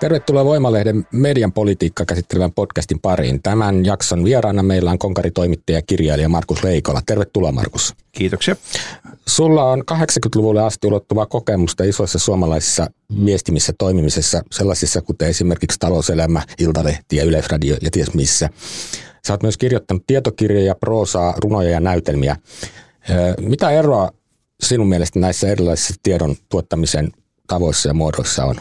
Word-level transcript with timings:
Tervetuloa 0.00 0.44
Voimalehden 0.44 1.06
median 1.12 1.52
politiikka 1.52 2.04
käsittelevän 2.04 2.52
podcastin 2.52 3.00
pariin. 3.00 3.42
Tämän 3.42 3.84
jakson 3.84 4.24
vieraana 4.24 4.62
meillä 4.62 4.90
on 4.90 4.98
konkaritoimittaja 4.98 5.78
ja 5.78 5.82
kirjailija 5.82 6.28
Markus 6.28 6.64
Leikola. 6.64 7.02
Tervetuloa 7.06 7.52
Markus. 7.52 7.94
Kiitoksia. 8.12 8.56
Sulla 9.26 9.64
on 9.64 9.84
80-luvulle 9.90 10.62
asti 10.62 10.86
ulottuvaa 10.86 11.26
kokemusta 11.26 11.84
isoissa 11.84 12.18
suomalaisissa 12.18 12.86
viestimissä 13.24 13.72
toimimisessa, 13.78 14.42
sellaisissa 14.52 15.02
kuten 15.02 15.28
esimerkiksi 15.28 15.78
Talouselämä, 15.78 16.42
Iltalehti 16.58 17.16
ja 17.16 17.24
Yleisradio 17.24 17.76
ja 17.82 17.90
ties 17.90 18.14
missä. 18.14 18.48
Sä 19.26 19.32
oot 19.32 19.42
myös 19.42 19.58
kirjoittanut 19.58 20.06
tietokirjoja, 20.06 20.74
proosaa, 20.74 21.34
runoja 21.44 21.70
ja 21.70 21.80
näytelmiä. 21.80 22.36
Mitä 23.40 23.70
eroa 23.70 24.10
sinun 24.62 24.88
mielestä 24.88 25.18
näissä 25.18 25.48
erilaisissa 25.48 25.94
tiedon 26.02 26.36
tuottamisen 26.48 27.12
tavoissa 27.46 27.88
ja 27.88 27.94
muodoissa 27.94 28.44
on? 28.44 28.56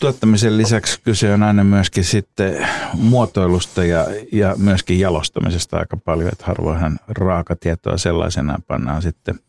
Tuottamisen 0.00 0.58
lisäksi 0.58 1.00
kyse 1.00 1.32
on 1.32 1.42
aina 1.42 1.64
myöskin 1.64 2.04
sitten 2.04 2.68
muotoilusta 2.94 3.84
ja, 3.84 4.06
ja 4.32 4.54
myöskin 4.58 5.00
jalostamisesta 5.00 5.76
aika 5.78 5.96
paljon, 5.96 6.28
että 6.32 6.46
harvoinhan 6.46 6.98
raakatietoa 7.08 7.96
sellaisenaan 7.96 8.62
pannaan 8.66 9.02
sitten, 9.02 9.40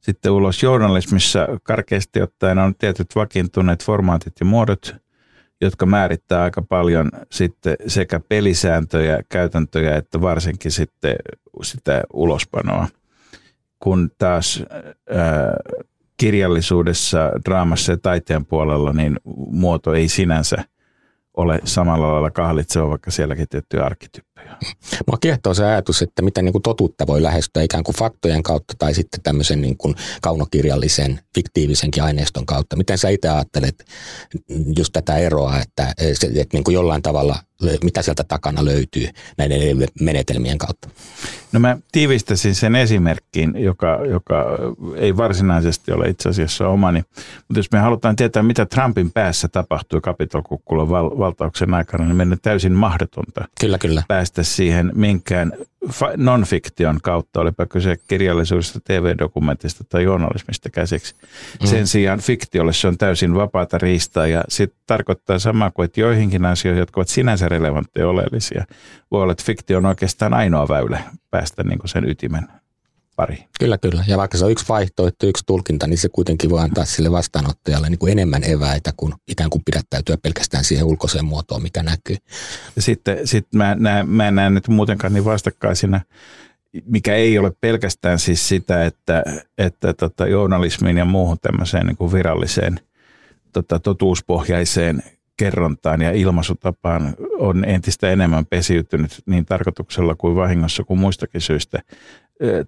sitten 0.00 0.32
ulos. 0.32 0.62
Journalismissa 0.62 1.48
karkeasti 1.62 2.22
ottaen 2.22 2.58
on 2.58 2.74
tietyt 2.74 3.16
vakiintuneet 3.16 3.84
formaatit 3.84 4.32
ja 4.40 4.46
muodot, 4.46 4.96
jotka 5.60 5.86
määrittää 5.86 6.42
aika 6.42 6.62
paljon 6.62 7.10
sitten 7.32 7.76
sekä 7.86 8.20
pelisääntöjä, 8.20 9.22
käytäntöjä, 9.28 9.96
että 9.96 10.20
varsinkin 10.20 10.72
sitten 10.72 11.16
sitä 11.62 12.02
ulospanoa. 12.12 12.88
Kun 13.78 14.10
taas 14.18 14.62
ää, 15.10 15.56
kirjallisuudessa, 16.18 17.32
draamassa 17.44 17.92
ja 17.92 17.98
taiteen 17.98 18.46
puolella, 18.46 18.92
niin 18.92 19.16
muoto 19.50 19.94
ei 19.94 20.08
sinänsä 20.08 20.64
ole 21.36 21.60
samalla 21.64 22.12
lailla 22.12 22.30
kahlitseva, 22.30 22.90
vaikka 22.90 23.10
sielläkin 23.10 23.48
tiettyjä 23.48 23.84
arkkityyppejä. 23.84 24.27
Mua 25.06 25.18
kiehtoo 25.20 25.54
se 25.54 25.64
ajatus, 25.64 26.02
että 26.02 26.22
miten 26.22 26.44
niin 26.44 26.52
kuin 26.52 26.62
totuutta 26.62 27.06
voi 27.06 27.22
lähestyä 27.22 27.62
ikään 27.62 27.84
kuin 27.84 27.96
faktojen 27.96 28.42
kautta 28.42 28.74
tai 28.78 28.94
sitten 28.94 29.22
tämmöisen 29.22 29.60
niin 29.60 29.76
kuin 29.76 29.94
kaunokirjallisen, 30.22 31.20
fiktiivisenkin 31.34 32.02
aineiston 32.02 32.46
kautta. 32.46 32.76
Miten 32.76 32.98
sä 32.98 33.08
itse 33.08 33.28
ajattelet 33.28 33.84
just 34.78 34.92
tätä 34.92 35.16
eroa, 35.16 35.60
että, 35.60 35.92
että 36.34 36.56
niin 36.56 36.64
kuin 36.64 36.74
jollain 36.74 37.02
tavalla 37.02 37.38
mitä 37.84 38.02
sieltä 38.02 38.24
takana 38.24 38.64
löytyy 38.64 39.08
näiden 39.38 39.88
menetelmien 40.00 40.58
kautta? 40.58 40.88
No 41.52 41.60
mä 41.60 41.78
tiivistäisin 41.92 42.54
sen 42.54 42.74
esimerkkiin, 42.74 43.52
joka, 43.56 44.00
joka 44.10 44.44
ei 44.96 45.16
varsinaisesti 45.16 45.92
ole 45.92 46.08
itse 46.08 46.28
asiassa 46.28 46.68
omani. 46.68 47.02
Mutta 47.18 47.58
jos 47.58 47.70
me 47.72 47.78
halutaan 47.78 48.16
tietää, 48.16 48.42
mitä 48.42 48.66
Trumpin 48.66 49.10
päässä 49.10 49.48
tapahtui 49.48 50.00
kapitolkukkulon 50.00 50.90
val- 50.90 51.18
valtauksen 51.18 51.74
aikana, 51.74 52.04
niin 52.04 52.16
meidän 52.16 52.38
täysin 52.42 52.72
mahdotonta 52.72 53.44
kyllä, 53.60 53.78
kyllä. 53.78 54.02
päästä 54.08 54.27
siihen 54.42 54.92
minkään 54.94 55.52
non-fiktion 56.16 56.98
kautta, 57.02 57.40
olipa 57.40 57.66
kyse 57.66 57.96
kirjallisuudesta, 58.08 58.80
TV-dokumentista 58.84 59.84
tai 59.84 60.02
journalismista 60.02 60.70
käsiksi. 60.70 61.14
Mm. 61.60 61.66
Sen 61.66 61.86
sijaan 61.86 62.20
fiktiolle 62.20 62.72
se 62.72 62.88
on 62.88 62.98
täysin 62.98 63.34
vapaata 63.34 63.78
riistaa 63.78 64.26
ja 64.26 64.44
se 64.48 64.68
tarkoittaa 64.86 65.38
samaa 65.38 65.70
kuin, 65.70 65.84
että 65.84 66.00
joihinkin 66.00 66.44
asioihin, 66.44 66.80
jotka 66.80 67.00
ovat 67.00 67.08
sinänsä 67.08 67.48
relevantteja 67.48 68.08
oleellisia, 68.08 68.64
voi 69.10 69.22
olla, 69.22 69.32
että 69.32 69.44
fiktio 69.44 69.78
on 69.78 69.86
oikeastaan 69.86 70.34
ainoa 70.34 70.68
väylä 70.68 71.00
päästä 71.30 71.62
niin 71.62 71.78
kuin 71.78 71.88
sen 71.88 72.10
ytimen 72.10 72.48
pari. 73.18 73.44
Kyllä, 73.60 73.78
kyllä. 73.78 74.04
Ja 74.06 74.18
vaikka 74.18 74.38
se 74.38 74.44
on 74.44 74.50
yksi 74.50 74.64
vaihtoehto, 74.68 75.26
yksi 75.26 75.44
tulkinta, 75.46 75.86
niin 75.86 75.98
se 75.98 76.08
kuitenkin 76.08 76.50
voi 76.50 76.60
antaa 76.60 76.84
sille 76.84 77.10
vastaanottajalle 77.10 77.88
niin 77.88 77.98
kuin 77.98 78.12
enemmän 78.12 78.44
eväitä 78.44 78.90
kuin 78.96 79.12
ikään 79.28 79.50
kuin 79.50 79.62
pidättäytyä 79.64 80.16
pelkästään 80.16 80.64
siihen 80.64 80.84
ulkoiseen 80.84 81.24
muotoon, 81.24 81.62
mikä 81.62 81.82
näkyy. 81.82 82.16
Ja 82.76 82.82
sitten 82.82 83.26
sit 83.26 83.46
mä, 83.54 83.74
näen, 83.74 84.08
mä 84.08 84.28
en 84.28 84.34
näe 84.34 84.50
nyt 84.50 84.68
muutenkaan 84.68 85.12
niin 85.12 85.24
vastakkaisina, 85.24 86.00
mikä 86.84 87.14
ei 87.14 87.38
ole 87.38 87.52
pelkästään 87.60 88.18
siis 88.18 88.48
sitä, 88.48 88.84
että, 88.84 89.22
että 89.58 89.94
tota, 89.94 90.26
journalismiin 90.26 90.96
ja 90.96 91.04
muuhun 91.04 91.38
tämmöiseen 91.42 91.86
niin 91.86 91.96
kuin 91.96 92.12
viralliseen 92.12 92.80
tota, 93.52 93.78
totuuspohjaiseen 93.78 95.02
kerrontaan 95.36 96.02
ja 96.02 96.12
ilmaisutapaan 96.12 97.14
on 97.38 97.64
entistä 97.64 98.10
enemmän 98.10 98.46
pesiytynyt 98.46 99.22
niin 99.26 99.46
tarkoituksella 99.46 100.14
kuin 100.14 100.36
vahingossa 100.36 100.84
kuin 100.84 101.00
muistakin 101.00 101.40
syistä 101.40 101.82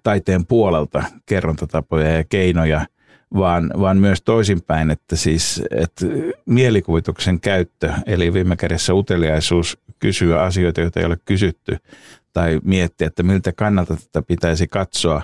taiteen 0.03 0.45
puolelta 0.45 1.03
kerrontatapoja 1.25 2.17
ja 2.17 2.23
keinoja, 2.23 2.85
vaan, 3.33 3.71
vaan 3.79 3.97
myös 3.97 4.21
toisinpäin, 4.21 4.91
että 4.91 5.15
siis 5.15 5.63
että 5.71 6.05
mielikuvituksen 6.45 7.39
käyttö, 7.39 7.93
eli 8.05 8.33
viime 8.33 8.55
kädessä 8.55 8.93
uteliaisuus 8.93 9.77
kysyä 9.99 10.41
asioita, 10.41 10.81
joita 10.81 10.99
ei 10.99 11.05
ole 11.05 11.17
kysytty, 11.25 11.77
tai 12.33 12.59
miettiä, 12.63 13.07
että 13.07 13.23
miltä 13.23 13.51
kannalta 13.51 13.95
tätä 13.97 14.21
pitäisi 14.21 14.67
katsoa, 14.67 15.21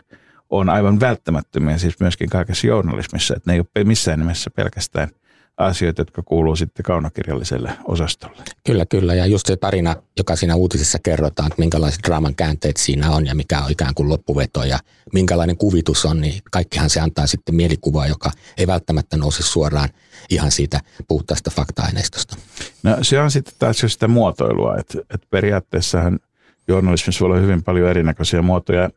on 0.50 0.70
aivan 0.70 1.00
välttämättömiä 1.00 1.78
siis 1.78 2.00
myöskin 2.00 2.30
kaikessa 2.30 2.68
journalismissa, 2.68 3.36
että 3.36 3.52
ne 3.52 3.54
ei 3.56 3.60
ole 3.60 3.84
missään 3.84 4.20
nimessä 4.20 4.50
pelkästään– 4.50 5.10
asioita, 5.58 6.02
jotka 6.02 6.24
kuuluu 6.24 6.56
sitten 6.56 6.84
kaunokirjalliselle 6.84 7.72
osastolle. 7.86 8.44
Kyllä, 8.66 8.86
kyllä. 8.86 9.14
Ja 9.14 9.26
just 9.26 9.48
se 9.48 9.58
tarina, 9.58 9.96
joka 10.18 10.36
siinä 10.36 10.56
uutisessa 10.56 11.00
kerrotaan, 11.04 11.48
että 11.48 11.62
minkälaiset 11.62 12.00
draaman 12.08 12.36
käänteet 12.36 12.78
siinä 12.78 13.12
on 13.12 13.26
ja 13.26 13.36
mikä 13.36 13.62
on 13.62 13.72
ikään 13.72 13.94
kuin 13.94 14.10
loppuveto 14.10 14.64
ja 14.64 14.80
minkälainen 15.14 15.58
kuvitus 15.58 16.06
on, 16.06 16.22
niin 16.22 16.42
kaikkihan 16.52 16.90
se 16.90 17.00
antaa 17.00 17.28
sitten 17.28 17.56
mielikuvaa, 17.56 18.08
joka 18.08 18.32
ei 18.58 18.68
välttämättä 18.68 19.18
nouse 19.18 19.44
suoraan 19.44 19.90
ihan 20.30 20.52
siitä 20.52 20.82
puhtaasta 21.08 21.52
fakta-aineistosta. 21.52 22.38
No 22.84 22.98
se 23.02 23.20
on 23.20 23.32
sitten 23.32 23.54
taas 23.60 23.84
jo 23.84 23.90
sitä 23.90 24.08
muotoilua, 24.08 24.78
että, 24.78 25.00
että 25.00 25.28
periaatteessahan 25.30 26.20
journalismissa 26.68 27.20
voi 27.20 27.32
olla 27.32 27.42
hyvin 27.42 27.64
paljon 27.64 27.90
erinäköisiä 27.90 28.42
muotoja. 28.42 28.90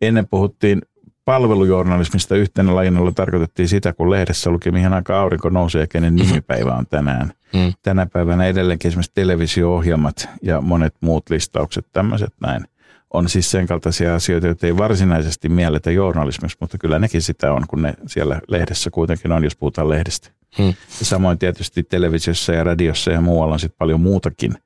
Ennen 0.00 0.28
puhuttiin 0.28 0.82
palvelujournalismista 1.24 2.36
yhtenä 2.36 2.74
lajina 2.74 3.12
tarkoitettiin 3.12 3.68
sitä, 3.68 3.92
kun 3.92 4.10
lehdessä 4.10 4.50
luki, 4.50 4.70
mihin 4.70 4.92
aika 4.92 5.20
aurinko 5.20 5.48
nousee 5.48 5.80
ja 5.80 5.86
kenen 5.86 6.16
nimipäivä 6.16 6.74
on 6.74 6.86
tänään. 6.86 7.32
Mm. 7.54 7.72
Tänä 7.82 8.06
päivänä 8.06 8.46
edelleenkin 8.46 8.88
esimerkiksi 8.88 9.12
televisio-ohjelmat 9.14 10.28
ja 10.42 10.60
monet 10.60 10.94
muut 11.00 11.30
listaukset, 11.30 11.86
tämmöiset 11.92 12.34
näin, 12.40 12.64
on 13.10 13.28
siis 13.28 13.50
sen 13.50 13.66
kaltaisia 13.66 14.14
asioita, 14.14 14.46
joita 14.46 14.66
ei 14.66 14.76
varsinaisesti 14.76 15.48
mielletä 15.48 15.90
journalismissa, 15.90 16.58
mutta 16.60 16.78
kyllä 16.78 16.98
nekin 16.98 17.22
sitä 17.22 17.52
on, 17.52 17.62
kun 17.68 17.82
ne 17.82 17.94
siellä 18.06 18.40
lehdessä 18.48 18.90
kuitenkin 18.90 19.32
on, 19.32 19.44
jos 19.44 19.56
puhutaan 19.56 19.88
lehdestä. 19.88 20.30
Mm. 20.58 20.66
Ja 20.68 21.04
samoin 21.04 21.38
tietysti 21.38 21.82
televisiossa 21.82 22.52
ja 22.52 22.64
radiossa 22.64 23.12
ja 23.12 23.20
muualla 23.20 23.54
on 23.54 23.60
sitten 23.60 23.78
paljon 23.78 24.00
muutakin– 24.00 24.54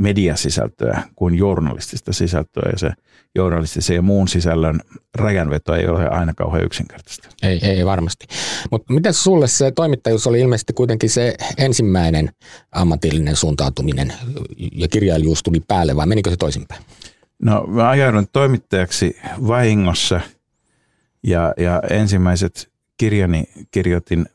mediasisältöä 0.00 1.02
kuin 1.16 1.34
journalistista 1.34 2.12
sisältöä 2.12 2.70
ja 2.72 2.78
se 2.78 2.90
journalistisen 3.34 3.96
ja 3.96 4.02
muun 4.02 4.28
sisällön 4.28 4.80
rajanveto 5.14 5.74
ei 5.74 5.86
ole 5.86 6.08
aina 6.08 6.34
kauhean 6.34 6.64
yksinkertaista. 6.64 7.28
Ei, 7.42 7.58
ei 7.62 7.86
varmasti. 7.86 8.26
Mutta 8.70 8.92
miten 8.92 9.14
sulle 9.14 9.48
se 9.48 9.70
toimittajuus 9.70 10.26
oli 10.26 10.40
ilmeisesti 10.40 10.72
kuitenkin 10.72 11.10
se 11.10 11.34
ensimmäinen 11.58 12.30
ammatillinen 12.72 13.36
suuntautuminen 13.36 14.12
ja 14.72 14.88
kirjailijuus 14.88 15.42
tuli 15.42 15.60
päälle 15.68 15.96
vai 15.96 16.06
menikö 16.06 16.30
se 16.30 16.36
toisinpäin? 16.36 16.82
No 17.42 17.64
mä 17.66 17.88
ajaudun 17.88 18.26
toimittajaksi 18.32 19.16
vahingossa 19.46 20.20
ja, 21.22 21.54
ja 21.56 21.82
ensimmäiset 21.90 22.70
kirjani 22.98 23.44
kirjoitin 23.70 24.26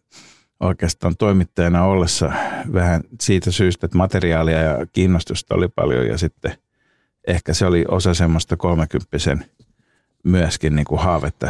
oikeastaan 0.59 1.17
toimittajana 1.17 1.83
ollessa 1.83 2.31
vähän 2.73 3.01
siitä 3.21 3.51
syystä, 3.51 3.85
että 3.85 3.97
materiaalia 3.97 4.61
ja 4.61 4.85
kiinnostusta 4.93 5.55
oli 5.55 5.67
paljon 5.67 6.07
ja 6.07 6.17
sitten 6.17 6.57
ehkä 7.27 7.53
se 7.53 7.65
oli 7.65 7.85
osa 7.87 8.13
semmoista 8.13 8.57
kolmekymppisen 8.57 9.45
myöskin 10.23 10.75
niin 10.75 10.85
kuin 10.85 11.01
haavetta, 11.01 11.49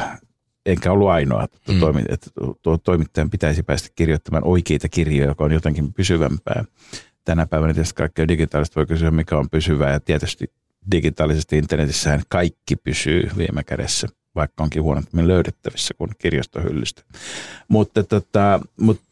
enkä 0.66 0.92
ollut 0.92 1.10
ainoa, 1.10 1.44
että, 1.44 1.72
mm. 1.72 1.80
toimi, 1.80 2.02
että 2.10 2.30
tuo 2.62 2.78
toimittajan 2.78 3.30
pitäisi 3.30 3.63
päästä 3.63 3.90
kirjoittamaan 3.96 4.48
oikeita 4.48 4.90
kirjoja, 4.90 5.25
joka 5.25 5.44
on 5.44 5.51
jotenkin 5.51 5.94
pysyvämpää. 5.94 6.66
Tänä 7.25 7.46
päivänä 7.46 7.74
tietysti 7.74 7.96
kaikkea 7.96 8.28
digitaalista 8.28 8.75
voi 8.75 8.86
kysyä, 8.86 9.12
mikä 9.12 9.38
on 9.38 9.50
pysyvää 9.50 9.92
ja 9.92 10.00
tietysti 10.00 10.46
digitaalisesti 10.92 11.58
internetissähän 11.58 12.22
kaikki 12.30 12.75
pysyy 12.75 13.30
viime 13.38 13.63
kädessä– 13.63 14.08
vaikka 14.36 14.64
onkin 14.64 14.84
huonommin 14.84 15.28
löydettävissä 15.28 15.94
kuin 15.98 16.12
kirjastohyllystä. 16.18 17.02
Mutta, 17.68 18.04
tota, 18.04 18.60
mutta 18.80 19.04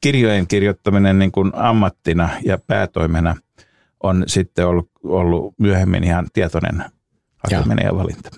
kirjojen 0.00 0.46
kirjoittaminen 0.46 1.18
niin 1.18 1.32
kuin 1.32 1.52
ammattina 1.54 2.28
ja 2.44 2.58
päätoimena 2.66 3.36
on 4.02 4.24
sitten 4.26 4.66
ollut, 4.66 4.90
ollut 5.04 5.54
myöhemmin 5.58 6.04
ihan 6.04 6.28
tietoinen 6.32 6.84
hakeminen 7.36 7.86
ja 7.86 7.96
valinta. 7.96 8.30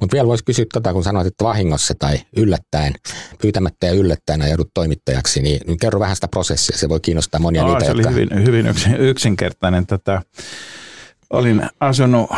Mutta 0.00 0.14
vielä 0.14 0.28
voisi 0.28 0.44
kysyä 0.44 0.64
tota, 0.72 0.92
kun 0.92 1.04
sanoit, 1.04 1.26
että 1.26 1.44
vahingossa 1.44 1.94
tai 1.98 2.20
yllättäen, 2.36 2.92
pyytämättä 3.42 3.86
ja 3.86 3.92
yllättäen 3.92 4.48
joudut 4.48 4.70
toimittajaksi, 4.74 5.42
niin, 5.42 5.60
niin 5.66 5.78
kerro 5.78 6.00
vähän 6.00 6.16
sitä 6.16 6.28
prosessia, 6.28 6.78
se 6.78 6.88
voi 6.88 7.00
kiinnostaa 7.00 7.40
monia 7.40 7.62
no, 7.62 7.68
niitä, 7.68 7.84
se 7.84 7.90
jotka... 7.90 8.08
oli 8.08 8.16
hyvin, 8.16 8.46
hyvin 8.46 8.66
yksinkertainen. 8.98 9.86
Tota, 9.86 10.22
olin 11.30 11.62
asunut 11.80 12.30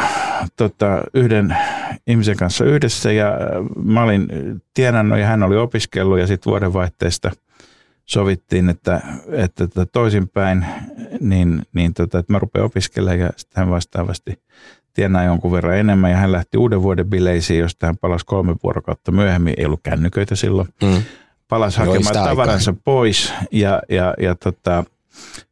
tota, 0.56 1.02
yhden 1.14 1.56
ihmisen 2.06 2.36
kanssa 2.36 2.64
yhdessä 2.64 3.12
ja 3.12 3.32
mä 3.84 4.02
olin 4.02 4.28
tienannut 4.74 5.18
ja 5.18 5.26
hän 5.26 5.42
oli 5.42 5.56
opiskellut 5.56 6.18
ja 6.18 6.26
sitten 6.26 6.50
vuodenvaihteesta 6.50 7.30
sovittiin, 8.04 8.68
että, 8.68 9.00
että, 9.32 9.64
että 9.64 9.86
toisinpäin, 9.86 10.66
niin, 11.20 11.62
niin 11.72 11.94
tota, 11.94 12.18
että 12.18 12.32
mä 12.32 12.38
rupean 12.38 12.66
opiskelemaan 12.66 13.18
ja 13.18 13.30
sitten 13.36 13.60
hän 13.60 13.70
vastaavasti 13.70 14.42
tienaa 14.94 15.24
jonkun 15.24 15.52
verran 15.52 15.78
enemmän 15.78 16.10
ja 16.10 16.16
hän 16.16 16.32
lähti 16.32 16.58
uuden 16.58 16.82
vuoden 16.82 17.10
bileisiin, 17.10 17.60
josta 17.60 17.86
hän 17.86 17.96
palasi 17.96 18.26
kolme 18.26 18.56
vuorokautta 18.62 19.12
myöhemmin, 19.12 19.54
ei 19.56 19.66
ollut 19.66 19.80
kännyköitä 19.82 20.36
silloin, 20.36 20.68
mm. 20.82 21.02
palasi 21.48 21.78
hakemaan 21.78 22.14
tavaransa 22.14 22.70
aikaa. 22.70 22.82
pois 22.84 23.34
ja, 23.52 23.82
ja, 23.88 24.14
ja 24.20 24.34
tota, 24.34 24.84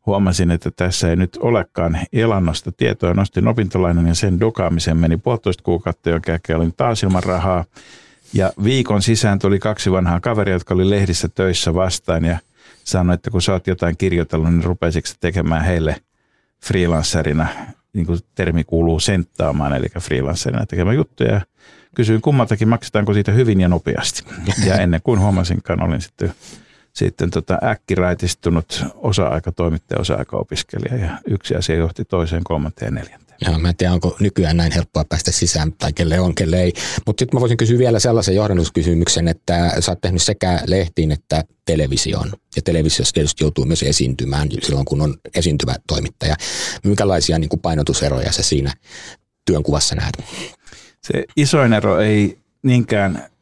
huomasin, 0.07 0.51
että 0.51 0.71
tässä 0.71 1.11
ei 1.11 1.17
nyt 1.17 1.39
olekaan 1.41 1.99
elannosta 2.13 2.73
tietoa. 2.73 3.15
Nostin 3.15 3.49
opintolainan 3.49 4.07
ja 4.07 4.15
sen 4.15 4.41
dokaamisen 4.41 4.97
meni 4.97 5.17
puolitoista 5.17 5.63
kuukautta, 5.63 6.11
jonka 6.11 6.31
jälkeen 6.31 6.59
olin 6.59 6.75
taas 6.77 7.03
ilman 7.03 7.23
rahaa. 7.23 7.65
Ja 8.33 8.53
viikon 8.65 9.03
sisään 9.03 9.39
tuli 9.39 9.59
kaksi 9.59 9.93
vanhaa 9.93 10.21
kaveria, 10.21 10.55
jotka 10.55 10.75
oli 10.75 10.91
lehdissä 10.91 11.29
töissä 11.29 11.75
vastaan 11.75 12.25
ja 12.25 12.39
sanoi, 12.85 13.15
että 13.15 13.31
kun 13.31 13.43
sä 13.43 13.53
oot 13.53 13.67
jotain 13.67 13.97
kirjoitellut, 13.97 14.51
niin 14.51 14.65
rupeisitko 14.65 15.11
tekemään 15.21 15.65
heille 15.65 15.97
freelancerina, 16.65 17.47
niin 17.93 18.07
kuin 18.07 18.19
termi 18.35 18.65
kuuluu 18.65 19.01
senttaamaan, 19.01 19.73
eli 19.73 19.87
freelancerina 20.01 20.67
tekemään 20.67 20.97
juttuja. 20.97 21.41
Kysyin 21.97 22.21
kummaltakin, 22.21 22.69
maksetaanko 22.69 23.15
siitä 23.15 23.33
hyvin 23.33 23.61
ja 23.61 23.69
nopeasti. 23.69 24.25
Ja 24.67 24.75
ennen 24.75 25.01
kuin 25.05 25.21
huomasinkaan, 25.21 25.83
olin 25.83 26.01
sitten 26.01 26.35
sitten 26.95 27.31
tota 27.31 27.59
äkkiraitistunut 27.65 28.85
osa-aikatoimittaja, 28.95 30.01
osa-aikaopiskelija 30.01 30.97
ja 30.97 31.19
yksi 31.27 31.55
asia 31.55 31.77
johti 31.77 32.05
toiseen, 32.05 32.45
kolmanteen 32.45 32.95
ja 32.95 33.01
neljänteen. 33.01 33.25
Joo, 33.41 33.59
mä 33.59 33.69
en 33.69 33.77
tiedä, 33.77 33.93
onko 33.93 34.17
nykyään 34.21 34.57
näin 34.57 34.73
helppoa 34.73 35.05
päästä 35.05 35.33
sisään 35.33 35.73
tai 35.73 35.93
kelle 35.93 36.21
on, 36.21 36.35
kelle 36.35 36.63
ei. 36.63 36.73
Mutta 37.07 37.21
sitten 37.21 37.37
mä 37.37 37.41
voisin 37.41 37.57
kysyä 37.57 37.79
vielä 37.79 37.99
sellaisen 37.99 38.35
johdannuskysymyksen, 38.35 39.29
että 39.29 39.81
sä 39.81 39.93
oot 39.93 40.01
tehnyt 40.01 40.23
sekä 40.23 40.61
lehtiin 40.67 41.13
että 41.13 41.45
televisioon. 41.65 42.33
Ja 42.57 42.63
televisiossa 42.63 43.15
tietysti 43.15 43.45
joutuu 43.45 43.65
myös 43.65 43.83
esiintymään 43.83 44.49
silloin, 44.63 44.85
kun 44.85 45.01
on 45.01 45.15
esiintyvä 45.35 45.75
toimittaja. 45.87 46.37
Minkälaisia 46.85 47.39
niin 47.39 47.49
kuin 47.49 47.61
painotuseroja 47.61 48.33
sä 48.33 48.43
siinä 48.43 48.73
työnkuvassa 49.45 49.95
näet? 49.95 50.15
Se 51.03 51.25
isoin 51.37 51.73
ero 51.73 52.01
ei 52.01 52.39
niinkään 52.63 53.34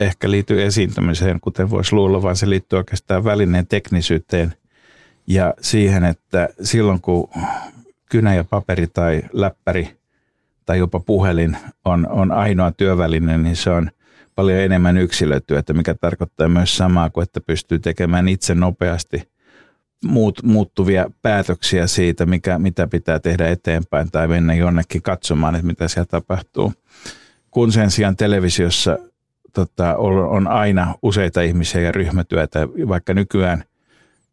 ehkä 0.00 0.30
liity 0.30 0.64
esiintymiseen, 0.64 1.40
kuten 1.40 1.70
voisi 1.70 1.94
luulla, 1.94 2.22
vaan 2.22 2.36
se 2.36 2.50
liittyy 2.50 2.76
oikeastaan 2.76 3.24
välineen 3.24 3.66
teknisyyteen 3.66 4.54
ja 5.26 5.54
siihen, 5.60 6.04
että 6.04 6.48
silloin 6.62 7.00
kun 7.00 7.30
kynä 8.10 8.34
ja 8.34 8.44
paperi 8.44 8.86
tai 8.86 9.22
läppäri 9.32 9.96
tai 10.66 10.78
jopa 10.78 11.00
puhelin 11.00 11.56
on, 11.84 12.08
on 12.08 12.32
ainoa 12.32 12.72
työväline, 12.72 13.38
niin 13.38 13.56
se 13.56 13.70
on 13.70 13.90
paljon 14.34 14.58
enemmän 14.58 14.98
yksilötyötä, 14.98 15.74
mikä 15.74 15.94
tarkoittaa 15.94 16.48
myös 16.48 16.76
samaa 16.76 17.10
kuin, 17.10 17.22
että 17.22 17.40
pystyy 17.40 17.78
tekemään 17.78 18.28
itse 18.28 18.54
nopeasti 18.54 19.28
muut, 20.04 20.42
muuttuvia 20.42 21.10
päätöksiä 21.22 21.86
siitä, 21.86 22.26
mikä, 22.26 22.58
mitä 22.58 22.86
pitää 22.86 23.18
tehdä 23.18 23.48
eteenpäin 23.48 24.10
tai 24.10 24.28
mennä 24.28 24.54
jonnekin 24.54 25.02
katsomaan, 25.02 25.54
että 25.54 25.66
mitä 25.66 25.88
siellä 25.88 26.06
tapahtuu. 26.06 26.72
Kun 27.50 27.72
sen 27.72 27.90
sijaan 27.90 28.16
televisiossa 28.16 28.98
tota, 29.56 29.96
on 29.96 30.46
aina 30.46 30.94
useita 31.02 31.42
ihmisiä 31.42 31.80
ja 31.80 31.92
ryhmätyötä, 31.92 32.68
vaikka 32.88 33.14
nykyään 33.14 33.64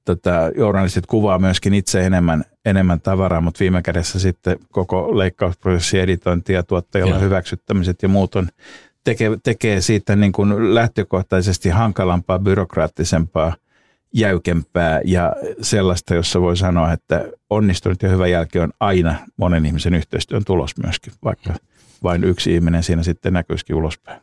tota, 0.05 0.31
journalistit 0.57 1.05
kuvaa 1.05 1.39
myöskin 1.39 1.73
itse 1.73 2.05
enemmän, 2.05 2.43
enemmän 2.65 3.01
tavaraa, 3.01 3.41
mutta 3.41 3.59
viime 3.59 3.81
kädessä 3.81 4.19
sitten 4.19 4.57
koko 4.71 5.17
leikkausprosessi, 5.17 5.99
editointi 5.99 6.53
ja 6.53 6.63
tuottajalla 6.63 7.17
hyväksyttämiset 7.17 8.01
ja 8.01 8.09
muut 8.09 8.35
on, 8.35 8.47
tekee, 9.03 9.31
tekee 9.43 9.81
siitä 9.81 10.15
niin 10.15 10.31
kuin 10.31 10.75
lähtökohtaisesti 10.75 11.69
hankalampaa, 11.69 12.39
byrokraattisempaa, 12.39 13.53
jäykempää 14.13 15.01
ja 15.05 15.35
sellaista, 15.61 16.15
jossa 16.15 16.41
voi 16.41 16.57
sanoa, 16.57 16.93
että 16.93 17.25
onnistunut 17.49 18.03
ja 18.03 18.09
hyvä 18.09 18.27
jälki 18.27 18.59
on 18.59 18.73
aina 18.79 19.15
monen 19.37 19.65
ihmisen 19.65 19.93
yhteistyön 19.93 20.45
tulos 20.45 20.77
myöskin, 20.83 21.13
vaikka 21.23 21.53
vain 22.03 22.23
yksi 22.23 22.55
ihminen 22.55 22.83
siinä 22.83 23.03
sitten 23.03 23.33
näkyisikin 23.33 23.75
ulospäin. 23.75 24.21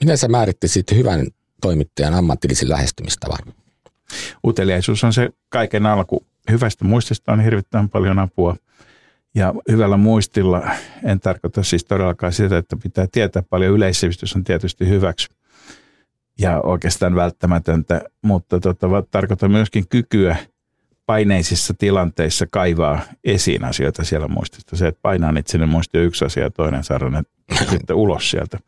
Miten 0.00 0.18
sä 0.18 0.28
määrittisit 0.28 0.92
hyvän 0.94 1.26
toimittajan 1.62 2.14
ammatillisen 2.14 2.68
lähestymistavan? 2.68 3.54
Uteliaisuus 4.46 5.04
on 5.04 5.12
se 5.12 5.30
kaiken 5.48 5.86
alku. 5.86 6.26
Hyvästä 6.50 6.84
muistista 6.84 7.32
on 7.32 7.40
hirvittävän 7.40 7.88
paljon 7.88 8.18
apua. 8.18 8.56
Ja 9.34 9.54
hyvällä 9.70 9.96
muistilla 9.96 10.70
en 11.04 11.20
tarkoita 11.20 11.62
siis 11.62 11.84
todellakaan 11.84 12.32
sitä, 12.32 12.58
että 12.58 12.76
pitää 12.82 13.06
tietää 13.12 13.42
paljon. 13.50 13.74
Yleissivistys 13.74 14.36
on 14.36 14.44
tietysti 14.44 14.88
hyväksi 14.88 15.28
ja 16.40 16.60
oikeastaan 16.60 17.14
välttämätöntä, 17.14 18.02
mutta 18.22 18.60
tota, 18.60 18.86
tarkoitan 19.10 19.50
myöskin 19.50 19.88
kykyä– 19.88 20.36
paineisissa 21.10 21.74
tilanteissa 21.78 22.46
kaivaa 22.50 23.00
esiin 23.24 23.64
asioita 23.64 24.04
siellä 24.04 24.28
muistista. 24.28 24.76
Se, 24.76 24.86
että 24.86 24.98
painaa 25.02 25.32
niitä 25.32 25.52
sinne 25.52 25.66
muisti 25.66 25.98
on 25.98 26.04
yksi 26.04 26.24
asia 26.24 26.42
ja 26.42 26.50
toinen 26.50 26.84
saada 26.84 27.10
ne 27.10 27.22
sitten 27.70 27.96
ulos 27.96 28.30
sieltä. 28.30 28.58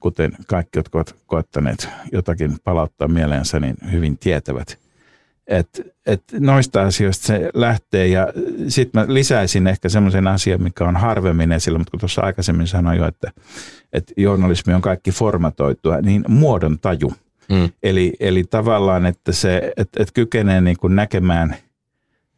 Kuten 0.00 0.32
kaikki, 0.46 0.78
jotka 0.78 0.98
ovat 0.98 1.14
koettaneet 1.26 1.88
jotakin 2.12 2.56
palauttaa 2.64 3.08
mieleensä, 3.08 3.60
niin 3.60 3.76
hyvin 3.92 4.18
tietävät. 4.18 4.78
Et, 5.46 5.94
et 6.06 6.22
noista 6.40 6.82
asioista 6.82 7.26
se 7.26 7.50
lähtee 7.54 8.06
ja 8.06 8.28
sitten 8.68 9.00
mä 9.00 9.14
lisäisin 9.14 9.66
ehkä 9.66 9.88
semmoisen 9.88 10.26
asian, 10.26 10.62
mikä 10.62 10.84
on 10.84 10.96
harvemmin 10.96 11.52
esillä, 11.52 11.78
mutta 11.78 11.90
kun 11.90 12.00
tuossa 12.00 12.22
aikaisemmin 12.22 12.66
sanoin 12.66 12.98
jo, 12.98 13.06
että, 13.06 13.32
että 13.92 14.12
journalismi 14.16 14.74
on 14.74 14.82
kaikki 14.82 15.10
formatoitua, 15.10 16.00
niin 16.00 16.24
muodon 16.28 16.78
taju. 16.78 17.14
Mm. 17.50 17.68
Eli, 17.82 18.12
eli 18.20 18.44
tavallaan, 18.44 19.06
että 19.06 19.32
se 19.32 19.72
että, 19.76 20.02
että 20.02 20.14
kykenee 20.14 20.60
niin 20.60 20.76
kuin 20.76 20.96
näkemään– 20.96 21.56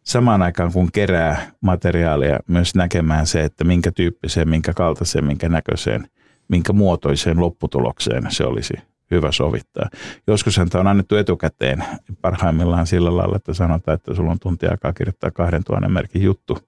samaan 0.08 0.42
aikaan 0.42 0.72
kun 0.72 0.92
kerää 0.92 1.52
materiaalia 1.60 2.38
myös 2.46 2.74
näkemään 2.74 3.26
se, 3.26 3.44
että 3.44 3.64
minkä 3.64 3.92
tyyppiseen, 3.92 4.48
minkä 4.48 4.72
kaltaiseen, 4.72 5.24
minkä 5.24 5.48
näköiseen, 5.48 6.08
minkä 6.48 6.72
muotoiseen 6.72 7.40
lopputulokseen 7.40 8.26
se 8.28 8.44
olisi 8.44 8.74
hyvä 9.10 9.32
sovittaa. 9.32 9.88
Joskus 10.26 10.58
on 10.58 10.86
annettu 10.86 11.16
etukäteen 11.16 11.84
parhaimmillaan 12.20 12.86
sillä 12.86 13.16
lailla, 13.16 13.36
että 13.36 13.54
sanotaan, 13.54 13.94
että 13.94 14.14
sulla 14.14 14.30
on 14.30 14.38
tunti 14.38 14.66
aikaa 14.66 14.92
kirjoittaa 14.92 15.30
2000 15.30 15.88
merkin 15.88 16.22
juttu, 16.22 16.58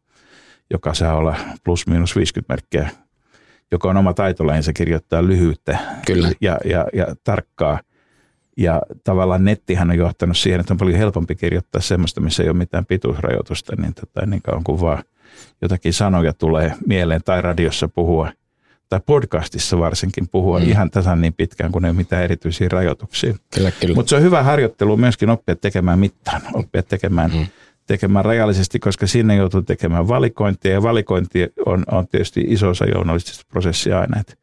joka 0.70 0.94
saa 0.94 1.16
olla 1.16 1.37
plus 1.64 1.87
miinus 1.87 2.16
50 2.16 2.52
merkkiä, 2.52 2.90
joka 3.72 3.90
on 3.90 3.96
oma 3.96 4.14
taitolajinsa 4.14 4.72
kirjoittaa 4.72 5.26
lyhyyttä 5.26 5.78
Kyllä. 6.06 6.31
Ja, 6.40 6.58
ja, 6.64 6.87
ja 6.92 7.06
tarkkaa– 7.25 7.81
ja 8.60 8.82
tavallaan 9.05 9.44
nettihän 9.44 9.91
on 9.91 9.98
johtanut 9.98 10.36
siihen, 10.36 10.60
että 10.60 10.74
on 10.74 10.79
paljon 10.79 10.98
helpompi 10.98 11.34
kirjoittaa 11.34 11.81
semmoista, 11.81 12.20
missä 12.20 12.43
ei 12.43 12.48
ole 12.48 12.58
mitään 12.58 12.86
pituusrajoitusta, 12.86 13.76
niin, 13.76 13.94
tota, 13.94 14.26
niin 14.26 14.43
kauan 14.43 14.65
kuin 14.65 14.81
vaan 14.81 15.05
jotakin 15.62 15.93
sanoja 15.93 16.32
tulee 16.32 16.74
mieleen 16.86 17.20
tai 17.24 17.43
radiossa 17.43 17.88
puhua 17.88 18.32
tai 18.91 19.01
podcastissa 19.06 19.79
varsinkin 19.79 20.29
puhua 20.29 20.59
mm. 20.59 20.69
ihan 20.69 20.91
tasan 20.91 21.20
niin 21.20 21.32
pitkään, 21.32 21.73
kun 21.73 21.85
ei 21.85 21.91
ole 21.91 21.97
mitään 21.97 22.25
erityisiä 22.25 22.69
rajoituksia. 22.70 23.35
Kyllä, 23.55 23.70
kyllä. 23.70 23.94
Mutta 23.94 24.11
se 24.11 24.17
on 24.17 24.23
hyvä 24.23 24.43
harjoittelu 24.43 24.97
myöskin 24.97 25.31
oppia 25.31 25.56
tekemään 25.56 25.99
mittaan, 25.99 26.43
oppia 26.55 26.82
tekemään, 26.82 27.31
mm. 27.31 27.47
tekemään 27.87 28.25
rajallisesti, 28.25 28.79
koska 28.79 29.06
sinne 29.06 29.37
joutuu 29.37 29.63
tekemään 29.63 30.09
valikointia 30.09 30.73
ja 30.73 30.82
valikointi 30.82 31.53
on, 31.67 31.85
on 31.91 32.09
tietysti 32.09 32.44
iso 32.49 32.69
osa 32.69 32.85
journalistista 32.85 33.44
prosessia 33.49 34.01
aina. 34.01 34.20
Että 34.20 34.35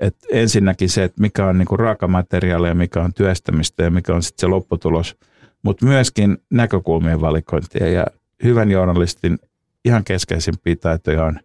et 0.00 0.16
ensinnäkin 0.32 0.88
se, 0.88 1.04
että 1.04 1.20
mikä 1.20 1.46
on 1.46 1.58
niinku 1.58 1.76
raakamateriaalia 1.76 2.68
ja 2.68 2.74
mikä 2.74 3.02
on 3.02 3.14
työstämistä 3.14 3.82
ja 3.82 3.90
mikä 3.90 4.14
on 4.14 4.22
sitten 4.22 4.40
se 4.40 4.46
lopputulos, 4.46 5.16
mutta 5.62 5.86
myöskin 5.86 6.38
näkökulmien 6.50 7.20
valikointia 7.20 7.88
ja 7.88 8.06
hyvän 8.44 8.70
journalistin 8.70 9.38
ihan 9.84 10.04
keskeisimpiä 10.04 10.76
taitoja 10.76 11.24
on, 11.24 11.40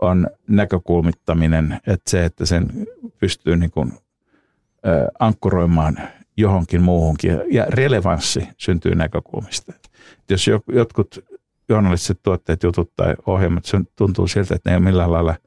on 0.00 0.26
näkökulmittaminen, 0.48 1.80
että 1.86 2.10
se, 2.10 2.24
että 2.24 2.46
sen 2.46 2.86
pystyy 3.18 3.56
niinku, 3.56 3.86
ä, 3.86 5.08
ankkuroimaan 5.18 5.98
johonkin 6.36 6.82
muuhunkin 6.82 7.40
ja 7.50 7.66
relevanssi 7.68 8.48
syntyy 8.56 8.94
näkökulmista. 8.94 9.72
Et 9.76 9.90
jos 10.30 10.46
jotkut 10.72 11.24
journalistiset 11.68 12.20
tuotteet, 12.22 12.62
jutut 12.62 12.92
tai 12.96 13.14
ohjelmat, 13.26 13.64
se 13.64 13.80
tuntuu 13.96 14.26
siltä, 14.26 14.54
että 14.54 14.70
ne 14.70 14.74
ei 14.74 14.78
ole 14.78 14.84
millään 14.84 15.12
lailla– 15.12 15.34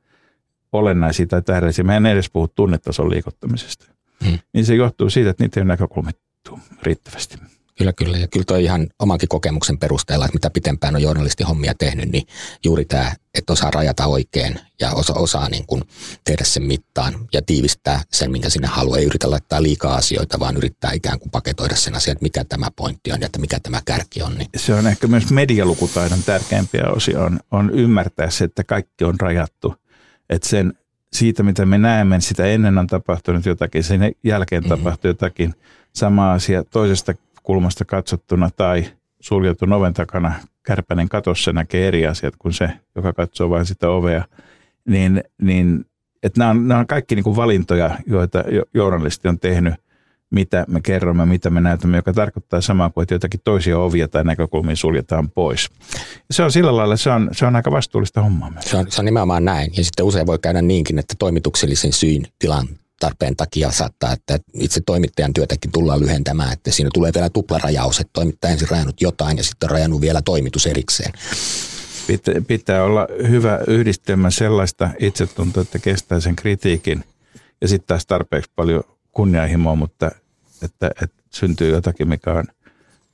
olennaisia 0.71 1.27
tai 1.27 1.41
tähdellisiä. 1.41 1.83
Mä 1.83 1.97
en 1.97 2.05
edes 2.05 2.29
puhu 2.29 2.47
tunnetason 2.47 3.09
liikuttamisesta. 3.09 3.85
Hmm. 4.25 4.39
Niin 4.53 4.65
se 4.65 4.75
johtuu 4.75 5.09
siitä, 5.09 5.29
että 5.29 5.43
niitä 5.43 5.59
ei 5.59 5.61
ole 5.61 5.67
näkökulmittu 5.67 6.59
riittävästi. 6.83 7.37
Kyllä, 7.77 7.93
kyllä. 7.93 8.17
Ja 8.17 8.27
kyllä 8.27 8.43
toi 8.43 8.63
ihan 8.63 8.87
omankin 8.99 9.29
kokemuksen 9.29 9.77
perusteella, 9.77 10.25
että 10.25 10.35
mitä 10.35 10.49
pitempään 10.49 10.95
on 10.95 11.01
journalistihommia 11.01 11.73
tehnyt, 11.75 12.11
niin 12.11 12.27
juuri 12.63 12.85
tämä, 12.85 13.15
että 13.33 13.53
osaa 13.53 13.71
rajata 13.71 14.05
oikein 14.05 14.59
ja 14.79 14.91
osa, 14.91 15.13
osaa 15.13 15.49
niin 15.49 15.65
kuin 15.65 15.81
tehdä 16.23 16.43
sen 16.43 16.63
mittaan 16.63 17.13
ja 17.33 17.41
tiivistää 17.41 18.01
sen, 18.11 18.31
minkä 18.31 18.49
sinne 18.49 18.67
haluaa. 18.67 18.97
Ei 18.97 19.05
yritä 19.05 19.31
laittaa 19.31 19.63
liikaa 19.63 19.95
asioita, 19.95 20.39
vaan 20.39 20.57
yrittää 20.57 20.91
ikään 20.91 21.19
kuin 21.19 21.31
paketoida 21.31 21.75
sen 21.75 21.95
asian, 21.95 22.11
että 22.11 22.23
mikä 22.23 22.43
tämä 22.43 22.67
pointti 22.75 23.11
on 23.11 23.21
ja 23.21 23.25
että 23.25 23.39
mikä 23.39 23.59
tämä 23.59 23.81
kärki 23.85 24.21
on. 24.21 24.37
Niin. 24.37 24.49
Se 24.55 24.73
on 24.73 24.87
ehkä 24.87 25.07
myös 25.07 25.31
medialukutaidon 25.31 26.23
tärkeimpiä 26.25 26.83
osia, 26.95 27.23
on, 27.23 27.39
on 27.51 27.69
ymmärtää 27.69 28.29
se, 28.29 28.43
että 28.43 28.63
kaikki 28.63 29.03
on 29.03 29.15
rajattu– 29.19 29.73
että 30.29 30.49
sen, 30.49 30.73
siitä 31.13 31.43
mitä 31.43 31.65
me 31.65 31.77
näemme, 31.77 32.21
sitä 32.21 32.45
ennen 32.45 32.77
on 32.77 32.87
tapahtunut 32.87 33.45
jotakin, 33.45 33.83
sen 33.83 34.11
jälkeen 34.23 34.63
mm-hmm. 34.63 34.77
tapahtui 34.77 35.09
jotakin 35.09 35.53
sama 35.93 36.33
asia 36.33 36.63
toisesta 36.63 37.13
näkökulmasta 37.47 37.85
katsottuna 37.85 38.49
tai 38.55 38.85
suljetun 39.19 39.73
oven 39.73 39.93
takana 39.93 40.33
kärpänen 40.63 41.09
katossa 41.09 41.53
näkee 41.53 41.87
eri 41.87 42.07
asiat 42.07 42.33
kuin 42.39 42.53
se, 42.53 42.69
joka 42.95 43.13
katsoo 43.13 43.49
vain 43.49 43.65
sitä 43.65 43.89
ovea, 43.89 44.25
niin, 44.87 45.23
niin 45.41 45.85
että 46.23 46.39
nämä, 46.39 46.51
on, 46.51 46.67
nämä 46.67 46.79
on 46.79 46.87
kaikki 46.87 47.15
niin 47.15 47.23
kuin 47.23 47.35
valintoja, 47.35 47.97
joita 48.07 48.43
journalisti 48.73 49.27
on 49.27 49.39
tehnyt, 49.39 49.73
mitä 50.29 50.65
me 50.67 50.81
kerromme, 50.81 51.25
mitä 51.25 51.49
me 51.49 51.61
näytämme, 51.61 51.97
joka 51.97 52.13
tarkoittaa 52.13 52.61
samaa 52.61 52.89
kuin, 52.89 53.03
että 53.03 53.15
jotakin 53.15 53.39
toisia 53.43 53.79
ovia 53.79 54.07
tai 54.07 54.23
näkökulmia 54.23 54.75
suljetaan 54.75 55.29
pois. 55.29 55.69
Se 56.31 56.43
on 56.43 56.51
sillä 56.51 56.75
lailla, 56.75 56.97
se 56.97 57.09
on, 57.09 57.29
se 57.31 57.45
on 57.45 57.55
aika 57.55 57.71
vastuullista 57.71 58.21
hommaa. 58.21 58.51
Se 58.59 58.77
on, 58.77 58.91
se 58.91 59.01
on 59.01 59.05
nimenomaan 59.05 59.45
näin. 59.45 59.71
Ja 59.77 59.83
sitten 59.83 60.05
usein 60.05 60.27
voi 60.27 60.39
käydä 60.39 60.61
niinkin, 60.61 60.99
että 60.99 61.13
toimituksellisen 61.19 61.93
syyn 61.93 62.23
tilan 62.39 62.67
tarpeen 62.99 63.35
takia 63.35 63.71
saattaa, 63.71 64.13
että 64.13 64.39
itse 64.53 64.81
toimittajan 64.85 65.33
työtäkin 65.33 65.71
tullaan 65.71 65.99
lyhentämään, 65.99 66.53
että 66.53 66.71
siinä 66.71 66.89
tulee 66.93 67.11
vielä 67.13 67.29
tuplarajaus, 67.29 67.99
että 67.99 68.13
toimittaja 68.13 68.51
ensin 68.51 68.69
rajannut 68.69 69.01
jotain 69.01 69.37
ja 69.37 69.43
sitten 69.43 69.69
rajannut 69.69 70.01
vielä 70.01 70.21
toimitus 70.21 70.65
erikseen. 70.65 71.13
Pitää, 72.07 72.33
pitää 72.47 72.83
olla 72.83 73.07
hyvä 73.29 73.59
yhdistelmä 73.67 74.29
sellaista 74.29 74.89
itsetuntoa, 74.99 75.61
että 75.61 75.79
kestää 75.79 76.19
sen 76.19 76.35
kritiikin 76.35 77.03
ja 77.61 77.67
sitten 77.67 77.87
taas 77.87 78.05
tarpeeksi 78.05 78.51
paljon 78.55 78.83
kunnianhimoa, 79.11 79.75
mutta 79.75 80.11
että, 80.63 80.91
että 81.03 81.23
syntyy 81.33 81.71
jotakin, 81.71 82.09
mikä 82.09 82.33
on 82.33 82.45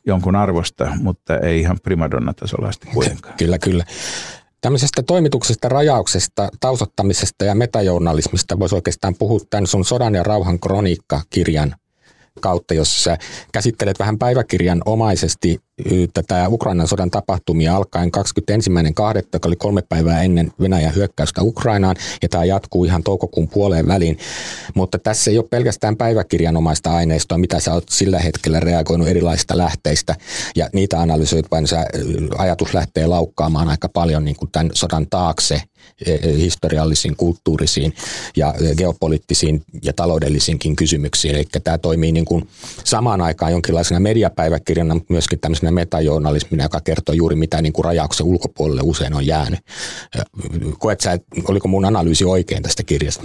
jonkun 0.06 0.36
arvosta, 0.36 0.92
mutta 1.02 1.40
ei 1.40 1.60
ihan 1.60 1.80
primadonna-tasolla 1.84 2.68
asti 2.68 2.88
kuitenkaan. 2.88 3.38
Kyllä, 3.38 3.60
kyllä. 3.60 3.86
Tämmöisestä 4.64 5.04
toimituksesta, 5.04 5.70
rajauksesta, 5.70 6.50
tausottamisesta 6.60 7.46
ja 7.46 7.56
metajournalismista 7.56 8.60
voisi 8.60 8.76
oikeastaan 8.76 9.16
puhua 9.20 9.40
tämän 9.50 9.68
sun 9.68 9.86
Sodan 9.86 10.16
ja 10.16 10.24
rauhan 10.24 10.60
kroniikka-kirjan 10.60 11.76
kautta, 12.42 12.74
jossa 12.74 13.18
käsittelet 13.52 14.00
vähän 14.00 14.18
päiväkirjan 14.18 14.82
omaisesti 14.86 15.60
tätä 16.14 16.50
Ukrainan 16.50 16.88
sodan 16.88 17.12
tapahtumia 17.12 17.76
alkaen 17.76 18.12
21.2., 18.18 19.28
joka 19.34 19.50
oli 19.50 19.56
kolme 19.56 19.82
päivää 19.90 20.24
ennen 20.24 20.52
Venäjän 20.60 20.96
hyökkäystä 20.96 21.42
Ukrainaan, 21.42 21.96
ja 22.22 22.30
tämä 22.30 22.46
jatkuu 22.46 22.86
ihan 22.86 23.04
toukokuun 23.04 23.48
puoleen 23.48 23.88
väliin. 23.88 24.18
Mutta 24.74 25.00
tässä 25.00 25.32
ei 25.32 25.38
ole 25.38 25.48
pelkästään 25.50 25.98
päiväkirjanomaista 25.98 26.92
aineistoa, 26.92 27.38
mitä 27.38 27.60
sä 27.60 27.74
oot 27.74 27.90
sillä 27.90 28.20
hetkellä 28.20 28.60
reagoinut 28.60 29.08
erilaisista 29.08 29.58
lähteistä, 29.58 30.16
ja 30.56 30.70
niitä 30.74 31.00
analysoit, 31.00 31.52
vaan 31.52 31.68
sä 31.68 31.86
ajatus 32.38 32.74
lähtee 32.74 33.08
laukkaamaan 33.08 33.70
aika 33.70 33.90
paljon 33.90 34.26
niin 34.26 34.36
kuin 34.36 34.52
tämän 34.52 34.70
sodan 34.74 35.08
taakse 35.10 35.62
E, 36.06 36.14
e, 36.14 36.38
historiallisiin, 36.38 37.16
kulttuurisiin 37.16 37.94
ja 38.36 38.54
geopoliittisiin 38.78 39.62
ja 39.84 39.94
taloudellisiinkin 39.94 40.76
kysymyksiin. 40.76 41.36
Eli 41.36 41.46
tämä 41.64 41.78
toimii 41.78 42.12
niin 42.12 42.26
kuin 42.26 42.50
samaan 42.84 43.22
aikaan 43.22 43.52
jonkinlaisena 43.52 44.00
mediapäiväkirjana, 44.00 44.94
mutta 44.94 45.14
myöskin 45.14 45.40
tämmöisenä 45.40 45.63
metajournalismina, 45.72 46.64
joka 46.64 46.80
kertoo 46.80 47.16
juuri 47.16 47.36
mitä 47.36 47.62
niin 47.62 47.74
kuin 47.74 47.86
rajauksen 47.86 48.26
ulkopuolelle 48.26 48.82
usein 48.84 49.14
on 49.14 49.26
jäänyt. 49.26 49.60
Koet 50.80 51.02
sä, 51.02 51.20
oliko 51.48 51.68
mun 51.68 51.86
analyysi 51.86 52.26
oikein 52.26 52.64
tästä 52.64 52.84
kirjasta? 52.84 53.24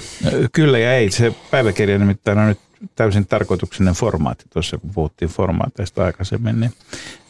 Kyllä 0.52 0.78
ja 0.78 0.94
ei. 0.94 1.10
Se 1.10 1.34
päiväkirja 1.50 1.98
nimittäin 1.98 2.38
on 2.38 2.48
nyt 2.48 2.58
täysin 2.94 3.26
tarkoituksinen 3.26 3.94
formaatti, 3.94 4.44
tuossa 4.52 4.78
kun 4.78 4.90
puhuttiin 4.94 5.30
formaateista 5.30 6.04
aikaisemmin, 6.04 6.60
niin, 6.60 6.72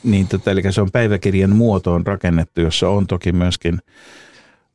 niin 0.04 0.28
tota, 0.28 0.50
eli 0.50 0.72
se 0.72 0.80
on 0.80 0.90
päiväkirjan 0.90 1.56
muotoon 1.56 2.06
rakennettu, 2.06 2.60
jossa 2.60 2.88
on 2.88 3.06
toki 3.06 3.32
myöskin 3.32 3.78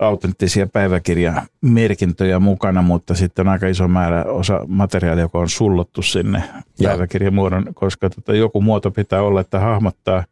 autenttisia 0.08 0.68
päiväkirjamerkintöjä 0.68 2.40
mukana, 2.40 2.82
mutta 2.82 3.16
sitten 3.16 3.48
aika 3.48 3.68
iso 3.68 3.88
määrä 3.88 4.24
osa 4.24 4.66
materiaalia, 4.68 5.24
joka 5.24 5.40
on 5.40 5.50
sullottu 5.50 6.02
sinne 6.02 6.44
päiväkirjan 6.84 7.34
muodon, 7.34 7.66
koska 7.74 8.10
tota, 8.10 8.36
joku 8.36 8.62
muoto 8.62 8.92
pitää 8.92 9.22
olla, 9.22 9.42
että 9.42 9.60
hahmottaa 9.60 10.24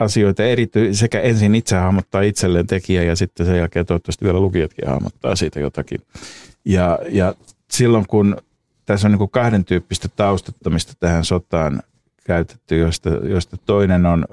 asioita 0.00 0.44
erity, 0.44 0.94
sekä 0.94 1.20
ensin 1.20 1.54
itse 1.54 1.76
hahmottaa 1.76 2.22
itselleen 2.22 2.66
tekijä 2.66 3.02
ja 3.02 3.16
sitten 3.16 3.46
sen 3.46 3.58
jälkeen 3.58 3.86
toivottavasti 3.86 4.24
vielä 4.24 4.40
lukijatkin 4.40 4.88
hahmottaa 4.88 5.36
siitä 5.36 5.60
jotakin. 5.60 6.00
Ja, 6.64 6.98
ja 7.08 7.34
silloin 7.70 8.04
kun 8.08 8.36
tässä 8.86 9.08
on 9.08 9.12
niin 9.18 9.30
kahden 9.30 9.64
tyyppistä 9.64 10.08
taustattamista 10.16 10.92
tähän 11.00 11.24
sotaan 11.24 11.82
käytetty, 12.24 12.78
josta, 12.78 13.10
josta 13.10 13.56
toinen 13.66 14.06
on 14.06 14.24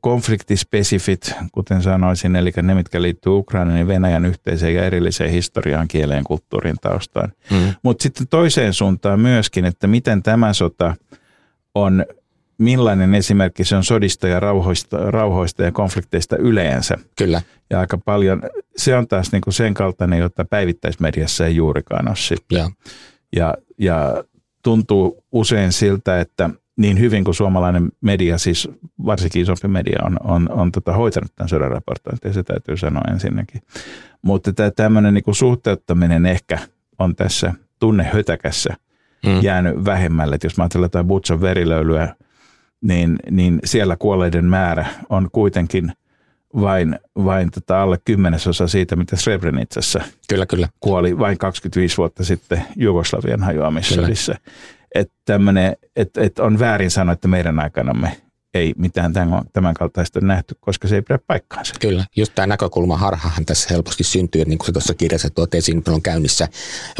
konfliktispesifit, 0.00 1.34
kuten 1.52 1.82
sanoisin, 1.82 2.36
eli 2.36 2.52
ne, 2.62 2.74
mitkä 2.74 3.02
liittyy 3.02 3.32
Ukrainan 3.32 3.78
ja 3.78 3.86
Venäjän 3.86 4.24
yhteiseen 4.24 4.74
ja 4.74 4.84
erilliseen 4.84 5.30
historiaan, 5.30 5.88
kieleen, 5.88 6.24
kulttuurin 6.24 6.76
taustaan. 6.80 7.32
Mm. 7.50 7.74
Mutta 7.82 8.02
sitten 8.02 8.28
toiseen 8.28 8.72
suuntaan 8.72 9.20
myöskin, 9.20 9.64
että 9.64 9.86
miten 9.86 10.22
tämä 10.22 10.52
sota 10.52 10.94
on, 11.74 12.04
millainen 12.58 13.14
esimerkki 13.14 13.64
se 13.64 13.76
on 13.76 13.84
sodista 13.84 14.28
ja 14.28 14.40
rauhoista, 14.40 15.10
rauhoista 15.10 15.62
ja 15.62 15.72
konflikteista 15.72 16.36
yleensä. 16.36 16.98
Kyllä. 17.18 17.42
Ja 17.70 17.80
aika 17.80 17.98
paljon, 17.98 18.42
se 18.76 18.96
on 18.96 19.08
taas 19.08 19.32
niinku 19.32 19.52
sen 19.52 19.74
kaltainen, 19.74 20.18
jota 20.18 20.44
päivittäismediassa 20.44 21.46
ei 21.46 21.56
juurikaan 21.56 22.08
ole 22.08 22.16
sitten. 22.16 22.58
Ja, 22.58 22.70
ja, 23.36 23.54
ja 23.78 24.24
tuntuu 24.62 25.24
usein 25.32 25.72
siltä, 25.72 26.20
että– 26.20 26.50
niin 26.76 27.00
hyvin 27.00 27.24
kuin 27.24 27.34
suomalainen 27.34 27.88
media, 28.00 28.38
siis 28.38 28.68
varsinkin 29.06 29.42
isompi 29.42 29.68
media, 29.68 29.98
on, 30.04 30.16
on, 30.24 30.50
on 30.50 30.72
tota, 30.72 30.92
hoitanut 30.92 31.32
tämän 31.34 31.48
sodan 31.48 31.70
raportointia, 31.70 32.32
se 32.32 32.42
täytyy 32.42 32.76
sanoa 32.76 33.02
ensinnäkin. 33.12 33.62
Mutta 34.22 34.52
tämä 34.52 34.70
tämmöinen 34.70 35.14
niin 35.14 35.34
suhteuttaminen 35.34 36.26
ehkä 36.26 36.58
on 36.98 37.16
tässä 37.16 37.54
tunnehötäkässä 37.78 38.74
mm. 39.26 39.42
jäänyt 39.42 39.84
vähemmälle. 39.84 40.34
Et 40.34 40.44
jos 40.44 40.56
mä 40.56 40.64
ajattelen 40.64 40.84
jotain 40.84 41.06
Butson 41.06 41.40
verilöylyä, 41.40 42.14
niin, 42.80 43.18
niin 43.30 43.60
siellä 43.64 43.96
kuolleiden 43.96 44.44
määrä 44.44 44.86
on 45.08 45.28
kuitenkin 45.32 45.92
vain, 46.60 46.98
vain 47.16 47.50
tota 47.50 47.82
alle 47.82 47.98
kymmenesosa 48.04 48.68
siitä, 48.68 48.96
mitä 48.96 49.16
Srebrenicassa 49.16 50.00
kyllä, 50.28 50.46
kyllä. 50.46 50.68
kuoli 50.80 51.18
vain 51.18 51.38
25 51.38 51.96
vuotta 51.96 52.24
sitten 52.24 52.62
Jugoslavian 52.76 53.42
hajoamissodissa 53.42 54.34
että, 54.94 55.14
tämmönen, 55.24 55.76
että, 55.96 56.20
että 56.20 56.42
on 56.42 56.58
väärin 56.58 56.90
sanoa, 56.90 57.12
että 57.12 57.28
meidän 57.28 57.60
aikanamme 57.60 58.16
ei 58.54 58.72
mitään 58.76 59.12
tämän, 59.12 59.42
tämän 59.52 59.74
kaltaista 59.74 60.20
nähty, 60.20 60.56
koska 60.60 60.88
se 60.88 60.94
ei 60.94 61.02
pidä 61.02 61.18
paikkaansa. 61.26 61.74
Kyllä, 61.80 62.04
just 62.16 62.32
tämä 62.34 62.46
näkökulma 62.46 62.96
harhahan 62.96 63.44
tässä 63.44 63.68
helposti 63.70 64.04
syntyy, 64.04 64.44
niin 64.44 64.58
kuin 64.58 64.66
se 64.66 64.72
tuossa 64.72 64.94
kirjassa 64.94 65.30
tuot 65.30 65.54
esiin, 65.54 65.82
on 65.88 66.02
käynnissä 66.02 66.48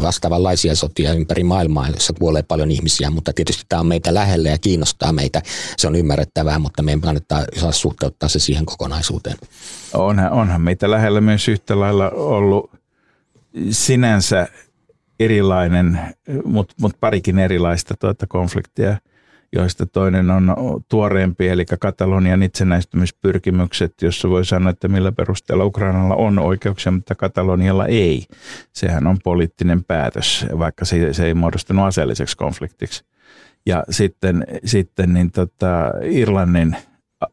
vastaavanlaisia 0.03 0.75
sotia 0.75 1.13
ympäri 1.13 1.45
maailmaa, 1.45 1.89
jossa 1.89 2.13
kuolee 2.13 2.43
paljon 2.43 2.71
ihmisiä, 2.71 3.11
mutta 3.11 3.33
tietysti 3.33 3.65
tämä 3.69 3.81
on 3.81 3.87
meitä 3.87 4.15
lähellä 4.15 4.49
ja 4.49 4.59
kiinnostaa 4.59 5.13
meitä. 5.13 5.43
Se 5.77 5.87
on 5.87 5.97
ymmärrettävää, 5.97 6.59
mutta 6.59 6.83
meidän 6.83 7.01
kannattaa 7.01 7.45
saa 7.61 7.73
suhteuttaa 7.73 8.29
se 8.29 8.39
siihen 8.39 8.67
kokonaisuuteen. 8.67 9.37
Onhan, 9.95 10.33
onhan 10.33 10.61
meitä 10.61 10.91
lähellä 10.91 11.21
myös 11.21 11.49
yhtä 11.49 11.81
lailla 11.81 12.11
ollut 12.11 12.71
sinänsä 13.71 14.49
erilainen, 15.25 16.01
mutta 16.45 16.75
mut 16.81 16.97
parikin 17.01 17.39
erilaista 17.39 17.95
tuota 18.01 18.27
konfliktia, 18.27 18.97
joista 19.53 19.87
toinen 19.87 20.31
on 20.31 20.57
tuoreempi, 20.89 21.49
eli 21.49 21.65
Katalonian 21.81 22.43
itsenäistymispyrkimykset, 22.43 23.95
jossa 24.03 24.31
voi 24.31 24.45
sanoa, 24.45 24.71
että 24.71 24.89
millä 24.89 25.13
perusteella 25.13 25.65
Ukrainalla 25.65 26.15
on 26.15 26.39
oikeuksia, 26.39 26.93
mutta 26.93 27.15
Katalonialla 27.15 27.87
ei. 27.87 28.27
Sehän 28.73 29.07
on 29.07 29.17
poliittinen 29.25 29.85
päätös, 29.85 30.47
vaikka 30.59 30.85
se, 30.85 31.13
se 31.13 31.27
ei 31.27 31.35
muodostunut 31.35 31.87
aseelliseksi 31.87 32.37
konfliktiksi. 32.37 33.05
Ja 33.67 33.85
sitten, 33.91 34.47
sitten 34.65 35.15
niin 35.15 35.31
tota, 35.31 35.93
Irlannin 36.03 36.77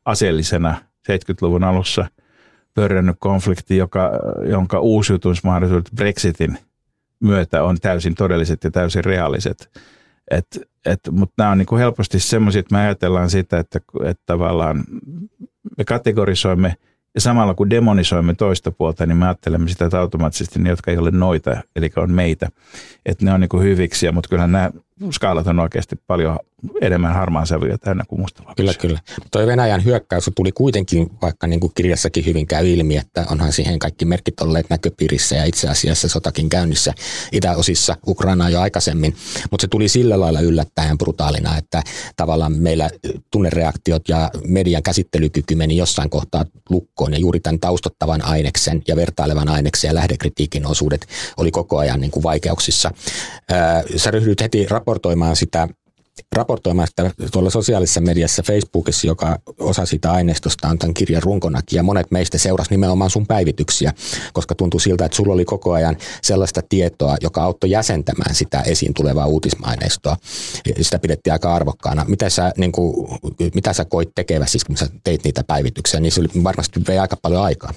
aseellisena 0.06 0.76
70-luvun 1.12 1.64
alussa 1.64 2.06
pörrännyt 2.74 3.16
konflikti, 3.20 3.78
joka, 3.78 4.12
jonka 4.50 4.80
uusiutumismahdollisuudet 4.80 5.92
Brexitin– 5.96 6.58
myötä 7.20 7.64
on 7.64 7.78
täysin 7.80 8.16
todelliset 8.16 8.64
ja 8.64 8.72
täysin 8.72 9.06
reaaliset. 9.06 9.70
Et, 10.32 10.48
et, 10.86 11.00
mutta 11.12 11.34
nämä 11.38 11.52
on 11.52 11.58
niin 11.58 11.66
kuin 11.66 11.80
helposti 11.80 12.20
semmoisia, 12.20 12.60
että 12.60 12.76
me 12.76 12.82
ajatellaan 12.82 13.30
sitä, 13.30 13.60
että, 13.60 13.80
että 14.04 14.24
tavallaan 14.26 14.84
me 15.78 15.86
kategorisoimme 15.86 16.76
ja 17.16 17.22
samalla 17.22 17.54
kun 17.54 17.70
demonisoimme 17.70 18.34
toista 18.34 18.72
puolta, 18.72 19.06
niin 19.06 19.18
me 19.18 19.26
ajattelemme 19.26 19.70
sitä, 19.70 19.90
automaattisesti 20.00 20.60
ne, 20.60 20.70
jotka 20.70 20.92
ei 20.92 20.98
ole 20.98 21.12
noita, 21.12 21.62
eli 21.76 21.92
on 21.96 22.12
meitä, 22.12 22.50
että 23.06 23.26
ne 23.26 23.34
on 23.34 23.40
niin 23.40 23.50
kuin 23.50 23.64
hyviksiä, 23.64 24.12
mutta 24.12 24.30
kyllähän 24.30 24.52
nämä 24.52 24.72
skaalat 25.12 25.48
on 25.48 25.60
oikeasti 25.60 25.96
paljon 26.08 26.40
enemmän 26.82 27.14
harmaan 27.14 27.48
sävyjä 27.48 27.78
täynnä 27.78 28.04
kuin 28.08 28.22
mustavalkoisia. 28.22 28.74
Kyllä, 28.74 28.74
kyllä. 28.74 29.00
Tuo 29.32 29.48
Venäjän 29.48 29.86
hyökkäys 29.86 30.30
tuli 30.36 30.52
kuitenkin, 30.52 31.10
vaikka 31.22 31.48
niin 31.48 31.60
kuin 31.60 31.72
kirjassakin 31.76 32.26
hyvin 32.26 32.48
käy 32.48 32.68
ilmi, 32.68 32.98
että 32.98 33.26
onhan 33.32 33.54
siihen 33.54 33.80
kaikki 33.80 34.06
merkit 34.06 34.42
olleet 34.42 34.70
näköpiirissä 34.70 35.36
ja 35.36 35.46
itse 35.46 35.70
asiassa 35.70 36.08
sotakin 36.08 36.50
käynnissä 36.50 36.94
itäosissa 37.32 37.98
Ukrainaa 38.08 38.50
jo 38.50 38.62
aikaisemmin. 38.62 39.16
Mutta 39.52 39.62
se 39.62 39.68
tuli 39.68 39.88
sillä 39.88 40.20
lailla 40.20 40.40
yllättäen 40.40 40.98
brutaalina, 40.98 41.58
että 41.58 41.82
tavallaan 42.16 42.54
meillä 42.54 42.90
tunnereaktiot 43.32 44.10
ja 44.10 44.32
median 44.48 44.84
käsittelykyky 44.84 45.56
meni 45.56 45.78
jossain 45.78 46.10
kohtaa 46.10 46.46
lukkoon 46.70 47.14
ja 47.14 47.20
juuri 47.20 47.40
tämän 47.40 47.60
taustottavan 47.60 48.26
aineksen 48.26 48.82
ja 48.88 48.96
vertailevan 48.96 49.50
aineksen 49.50 49.88
ja 49.88 49.96
lähdekritiikin 49.96 50.66
osuudet 50.66 51.08
oli 51.38 51.52
koko 51.52 51.78
ajan 51.78 52.02
niin 52.02 52.12
kuin 52.12 52.24
vaikeuksissa. 52.24 52.92
Sä 53.96 54.12
ryhdyt 54.12 54.42
heti 54.42 54.66
raportoimaan 54.66 54.89
sitä 55.36 55.68
raportoimaan 56.36 56.88
sitä 56.88 57.12
tuolla 57.32 57.50
sosiaalisessa 57.50 58.02
mediassa 58.02 58.44
Facebookissa, 58.44 59.08
joka 59.08 59.40
osa 59.60 59.86
siitä 59.86 60.12
aineistosta 60.12 60.68
on 60.68 60.80
tämän 60.80 60.94
kirjan 60.94 61.24
runkonakin. 61.24 61.78
Ja 61.78 61.84
monet 61.84 62.12
meistä 62.12 62.38
seurasi 62.38 62.72
nimenomaan 62.72 63.10
sun 63.10 63.28
päivityksiä, 63.28 63.94
koska 64.34 64.56
tuntui 64.56 64.82
siltä, 64.82 65.06
että 65.06 65.16
sulla 65.16 65.34
oli 65.34 65.46
koko 65.46 65.72
ajan 65.72 65.98
sellaista 66.24 66.62
tietoa, 66.70 67.16
joka 67.22 67.44
auttoi 67.44 67.72
jäsentämään 67.72 68.36
sitä 68.36 68.62
esiin 68.62 68.94
tulevaa 68.94 69.26
uutismaineistoa. 69.26 70.18
Sitä 70.82 71.00
pidettiin 71.00 71.34
aika 71.34 71.56
arvokkaana. 71.56 72.06
Mitä 72.08 72.30
sä, 72.30 72.52
niin 72.58 72.72
kuin, 72.72 73.08
mitä 73.54 73.74
sä 73.74 73.86
koit 73.86 74.10
tekeväsi, 74.16 74.52
siis 74.52 74.64
kun 74.64 74.78
sä 74.78 74.88
teit 75.04 75.24
niitä 75.24 75.44
päivityksiä, 75.44 76.00
niin 76.00 76.12
se 76.12 76.20
oli 76.22 76.44
varmasti 76.44 76.80
vei 76.88 77.00
aika 77.00 77.18
paljon 77.22 77.44
aikaa. 77.44 77.74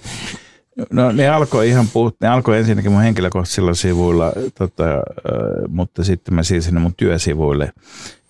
No 0.91 1.13
ne 1.13 1.29
alkoi 1.29 1.69
ihan 1.69 1.89
puhut, 1.93 2.17
ne 2.21 2.29
alkoi 2.29 2.59
ensinnäkin 2.59 2.93
mun 2.93 3.03
henkilökohtaisilla 3.03 3.75
sivuilla, 3.75 4.33
tota, 4.59 4.85
mutta 5.69 6.05
sitten 6.05 6.35
mä 6.35 6.43
siirsin 6.43 6.75
ne 6.75 6.81
mun 6.81 6.95
työsivuille, 6.97 7.73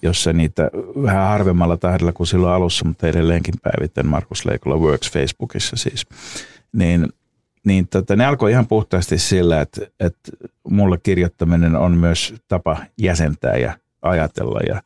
jossa 0.02 0.32
niitä 0.32 0.70
vähän 1.02 1.28
harvemmalla 1.28 1.76
tahdilla 1.76 2.12
kuin 2.12 2.26
silloin 2.26 2.52
alussa, 2.52 2.84
mutta 2.84 3.08
edelleenkin 3.08 3.54
päivittäin 3.62 4.06
Markus 4.06 4.44
Leikola 4.44 4.76
Works 4.76 5.10
Facebookissa 5.10 5.76
siis. 5.76 6.06
Niin, 6.72 7.08
niin 7.66 7.88
tota, 7.88 8.16
ne 8.16 8.26
alkoi 8.26 8.50
ihan 8.50 8.66
puhtaasti 8.66 9.18
sillä, 9.18 9.60
että, 9.60 9.86
että 10.00 10.30
mulle 10.70 10.98
kirjoittaminen 11.02 11.76
on 11.76 11.96
myös 11.96 12.34
tapa 12.48 12.76
jäsentää 12.98 13.56
ja 13.56 13.72
ajatella. 14.02 14.60
Ja 14.68 14.82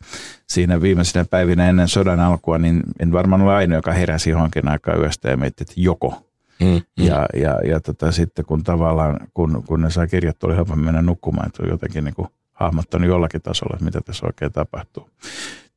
siinä 0.49 0.83
viimeisenä 0.83 1.25
päivinä 1.25 1.69
ennen 1.69 1.89
sodan 1.89 2.21
alkua, 2.21 2.59
niin 2.59 2.83
en 3.01 3.13
varmaan 3.13 3.43
ole 3.43 3.55
ainoa, 3.55 3.79
joka 3.79 3.93
heräsi 3.93 4.31
johonkin 4.31 4.69
aikaan 4.69 5.01
yöstä 5.01 5.31
ja 5.31 5.37
mietti, 5.37 5.63
että 5.63 5.75
joko 5.77 6.26
Mm, 6.61 6.67
mm. 6.67 7.07
Ja, 7.07 7.27
ja, 7.35 7.61
ja 7.65 7.81
tota, 7.81 8.13
sitten 8.13 8.45
kun 8.45 8.65
tavallaan, 8.65 9.21
kun, 9.35 9.65
kun 9.67 9.81
ne 9.81 9.91
sai 9.91 10.09
kirjat, 10.09 10.45
oli 10.45 10.57
helpompi 10.57 10.85
mennä 10.85 11.03
nukkumaan, 11.03 11.47
että 11.47 11.63
on 11.63 11.69
jotenkin 11.69 12.05
niin 12.05 12.15
kuin 12.15 12.29
hahmottanut 12.53 13.09
jollakin 13.09 13.43
tasolla, 13.43 13.75
että 13.75 13.85
mitä 13.85 14.01
tässä 14.01 14.27
oikein 14.27 14.53
tapahtuu. 14.53 15.11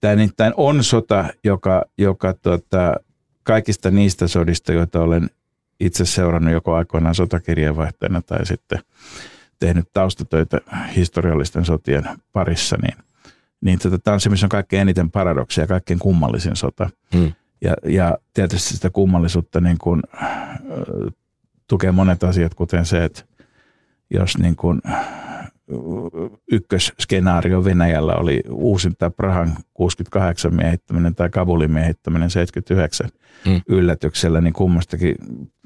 Tämä 0.02 0.16
nimittäin 0.16 0.54
on 0.58 0.84
sota, 0.84 1.26
joka, 1.44 1.84
joka 1.98 2.34
tota, 2.34 2.94
kaikista 3.44 3.92
niistä 3.92 4.28
sodista, 4.28 4.74
joita 4.74 5.02
olen 5.02 5.30
itse 5.80 6.06
seurannut 6.06 6.54
joko 6.54 6.76
aikoinaan 6.76 7.16
sotakirjeenvaihtajana 7.16 8.22
tai 8.22 8.46
sitten 8.46 8.80
tehnyt 9.60 9.86
taustatöitä 9.94 10.58
historiallisten 10.96 11.66
sotien 11.66 12.04
parissa, 12.34 12.78
niin, 12.82 12.98
niin 13.62 13.80
tota, 13.80 14.00
tämä 14.00 14.14
on 14.14 14.20
se, 14.20 14.30
missä 14.30 14.46
on 14.46 14.50
kaikkein 14.50 14.82
eniten 14.82 15.12
paradoksia 15.12 15.64
ja 15.64 15.68
kaikkein 15.68 16.00
kummallisin 16.00 16.56
sota. 16.56 16.90
Hmm. 17.16 17.34
Ja, 17.62 17.74
ja 17.86 18.18
tietysti 18.34 18.74
sitä 18.74 18.90
kummallisuutta 18.90 19.62
niin 19.62 19.78
kuin, 19.78 20.02
tukee 21.68 21.92
monet 21.92 22.24
asiat, 22.24 22.54
kuten 22.54 22.86
se, 22.86 23.04
että 23.04 23.24
jos 24.10 24.38
niin 24.38 24.56
kuin, 24.56 24.82
ykkösskenaario 26.52 27.64
Venäjällä 27.64 28.16
oli 28.16 28.44
uusinta 28.50 29.10
Prahan 29.10 29.58
68 29.74 30.56
miehittäminen 30.56 31.16
tai 31.16 31.30
Kabulin 31.30 31.72
miehittäminen 31.72 32.30
79 32.30 33.10
hmm. 33.46 33.62
yllätyksellä, 33.68 34.42
niin 34.42 34.54
kummastakin 34.54 35.16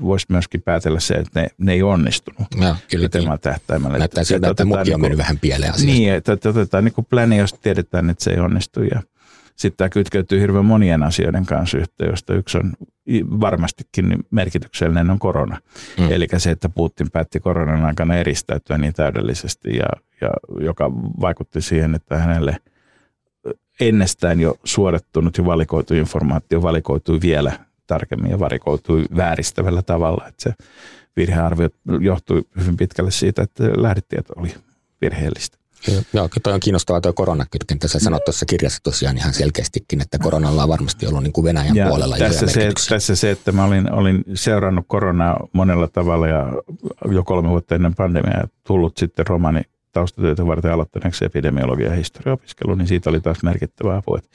voisi 0.01 0.25
myöskin 0.29 0.61
päätellä 0.61 0.99
se, 0.99 1.13
että 1.13 1.41
ne, 1.41 1.47
ne 1.57 1.73
ei 1.73 1.83
onnistunut. 1.83 2.47
No, 2.55 2.75
kyllä. 2.91 3.09
Niin. 3.13 3.39
tähtäimellä. 3.41 3.97
Näyttää 3.97 4.23
siltä, 4.23 4.49
että 4.49 4.65
muki 4.65 4.79
on 4.79 4.85
niin 4.85 5.01
mennyt 5.01 5.17
vähän 5.17 5.39
pieleen 5.39 5.73
asiasta. 5.73 5.93
Niin, 5.93 6.13
että 6.13 6.49
otetaan 6.49 6.85
niin 6.85 7.05
pläni, 7.09 7.37
jos 7.37 7.53
tiedetään, 7.53 8.09
että 8.09 8.23
se 8.23 8.31
ei 8.31 8.39
onnistu 8.39 8.83
ja– 8.83 9.01
sitten 9.55 9.77
tämä 9.77 9.89
kytkeytyy 9.89 10.41
hirveän 10.41 10.65
monien 10.65 11.03
asioiden 11.03 11.45
kanssa 11.45 11.77
yhteen, 11.77 12.09
josta 12.09 12.33
yksi 12.33 12.57
on 12.57 12.73
varmastikin 13.41 14.25
merkityksellinen 14.31 15.09
on 15.09 15.19
korona. 15.19 15.57
Mm. 15.99 16.11
Eli 16.11 16.27
se, 16.37 16.51
että 16.51 16.69
Putin 16.69 17.11
päätti 17.11 17.39
koronan 17.39 17.85
aikana 17.85 18.15
eristäytyä 18.15 18.77
niin 18.77 18.93
täydellisesti, 18.93 19.77
ja, 19.77 19.85
ja 20.21 20.29
joka 20.59 20.91
vaikutti 21.21 21.61
siihen, 21.61 21.95
että 21.95 22.17
hänelle 22.17 22.57
ennestään 23.79 24.39
jo 24.39 24.55
suodattunut 24.63 25.37
ja 25.37 25.45
valikoitu 25.45 25.93
informaatio 25.93 26.61
valikoitui 26.61 27.21
vielä 27.21 27.51
tarkemmin 27.87 28.31
ja 28.31 28.39
valikoitui 28.39 29.05
vääristävällä 29.15 29.81
tavalla. 29.81 30.27
Että 30.27 30.43
se 30.43 30.53
virhearvio 31.17 31.69
johtui 31.99 32.43
hyvin 32.59 32.77
pitkälle 32.77 33.11
siitä, 33.11 33.41
että 33.41 33.63
lähdetieto 33.77 34.33
oli 34.35 34.53
virheellistä. 35.01 35.62
Joo, 36.13 36.29
toi 36.43 36.53
on 36.53 36.59
kiinnostavaa 36.59 37.01
tuo 37.01 37.13
koronakytkentä. 37.13 37.87
Sä 37.87 37.99
sanot 37.99 38.25
tuossa 38.25 38.45
kirjassa 38.45 38.79
tosiaan 38.83 39.17
ihan 39.17 39.33
selkeästikin, 39.33 40.01
että 40.01 40.19
koronalla 40.19 40.63
on 40.63 40.69
varmasti 40.69 41.07
ollut 41.07 41.23
niin 41.23 41.33
kuin 41.33 41.45
Venäjän 41.45 41.75
ja 41.75 41.87
puolella 41.87 42.17
tässä 42.17 42.47
se, 42.47 42.71
tässä 42.89 43.15
se, 43.15 43.31
että 43.31 43.51
mä 43.51 43.65
olin, 43.65 43.91
olin 43.91 44.23
seurannut 44.33 44.85
koronaa 44.87 45.47
monella 45.53 45.87
tavalla 45.87 46.27
ja 46.27 46.53
jo 47.11 47.23
kolme 47.23 47.49
vuotta 47.49 47.75
ennen 47.75 47.95
pandemiaa 47.95 48.47
tullut 48.67 48.97
sitten 48.97 49.27
romani 49.27 49.61
taustatyötä 49.91 50.47
varten 50.47 50.71
aloittaneeksi 50.71 51.25
epidemiologia 51.25 51.89
ja 51.89 51.95
historiaopiskelu, 51.95 52.75
niin 52.75 52.87
siitä 52.87 53.09
oli 53.09 53.21
taas 53.21 53.43
merkittävä 53.43 53.97
apu. 53.97 54.15
Et 54.15 54.29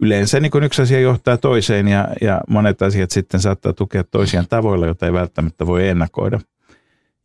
yleensä 0.00 0.40
niin 0.40 0.50
kun 0.50 0.64
yksi 0.64 0.82
asia 0.82 1.00
johtaa 1.00 1.36
toiseen 1.36 1.88
ja, 1.88 2.08
ja 2.20 2.40
monet 2.48 2.82
asiat 2.82 3.10
sitten 3.10 3.40
saattaa 3.40 3.72
tukea 3.72 4.04
toisiaan 4.04 4.46
tavoilla, 4.48 4.86
joita 4.86 5.06
ei 5.06 5.12
välttämättä 5.12 5.66
voi 5.66 5.88
ennakoida– 5.88 6.40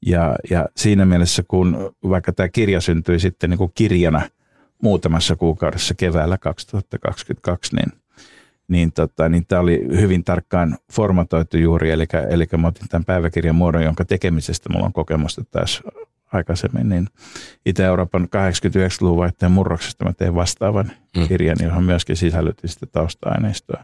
ja, 0.06 0.36
ja 0.50 0.66
siinä 0.76 1.06
mielessä, 1.06 1.44
kun 1.48 1.96
vaikka 2.10 2.34
tämä 2.34 2.50
kirja 2.50 2.82
syntyi 2.82 3.20
sitten 3.20 3.50
niin 3.50 3.58
kuin 3.58 3.72
kirjana 3.76 4.22
muutamassa 4.84 5.36
kuukaudessa 5.36 5.94
keväällä 5.94 6.38
2022, 6.38 7.76
niin, 7.76 7.92
niin, 8.68 8.92
tota, 8.92 9.30
niin 9.30 9.46
tämä 9.46 9.62
oli 9.62 9.88
hyvin 10.00 10.24
tarkkaan 10.24 10.78
formatoitu 10.92 11.58
juuri, 11.58 11.92
eli, 11.92 12.06
eli 12.30 12.48
mä 12.58 12.68
otin 12.68 12.90
tämän 12.90 13.06
päiväkirjan 13.06 13.56
muodon, 13.56 13.84
jonka 13.84 14.06
tekemisestä 14.06 14.70
mulla 14.70 14.86
on 14.86 14.94
kokemusta 14.94 15.44
taas 15.52 15.84
aikaisemmin, 16.34 16.90
niin 16.90 17.08
Itä-Euroopan 17.66 18.24
89-luvun 18.24 19.18
vaihteen 19.18 19.52
murroksesta 19.52 20.06
mä 20.06 20.14
tein 20.14 20.36
vastaavan 20.36 20.92
mm. 21.18 21.28
kirjan, 21.28 21.58
johon 21.64 21.84
myöskin 21.84 22.16
sisällytin 22.16 22.70
sitä 22.70 22.86
tausta-aineistoa. 22.86 23.84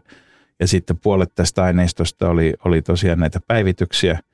Ja 0.60 0.68
sitten 0.68 0.98
puolet 1.04 1.36
tästä 1.36 1.64
aineistosta 1.64 2.30
oli, 2.30 2.54
oli 2.66 2.82
tosiaan 2.82 3.20
näitä 3.20 3.40
päivityksiä– 3.48 4.20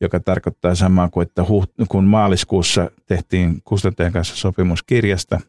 joka 0.00 0.20
tarkoittaa 0.20 0.74
samaa 0.74 1.08
kuin, 1.08 1.26
että 1.26 1.44
huht, 1.48 1.70
kun 1.88 2.04
maaliskuussa 2.04 2.90
tehtiin 3.06 3.60
kustantajan 3.64 4.12
kanssa 4.12 4.36
sopimus 4.36 4.82
kirjasta, 4.82 5.40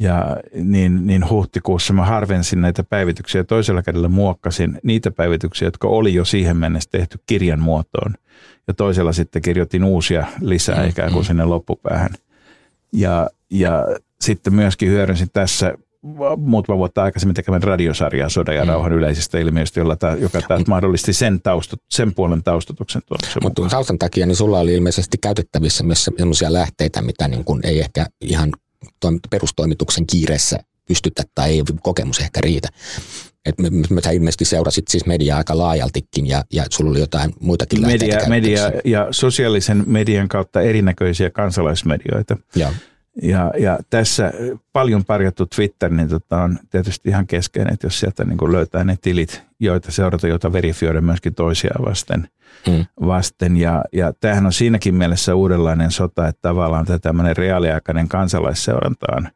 ja 0.00 0.36
niin, 0.54 1.06
niin 1.06 1.30
huhtikuussa 1.30 1.92
mä 1.92 2.04
harvensin 2.04 2.60
näitä 2.60 2.84
päivityksiä 2.84 3.44
toisella 3.44 3.82
kädellä 3.82 4.08
muokkasin 4.08 4.78
niitä 4.82 5.10
päivityksiä, 5.10 5.66
jotka 5.66 5.88
oli 5.88 6.14
jo 6.14 6.24
siihen 6.24 6.56
mennessä 6.56 6.90
tehty 6.90 7.18
kirjan 7.26 7.60
muotoon. 7.60 8.14
Ja 8.68 8.74
toisella 8.74 9.12
sitten 9.12 9.42
kirjoitin 9.42 9.84
uusia 9.84 10.26
lisää 10.40 10.82
mm, 10.82 10.88
ikään 10.88 11.12
kuin 11.12 11.22
mm. 11.22 11.26
sinne 11.26 11.44
loppupäähän. 11.44 12.10
Ja, 12.92 13.30
ja 13.50 13.86
sitten 14.20 14.54
myöskin 14.54 14.88
hyödynsin 14.88 15.28
tässä 15.32 15.74
muutama 16.36 16.78
vuotta 16.78 17.02
aikaisemmin 17.02 17.34
tekemään 17.34 17.62
radiosarjaa 17.62 18.28
sodan 18.28 18.56
ja 18.56 18.64
mm. 18.64 18.68
rauhan 18.68 18.92
yleisistä 18.92 19.38
ilmiöistä, 19.38 19.80
jolla 19.80 19.96
ta, 19.96 20.16
joka 20.20 20.40
taas 20.48 20.66
mahdollisti 20.66 21.12
sen, 21.12 21.40
taustat, 21.42 21.80
sen 21.90 22.14
puolen 22.14 22.42
taustatuksen 22.42 23.02
tuomisen 23.06 23.42
Mutta 23.42 23.68
taustan 23.68 23.98
takia 23.98 24.26
niin 24.26 24.36
sulla 24.36 24.58
oli 24.58 24.74
ilmeisesti 24.74 25.18
käytettävissä 25.18 25.84
myös 25.84 26.04
sellaisia 26.04 26.52
lähteitä, 26.52 27.02
mitä 27.02 27.28
niin 27.28 27.44
kuin 27.44 27.60
ei 27.66 27.80
ehkä 27.80 28.06
ihan 28.20 28.50
perustoimituksen 29.30 30.06
kiireessä 30.06 30.58
pystytä 30.88 31.22
tai 31.34 31.50
ei 31.50 31.62
kokemus 31.82 32.18
ehkä 32.18 32.40
riitä. 32.40 32.68
Et 33.46 33.58
me, 33.58 33.70
me, 33.70 34.00
sä 34.00 34.10
ilmeisesti 34.10 34.44
seurasit 34.44 34.88
siis 34.88 35.06
mediaa 35.06 35.38
aika 35.38 35.58
laajaltikin 35.58 36.26
ja, 36.26 36.44
ja 36.52 36.64
sulla 36.70 36.90
oli 36.90 37.00
jotain 37.00 37.32
muitakin 37.40 37.86
media, 37.86 38.18
media 38.28 38.72
ja 38.84 39.08
sosiaalisen 39.10 39.84
median 39.86 40.28
kautta 40.28 40.60
erinäköisiä 40.60 41.30
kansalaismedioita. 41.30 42.36
Ja. 42.56 42.72
Ja, 43.22 43.52
ja 43.58 43.78
tässä 43.90 44.32
paljon 44.72 45.04
parjattu 45.04 45.46
Twitter 45.46 45.90
niin 45.90 46.08
tota 46.08 46.42
on 46.42 46.58
tietysti 46.70 47.08
ihan 47.08 47.26
keskeinen, 47.26 47.74
että 47.74 47.86
jos 47.86 48.00
sieltä 48.00 48.24
niin 48.24 48.38
kuin 48.38 48.52
löytää 48.52 48.84
ne 48.84 48.96
tilit, 49.02 49.42
joita 49.60 49.92
seurata, 49.92 50.28
joita 50.28 50.52
verifioida 50.52 51.00
myöskin 51.00 51.34
toisiaan 51.34 51.84
vasten. 51.84 52.28
Hmm. 52.66 52.86
vasten. 53.06 53.56
Ja, 53.56 53.84
ja 53.92 54.12
tämähän 54.20 54.46
on 54.46 54.52
siinäkin 54.52 54.94
mielessä 54.94 55.34
uudenlainen 55.34 55.90
sota, 55.90 56.28
että 56.28 56.42
tavallaan 56.42 56.86
tämä 56.86 56.98
tämmöinen 56.98 57.36
reaaliaikainen 57.36 58.08
kansalaisseuranta 58.08 59.06
on 59.16 59.28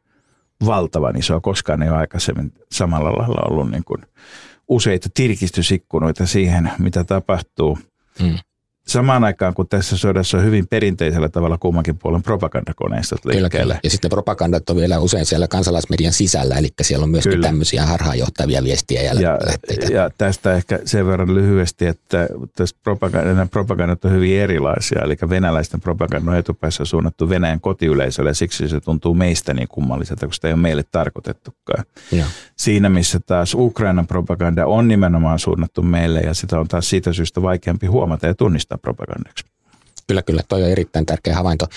valtavan 0.65 1.17
iso, 1.17 1.41
koskaan 1.41 1.83
ei 1.83 1.89
ole 1.89 1.97
aikaisemmin 1.97 2.53
samalla 2.71 3.11
lailla 3.11 3.47
ollut 3.49 3.71
niin 3.71 3.83
kuin 3.83 4.01
useita 4.67 5.09
tirkistysikkunoita 5.13 6.25
siihen, 6.25 6.71
mitä 6.79 7.03
tapahtuu. 7.03 7.79
Hmm 8.19 8.35
samaan 8.87 9.23
aikaan, 9.23 9.53
kun 9.53 9.67
tässä 9.67 9.97
sodassa 9.97 10.37
on 10.37 10.43
hyvin 10.43 10.67
perinteisellä 10.67 11.29
tavalla 11.29 11.57
kummankin 11.57 11.97
puolen 11.97 12.23
propagandakoneistot 12.23 13.25
liikkeelle. 13.25 13.79
Ja 13.83 13.89
sitten 13.89 14.09
propagandat 14.09 14.69
on 14.69 14.75
vielä 14.75 14.99
usein 14.99 15.25
siellä 15.25 15.47
kansalaismedian 15.47 16.13
sisällä, 16.13 16.55
eli 16.55 16.69
siellä 16.81 17.03
on 17.03 17.09
myöskin 17.09 17.31
kyllä. 17.31 17.47
tämmöisiä 17.47 17.85
harhaanjohtavia 17.85 18.63
viestiä 18.63 19.01
ja, 19.01 19.13
ja 19.13 19.37
lähteitä. 19.45 19.93
Ja 19.93 20.09
tästä 20.17 20.53
ehkä 20.53 20.79
sen 20.85 21.07
verran 21.07 21.35
lyhyesti, 21.35 21.85
että 21.85 22.27
tässä 22.55 22.75
propagandat, 22.83 23.51
propagandat 23.51 24.05
on 24.05 24.11
hyvin 24.11 24.39
erilaisia, 24.39 25.01
eli 25.01 25.17
venäläisten 25.29 25.81
propaganda 25.81 26.31
on 26.31 26.37
etupäässä 26.37 26.85
suunnattu 26.85 27.29
Venäjän 27.29 27.61
kotiyleisölle, 27.61 28.29
ja 28.29 28.33
siksi 28.33 28.69
se 28.69 28.79
tuntuu 28.79 29.13
meistä 29.13 29.53
niin 29.53 29.67
kummalliselta, 29.67 30.25
kun 30.25 30.33
sitä 30.33 30.47
ei 30.47 30.53
ole 30.53 30.61
meille 30.61 30.83
tarkoitettukaan. 30.91 31.85
Ja. 32.11 32.25
Siinä, 32.55 32.89
missä 32.89 33.19
taas 33.19 33.53
Ukrainan 33.53 34.07
propaganda 34.07 34.65
on 34.65 34.87
nimenomaan 34.87 35.39
suunnattu 35.39 35.81
meille, 35.81 36.19
ja 36.19 36.33
sitä 36.33 36.59
on 36.59 36.67
taas 36.67 36.89
siitä 36.89 37.13
syystä 37.13 37.41
vaikeampi 37.41 37.87
huomata 37.87 38.27
ja 38.27 38.35
tunnistaa 38.35 38.74
propagandaksi. 38.77 39.45
Kyllä, 40.07 40.21
kyllä. 40.21 40.41
Toi 40.49 40.63
on 40.63 40.69
erittäin 40.69 41.05
tärkeä 41.05 41.35
havainto. 41.35 41.67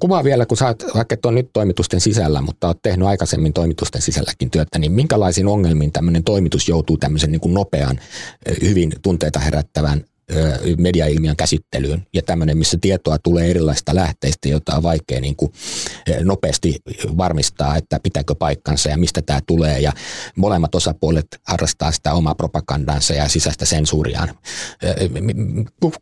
Kuvaa 0.00 0.24
vielä, 0.24 0.46
kun 0.46 0.56
sä 0.56 0.66
oot, 0.66 0.84
vaikka 0.94 1.14
et 1.14 1.26
ole 1.26 1.34
nyt 1.34 1.50
toimitusten 1.52 2.00
sisällä, 2.00 2.40
mutta 2.40 2.66
oot 2.66 2.82
tehnyt 2.82 3.08
aikaisemmin 3.08 3.52
toimitusten 3.52 4.02
sisälläkin 4.02 4.50
työtä, 4.50 4.78
niin 4.78 4.92
minkälaisiin 4.92 5.46
ongelmiin 5.46 5.92
tämmöinen 5.92 6.24
toimitus 6.24 6.68
joutuu 6.68 6.96
tämmöisen 6.96 7.32
niin 7.32 7.40
kuin 7.40 7.54
nopean, 7.54 8.00
hyvin 8.62 8.92
tunteita 9.02 9.38
herättävän 9.38 10.04
mediailmiön 10.78 11.36
käsittelyyn 11.36 12.06
ja 12.14 12.22
tämmöinen, 12.22 12.58
missä 12.58 12.78
tietoa 12.80 13.18
tulee 13.18 13.50
erilaisista 13.50 13.94
lähteistä, 13.94 14.48
jota 14.48 14.76
on 14.76 14.82
vaikea 14.82 15.20
niin 15.20 15.36
kuin 15.36 15.52
nopeasti 16.24 16.76
varmistaa, 17.16 17.76
että 17.76 18.00
pitääkö 18.02 18.34
paikkansa 18.34 18.88
ja 18.88 18.98
mistä 18.98 19.22
tämä 19.22 19.40
tulee 19.46 19.80
ja 19.80 19.92
molemmat 20.36 20.74
osapuolet 20.74 21.26
harrastaa 21.46 21.92
sitä 21.92 22.12
omaa 22.12 22.34
propagandansa 22.34 23.14
ja 23.14 23.28
sisäistä 23.28 23.64
sensuuriaan. 23.64 24.28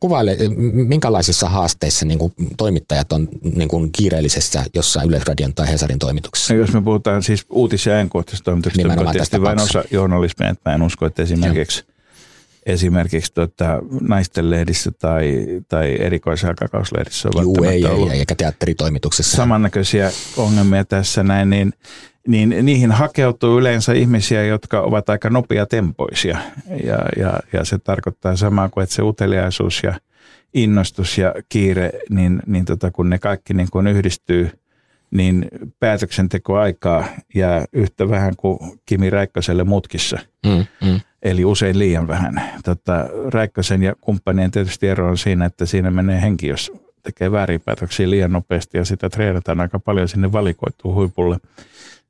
Kuvaile, 0.01 0.37
minkälaisissa 0.73 1.49
haasteissa 1.49 2.07
niin 2.07 2.19
kuin 2.19 2.33
toimittajat 2.57 3.12
on 3.12 3.29
niin 3.55 3.69
kuin 3.69 3.93
kiireellisessä 3.93 4.65
jossain 4.75 5.09
Yleisradion 5.09 5.55
tai 5.55 5.69
Hesarin 5.69 5.99
toimituksessa? 5.99 6.55
No, 6.55 6.61
jos 6.61 6.73
me 6.73 6.83
puhutaan 6.83 7.23
siis 7.23 7.47
uutis- 7.51 7.87
ja 7.87 7.95
ajankohtaisesta 7.95 8.45
toimituksesta, 8.45 8.93
on 9.01 9.12
tietysti 9.12 9.43
vain 9.43 9.61
osa 9.61 9.85
journalismia, 9.91 10.51
että 10.51 10.71
mä 10.71 10.75
en 10.75 10.83
usko, 10.83 11.07
että 11.07 11.23
esimerkiksi 11.23 11.85
Joo 11.89 11.96
esimerkiksi 12.67 13.35
tuota, 13.35 13.83
naisten 14.01 14.51
lehdissä 14.51 14.91
tai, 14.99 15.47
tai 15.69 15.97
erikoisaikakauslehdissä 16.01 17.29
on 17.35 17.43
Juu, 17.43 17.65
ei, 17.65 17.85
ollut 17.85 18.13
ei, 18.13 18.19
eikä 18.19 18.35
teatteritoimituksessa. 18.35 19.37
Samannäköisiä 19.37 20.11
ongelmia 20.37 20.85
tässä 20.85 21.23
näin, 21.23 21.51
niin, 21.51 21.73
niin 22.29 22.55
niihin 22.63 22.93
hakeutuu 22.93 23.59
yleensä 23.59 23.93
ihmisiä, 23.93 24.45
jotka 24.45 24.81
ovat 24.81 25.11
aika 25.11 25.31
nopeatempoisia. 25.31 26.39
Ja, 26.85 26.99
ja, 27.17 27.41
ja 27.53 27.65
se 27.65 27.79
tarkoittaa 27.79 28.37
samaa 28.37 28.69
kuin, 28.69 28.83
että 28.83 28.95
se 28.95 29.03
uteliaisuus 29.03 29.83
ja 29.83 29.95
innostus 30.55 31.19
ja 31.19 31.35
kiire, 31.49 31.91
niin, 32.11 32.43
niin 32.47 32.65
tota, 32.65 32.91
kun 32.91 33.11
ne 33.11 33.19
kaikki 33.19 33.55
niin 33.55 33.69
kun 33.71 33.87
yhdistyy– 33.87 34.51
niin 35.11 35.49
päätöksentekoaikaa 35.81 37.05
jää 37.35 37.65
yhtä 37.73 38.09
vähän 38.09 38.37
kuin 38.37 38.59
Kimi 38.87 39.11
Räikköselle 39.11 39.65
mutkissa. 39.65 40.19
Mm, 40.47 40.89
mm 40.89 41.01
eli 41.27 41.45
usein 41.45 41.79
liian 41.79 42.09
vähän. 42.09 42.43
Tota, 42.65 43.09
Räikkösen 43.33 43.83
ja 43.83 43.95
kumppanien 44.01 44.51
tietysti 44.51 44.89
ero 44.89 45.09
on 45.09 45.19
siinä, 45.19 45.45
että 45.45 45.67
siinä 45.67 45.91
menee 45.91 46.23
henki, 46.23 46.49
jos 46.49 46.73
tekee 47.03 47.33
väärin 47.33 47.61
päätöksiä 47.61 48.11
liian 48.11 48.33
nopeasti 48.33 48.79
ja 48.79 48.85
sitä 48.85 49.11
treenataan 49.11 49.61
aika 49.61 49.79
paljon 49.79 50.09
sinne 50.09 50.33
valikoituu 50.33 50.95
huipulle. 50.95 51.37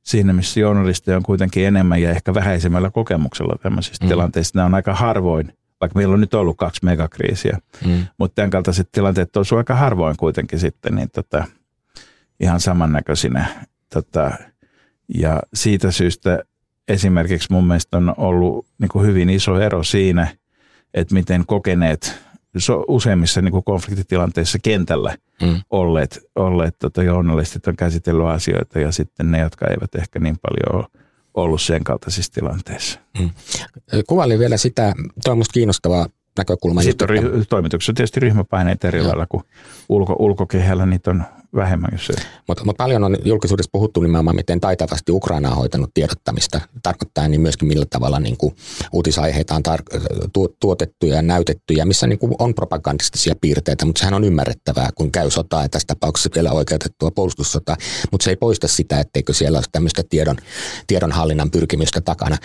Siinä, 0.03 0.33
missä 0.33 0.59
journalisteja 0.59 1.17
on 1.17 1.23
kuitenkin 1.23 1.67
enemmän 1.67 2.01
ja 2.01 2.09
ehkä 2.09 2.33
vähäisemmällä 2.33 2.89
kokemuksella 2.89 3.55
tämmöisistä 3.61 4.05
mm. 4.05 4.09
tilanteista. 4.09 4.57
Nämä 4.57 4.65
on 4.65 4.73
aika 4.73 4.93
harvoin, 4.93 5.53
vaikka 5.81 5.99
meillä 5.99 6.13
on 6.13 6.21
nyt 6.21 6.33
ollut 6.33 6.57
kaksi 6.57 6.85
megakriisiä, 6.85 7.57
mm. 7.85 8.05
mutta 8.17 8.35
tämän 8.35 8.49
kaltaiset 8.49 8.89
tilanteet 8.91 9.37
on 9.37 9.45
aika 9.57 9.75
harvoin 9.75 10.17
kuitenkin 10.17 10.59
sitten 10.59 10.95
niin 10.95 11.09
tota, 11.09 11.45
ihan 12.39 12.59
samannäköisinä. 12.59 13.45
Tota, 13.93 14.31
ja 15.15 15.41
siitä 15.53 15.91
syystä 15.91 16.43
esimerkiksi 16.87 17.47
mun 17.51 17.67
mielestä 17.67 17.97
on 17.97 18.13
ollut 18.17 18.65
niin 18.79 18.89
kuin 18.89 19.05
hyvin 19.07 19.29
iso 19.29 19.59
ero 19.59 19.83
siinä, 19.83 20.27
että 20.93 21.13
miten 21.13 21.45
kokeneet 21.45 22.27
useimmissa 22.87 23.41
niin 23.41 23.51
kuin 23.51 23.63
konfliktitilanteissa 23.63 24.57
kentällä 24.63 25.17
mm. 25.41 25.61
olleet, 25.69 26.19
olleet 26.35 26.75
tota, 26.79 27.03
journalistit 27.03 27.67
on 27.67 27.75
käsitellyt 27.75 28.25
asioita 28.25 28.79
ja 28.79 28.91
sitten 28.91 29.31
ne, 29.31 29.39
jotka 29.39 29.67
eivät 29.67 29.95
ehkä 29.95 30.19
niin 30.19 30.37
paljon 30.41 30.75
ole 30.81 30.87
ollut 31.33 31.61
sen 31.61 31.83
kaltaisissa 31.83 32.33
tilanteissa. 32.33 32.99
Mm. 33.19 33.29
Kuvailin 34.07 34.39
vielä 34.39 34.57
sitä, 34.57 34.93
tuo 35.23 35.33
on 35.33 35.43
kiinnostavaa 35.53 36.07
näkökulma. 36.37 36.81
Sitten 36.81 37.11
on 37.11 37.17
ry- 37.17 37.45
toimituksessa 37.49 37.93
tietysti 37.93 38.19
ryhmäpaineet 38.19 38.83
eri 38.83 39.03
lailla 39.03 39.25
kuin 39.29 39.43
ulko, 39.89 40.15
ulkokehällä, 40.19 40.85
niitä 40.85 41.11
on 41.11 41.23
vähemmän. 41.55 41.89
Jos 41.91 42.11
Mutta 42.47 42.65
mut 42.65 42.77
paljon 42.77 43.03
on 43.03 43.17
julkisuudessa 43.25 43.69
puhuttu 43.71 44.01
nimenomaan, 44.01 44.35
miten 44.35 44.59
taitavasti 44.59 45.11
Ukraina 45.11 45.49
on 45.49 45.55
hoitanut 45.55 45.93
tiedottamista, 45.93 46.61
tarkoittaa 46.83 47.27
niin 47.27 47.41
myöskin 47.41 47.67
millä 47.67 47.85
tavalla 47.89 48.19
niin 48.19 48.37
kuin 48.37 48.55
uutisaiheita 48.93 49.55
on 49.55 49.61
tar- 49.67 49.99
tu- 50.33 50.55
tuotettu 50.59 51.05
ja 51.05 51.21
näytetty 51.21 51.73
ja 51.73 51.85
missä 51.85 52.07
niin 52.07 52.19
kuin 52.19 52.33
on 52.39 52.55
propagandistisia 52.55 53.35
piirteitä, 53.41 53.85
mutta 53.85 53.99
sehän 53.99 54.13
on 54.13 54.23
ymmärrettävää, 54.23 54.89
kun 54.95 55.11
käy 55.11 55.31
sotaa 55.31 55.61
ja 55.61 55.69
tässä 55.69 55.87
tapauksessa 55.87 56.29
vielä 56.35 56.51
oikeutettua 56.51 57.11
puolustussotaa, 57.11 57.77
mutta 58.11 58.23
se 58.23 58.29
ei 58.29 58.35
poista 58.35 58.67
sitä, 58.67 58.99
etteikö 58.99 59.33
siellä 59.33 59.57
ole 59.57 59.65
tämmöistä 59.71 60.03
tiedon, 60.09 60.37
tiedonhallinnan 60.87 61.51
pyrkimystä 61.51 62.01
takana. 62.01 62.37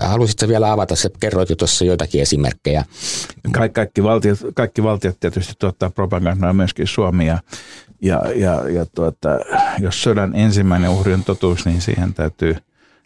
Haluaisitko 0.00 0.48
vielä 0.48 0.72
avata, 0.72 0.96
se 0.96 1.10
kerroit 1.20 1.50
jo 1.50 1.56
tuossa 1.56 1.84
joitakin 1.84 2.22
esimerkkejä. 2.22 2.84
Ka- 3.52 3.68
kaikki, 3.68 4.02
valtiot, 4.02 4.38
kaikki 4.54 4.82
valtiot 4.82 5.20
tietysti 5.20 5.54
tuottaa 5.58 5.90
propagandaa, 5.90 6.52
myöskin 6.52 6.86
Suomi 6.86 7.26
ja 7.26 7.38
ja, 8.00 8.22
ja, 8.34 8.68
ja 8.68 8.86
tuota, 8.86 9.28
jos 9.78 10.02
sodan 10.02 10.36
ensimmäinen 10.36 10.90
uhri 10.90 11.14
on 11.14 11.24
totuus, 11.24 11.66
niin 11.66 11.80
siihen 11.80 12.14
täytyy 12.14 12.56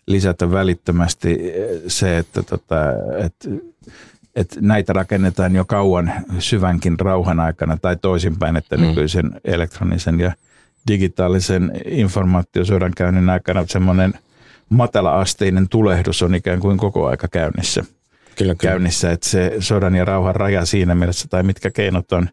lisätä 0.07 0.51
välittömästi 0.51 1.39
se, 1.87 2.19
että, 2.19 2.43
tota, 2.43 2.77
että, 3.25 3.49
että 4.37 4.57
näitä 4.61 4.93
rakennetaan 4.93 5.55
jo 5.55 5.65
kauan 5.65 6.13
syvänkin 6.39 7.01
rauhan 7.01 7.41
aikana 7.41 7.77
tai 7.83 7.97
toisinpäin, 7.97 8.57
että 8.57 8.77
mm. 8.77 8.83
nykyisen 8.83 9.41
elektronisen 9.45 10.21
ja 10.21 10.33
digitaalisen 10.89 11.73
informaatiosodan 11.85 12.93
käynnin 12.97 13.31
aikana 13.31 13.65
semmoinen 13.67 14.15
matala-asteinen 14.69 15.69
tulehdus 15.69 16.23
on 16.23 16.35
ikään 16.35 16.61
kuin 16.61 16.79
koko 16.79 17.07
aika 17.07 17.29
käynnissä. 17.29 17.85
Kyllä, 18.37 18.55
kyllä. 18.55 18.55
käynnissä, 18.55 19.11
että 19.11 19.29
se 19.29 19.57
sodan 19.59 19.95
ja 19.95 20.05
rauhan 20.05 20.37
raja 20.37 20.65
siinä 20.65 20.95
mielessä 20.95 21.29
tai 21.29 21.43
mitkä 21.43 21.71
keinot 21.71 22.13
on 22.13 22.29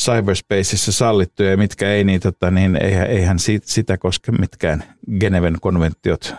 cyberspaceissa 0.00 0.92
sallittuja 0.92 1.50
ja 1.50 1.56
mitkä 1.56 1.90
ei, 1.90 2.04
niin, 2.04 2.20
tota, 2.20 2.50
niin 2.50 2.76
eihän, 2.82 3.06
eihän 3.06 3.38
sitä 3.62 3.98
koske 3.98 4.32
mitkään 4.32 4.84
Geneven 5.20 5.56
konventiot 5.60 6.34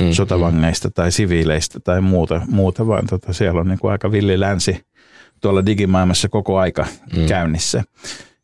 mm, 0.00 0.12
sotavangeista 0.12 0.88
mm. 0.88 0.92
tai 0.92 1.12
siviileistä 1.12 1.80
tai 1.80 2.00
muuta, 2.00 2.40
muuta 2.48 2.86
vaan 2.86 3.06
tota, 3.06 3.32
siellä 3.32 3.60
on 3.60 3.68
niin 3.68 3.78
kuin 3.78 3.92
aika 3.92 4.12
villi 4.12 4.40
länsi 4.40 4.86
tuolla 5.40 5.66
digimaailmassa 5.66 6.28
koko 6.28 6.58
aika 6.58 6.86
mm. 7.16 7.26
käynnissä. 7.26 7.82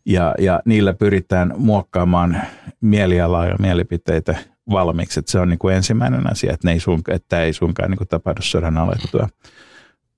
Ja, 0.07 0.35
ja 0.39 0.63
niillä 0.65 0.95
pyritään 0.95 1.55
muokkaamaan 1.57 2.43
mielialaa 2.81 3.47
ja 3.47 3.57
mielipiteitä 3.59 4.37
valmiiksi. 4.71 5.21
Että 5.21 5.33
se 5.33 5.39
on 5.39 5.49
niin 5.49 5.59
kuin 5.59 5.77
ensimmäinen 5.77 6.33
asia, 6.33 6.53
että, 6.53 6.69
ne 6.69 6.73
ei 6.73 6.81
suinkaan, 6.81 7.17
että 7.17 7.43
ei 7.43 7.53
suinkaan 7.53 7.91
niin 7.91 7.99
kuin 7.99 8.09
tapahdu 8.09 8.43
sodan 8.43 8.79
alettua. 8.79 9.23
Mm 9.23 9.51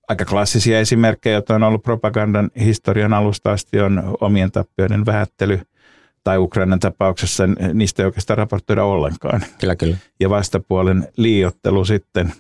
aika 0.09 0.25
klassisia 0.25 0.81
esimerkkejä, 0.81 1.35
joita 1.35 1.55
on 1.55 1.63
ollut 1.63 1.83
propagandan 1.83 2.51
historian 2.61 3.13
alusta 3.13 3.53
asti, 3.53 3.81
on 3.81 4.17
omien 4.21 4.53
tappioiden 4.53 5.07
vähättely 5.07 5.61
tai 6.25 6.39
Ukrainan 6.39 6.81
tapauksessa 6.81 7.45
niistä 7.75 8.03
ei 8.03 8.07
oikeastaan 8.07 8.39
raportoida 8.39 8.85
ollenkaan. 8.85 9.45
Kyllä, 9.61 9.77
kyllä. 9.77 9.97
Ja 10.21 10.31
vastapuolen 10.31 11.09
liiottelu 11.17 11.85
sitten. 11.85 12.33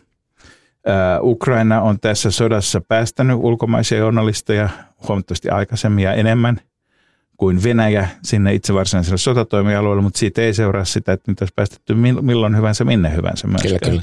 Ukraina 1.20 1.82
on 1.82 2.00
tässä 2.00 2.30
sodassa 2.30 2.80
päästänyt 2.80 3.36
ulkomaisia 3.40 3.98
journalisteja 3.98 4.68
huomattavasti 5.08 5.48
aikaisemmin 5.48 6.04
ja 6.04 6.12
enemmän 6.12 6.60
kuin 7.36 7.62
Venäjä 7.62 8.08
sinne 8.22 8.54
itse 8.54 8.74
varsinaiselle 8.74 9.18
sotatoimialueelle, 9.18 10.02
mutta 10.02 10.18
siitä 10.18 10.42
ei 10.42 10.54
seuraa 10.54 10.84
sitä, 10.84 11.12
että 11.12 11.30
niitä 11.30 11.42
olisi 11.42 11.54
päästetty 11.56 11.94
milloin 12.20 12.56
hyvänsä, 12.56 12.84
minne 12.84 13.16
hyvänsä 13.16 13.46
myöskään. 13.46 13.78
Kyllä, 13.80 13.90
kyllä. 13.90 14.02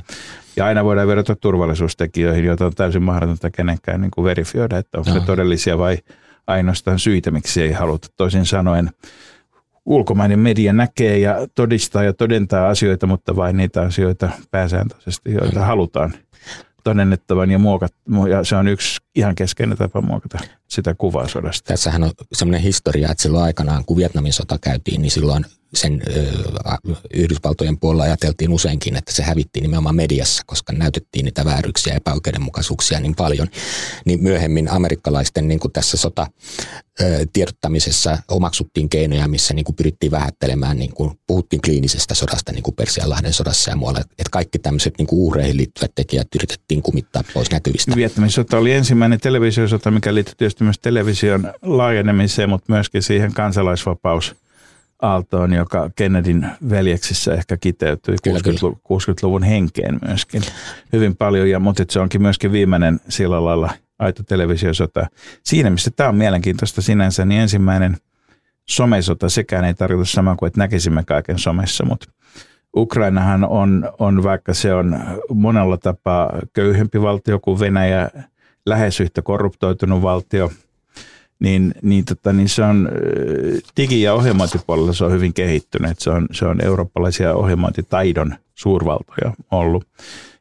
Ja 0.56 0.66
aina 0.66 0.84
voidaan 0.84 1.08
verrata 1.08 1.36
turvallisuustekijöihin, 1.36 2.46
joita 2.46 2.66
on 2.66 2.76
täysin 2.76 3.04
mahdotonta 3.04 3.52
kenenkään 3.52 4.02
niin 4.02 4.12
kuin 4.12 4.26
verifioida, 4.26 4.78
että 4.78 4.98
onko 4.98 5.10
no. 5.10 5.20
ne 5.20 5.26
todellisia 5.26 5.78
vai 5.78 5.98
ainoastaan 6.48 7.00
syitä, 7.00 7.32
miksi 7.32 7.62
ei 7.62 7.72
haluta. 7.72 8.08
Toisin 8.18 8.46
sanoen 8.46 8.90
ulkomainen 9.86 10.40
media 10.40 10.74
näkee 10.74 11.18
ja 11.18 11.48
todistaa 11.56 12.04
ja 12.04 12.14
todentaa 12.14 12.70
asioita, 12.70 13.08
mutta 13.08 13.36
vain 13.36 13.58
niitä 13.58 13.82
asioita 13.82 14.30
pääsääntöisesti, 14.52 15.34
joita 15.34 15.60
mm. 15.60 15.66
halutaan 15.66 16.14
todennettavan 16.84 17.52
ja 17.52 17.60
muokat, 17.60 17.94
ja 18.30 18.44
se 18.44 18.56
on 18.56 18.68
yksi 18.68 19.02
ihan 19.16 19.36
keskeinen 19.36 19.78
tapa 19.78 20.02
muokata 20.02 20.40
sitä 20.68 20.96
kuvaa 20.98 21.28
sodasta. 21.28 21.68
Tässähän 21.68 22.04
on 22.04 22.12
semmoinen 22.34 22.62
historia, 22.62 23.12
että 23.12 23.22
silloin 23.22 23.44
aikanaan, 23.44 23.86
kun 23.86 23.98
Vietnamin 23.98 24.34
sota 24.34 24.58
käytiin, 24.62 25.02
niin 25.02 25.12
silloin 25.12 25.46
sen 25.74 26.02
ö, 26.08 26.26
Yhdysvaltojen 27.14 27.80
puolella 27.80 28.04
ajateltiin 28.04 28.54
useinkin, 28.54 28.96
että 28.96 29.14
se 29.14 29.24
hävittiin 29.24 29.64
nimenomaan 29.64 29.96
mediassa, 29.96 30.44
koska 30.46 30.74
näytettiin 30.74 31.26
niitä 31.26 31.46
vääryyksiä 31.46 31.94
ja 31.94 31.98
epäoikeudenmukaisuuksia 31.98 33.00
niin 33.00 33.16
paljon. 33.16 33.48
Niin 34.06 34.24
myöhemmin 34.24 34.72
amerikkalaisten 34.72 35.48
niin 35.48 35.60
kuin 35.60 35.72
tässä 35.72 35.98
sota 35.98 36.28
ö, 37.02 37.26
tiedottamisessa 37.34 38.18
omaksuttiin 38.28 38.90
keinoja, 38.90 39.28
missä 39.28 39.54
niin 39.54 39.66
kuin 39.66 39.76
pyrittiin 39.76 40.12
vähättelemään, 40.12 40.80
niin 40.80 40.94
kuin 40.94 41.20
puhuttiin 41.28 41.62
kliinisestä 41.62 42.14
sodasta, 42.14 42.52
niin 42.52 42.64
kuin 42.64 42.76
Persianlahden 42.76 43.34
sodassa 43.34 43.72
ja 43.72 43.76
muualla. 43.76 44.00
Että 44.00 44.32
kaikki 44.32 44.60
tämmöiset 44.60 44.94
niin 44.98 45.08
kuin 45.08 45.20
uhreihin 45.20 45.58
liittyvät 45.58 45.92
tekijät 45.96 46.28
yritettiin 46.36 46.82
kumittaa 46.82 47.24
pois 47.34 47.52
näkyvistä. 47.52 47.96
Vietnamin 47.96 48.32
sota 48.32 48.58
oli 48.58 48.72
ensimmäinen 48.72 49.01
televisiosota, 49.22 49.92
mikä 49.92 50.14
liittyy 50.14 50.36
tietysti 50.36 50.64
myös 50.64 50.80
television 50.80 51.54
laajenemiseen, 51.62 52.50
mutta 52.50 52.74
myöskin 52.74 53.02
siihen 53.02 53.34
kansalaisvapaus 53.34 54.36
aaltoon, 55.02 55.54
joka 55.54 55.90
Kennedyn 55.96 56.52
veljeksissä 56.70 57.34
ehkä 57.34 57.58
kiteytyi 57.58 58.16
60-luvun 58.28 59.44
henkeen 59.44 60.00
myöskin 60.08 60.42
hyvin 60.94 61.16
paljon. 61.16 61.50
Ja, 61.50 61.60
mutta 61.60 61.84
se 61.90 62.00
onkin 62.00 62.22
myöskin 62.22 62.52
viimeinen 62.52 63.00
sillä 63.10 63.46
lailla 63.46 63.70
aito 64.00 64.24
televisiosota. 64.24 65.08
Siinä, 65.44 65.70
missä 65.70 65.92
tämä 65.96 66.10
on 66.10 66.16
mielenkiintoista 66.16 66.82
sinänsä, 66.82 67.26
niin 67.26 67.42
ensimmäinen 67.42 67.98
somesota, 68.70 69.30
sekään 69.30 69.66
ei 69.66 69.74
tarkoita 69.74 70.12
sama 70.12 70.36
kuin, 70.36 70.48
että 70.48 70.60
näkisimme 70.60 71.04
kaiken 71.04 71.40
somessa, 71.40 71.86
mutta 71.86 72.12
Ukrainahan 72.76 73.44
on, 73.44 73.92
on, 74.00 74.24
vaikka 74.24 74.54
se 74.54 74.74
on 74.74 75.00
monella 75.34 75.78
tapaa 75.78 76.40
köyhempi 76.54 77.02
valtio 77.02 77.40
kuin 77.40 77.60
Venäjä, 77.60 78.10
lähes 78.66 79.00
yhtä 79.00 79.22
korruptoitunut 79.22 80.02
valtio, 80.02 80.52
niin, 81.40 81.74
niin, 81.82 82.06
tota, 82.06 82.34
niin 82.34 82.50
se 82.50 82.64
on 82.64 82.90
digi- 83.80 84.02
ja 84.02 84.14
ohjelmointipuolella 84.14 84.94
se 84.94 85.06
on 85.06 85.12
hyvin 85.12 85.34
kehittynyt. 85.34 86.00
Se 86.00 86.10
on, 86.10 86.28
se 86.32 86.46
on 86.46 86.66
eurooppalaisia 86.66 87.34
ohjelmointitaidon 87.34 88.36
suurvaltoja 88.56 89.34
ollut. 89.52 89.88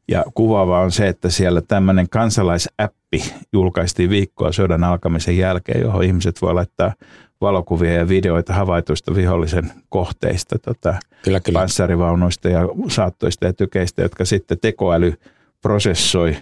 Ja 0.09 0.25
kuvaava 0.35 0.81
on 0.81 0.93
se, 0.93 1.09
että 1.09 1.31
siellä 1.31 1.61
tämmöinen 1.61 2.09
kansalaisäppi 2.09 3.33
julkaistiin 3.53 4.11
viikkoa 4.11 4.53
sodan 4.53 4.85
alkamisen 4.85 5.37
jälkeen, 5.37 5.81
johon 5.81 6.05
ihmiset 6.05 6.43
voi 6.43 6.55
laittaa 6.55 6.95
valokuvia 7.41 7.93
ja 7.93 8.09
videoita 8.09 8.55
havaituista 8.55 9.15
vihollisen 9.15 9.73
kohteista, 9.89 10.59
tota, 10.59 10.95
kyllä, 11.23 11.41
kyllä. 11.41 11.59
panssarivaunuista 11.59 12.49
ja 12.49 12.69
saattoista 12.89 13.47
ja 13.47 13.53
tykeistä, 13.53 14.03
jotka 14.03 14.25
sitten 14.25 14.59
tekoäly 14.61 15.15
prosessoi 15.63 16.37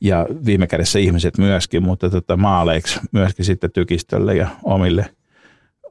ja 0.00 0.26
viime 0.46 0.66
kädessä 0.66 0.98
ihmiset 0.98 1.38
myöskin, 1.38 1.82
mutta 1.82 2.10
tota, 2.10 2.36
maaleiksi 2.36 3.00
myöskin 3.12 3.44
sitten 3.44 3.72
tykistölle 3.72 4.36
ja 4.36 4.48
omille, 4.62 5.10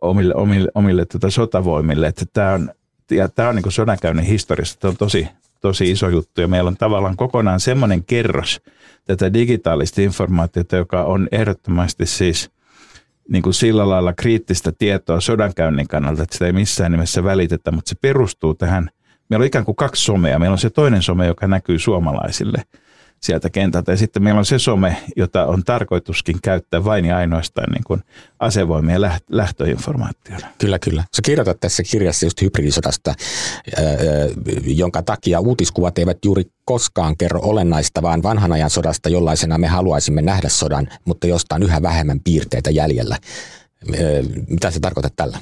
omille, 0.02 0.36
omille, 0.36 0.70
omille 0.76 1.06
tota 1.06 1.30
sotavoimille. 1.30 2.08
Että 2.08 2.26
tämä 2.34 2.52
on, 2.52 2.72
ja 3.12 3.30
tämä 3.30 3.50
on 3.50 3.56
niin 3.56 3.72
sodankäynnin 3.72 4.26
historiassa, 4.26 4.80
tämä 4.80 4.90
on 4.90 4.98
tosi, 4.98 5.28
tosi 5.62 5.92
iso 5.92 6.10
juttu 6.10 6.42
ja 6.42 6.48
meillä 6.48 6.68
on 6.68 6.78
tavallaan 6.78 7.16
kokonaan 7.16 7.60
semmoinen 7.60 8.04
kerros 8.04 8.62
tätä 9.06 9.34
digitaalista 9.34 10.02
informaatiota, 10.02 10.76
joka 10.76 11.04
on 11.04 11.28
ehdottomasti 11.32 12.06
siis 12.06 12.50
niin 13.30 13.44
kuin 13.44 13.54
sillä 13.54 13.90
lailla 13.90 14.14
kriittistä 14.14 14.72
tietoa 14.78 15.22
sodankäynnin 15.22 15.88
kannalta, 15.88 16.24
että 16.24 16.34
sitä 16.34 16.46
ei 16.46 16.54
missään 16.54 16.92
nimessä 16.92 17.24
välitetä, 17.24 17.72
mutta 17.72 17.90
se 17.90 17.96
perustuu 18.02 18.54
tähän, 18.54 18.90
meillä 19.30 19.44
on 19.44 19.48
ikään 19.48 19.66
kuin 19.66 19.76
kaksi 19.76 20.04
somea. 20.04 20.40
Meillä 20.40 20.54
on 20.54 20.58
se 20.58 20.70
toinen 20.70 21.02
some, 21.02 21.28
joka 21.28 21.48
näkyy 21.48 21.80
suomalaisille– 21.80 22.64
sieltä 23.26 23.50
kentältä. 23.50 23.92
Ja 23.92 23.98
sitten 23.98 24.24
meillä 24.24 24.40
on 24.40 24.46
se 24.46 24.60
some, 24.60 24.98
jota 25.16 25.46
on 25.46 25.64
tarkoituskin 25.64 26.36
käyttää 26.44 26.86
vain 26.86 27.06
ja 27.06 27.18
ainoastaan 27.18 27.72
niin 27.72 27.84
kuin 27.84 28.04
asevoimien 28.40 29.02
lähtöinformaationa. 29.30 30.48
Kyllä, 30.58 30.80
kyllä. 30.80 31.04
Sä 31.16 31.22
kirjoitat 31.22 31.60
tässä 31.60 31.84
kirjassa 31.84 32.26
just 32.26 32.42
hybridisodasta, 32.42 33.14
jonka 34.66 35.02
takia 35.02 35.40
uutiskuvat 35.40 35.98
eivät 35.98 36.26
juuri 36.26 36.44
koskaan 36.66 37.18
kerro 37.18 37.40
olennaista, 37.44 38.02
vaan 38.02 38.24
vanhan 38.24 38.52
ajan 38.52 38.70
sodasta, 38.70 39.10
jollaisena 39.10 39.58
me 39.58 39.68
haluaisimme 39.68 40.22
nähdä 40.22 40.50
sodan, 40.50 40.88
mutta 41.06 41.28
josta 41.28 41.56
on 41.56 41.64
yhä 41.64 41.82
vähemmän 41.82 42.20
piirteitä 42.20 42.72
jäljellä. 42.72 43.18
Mitä 44.48 44.72
se 44.72 44.80
tarkoittaa 44.80 45.12
tällä? 45.16 45.38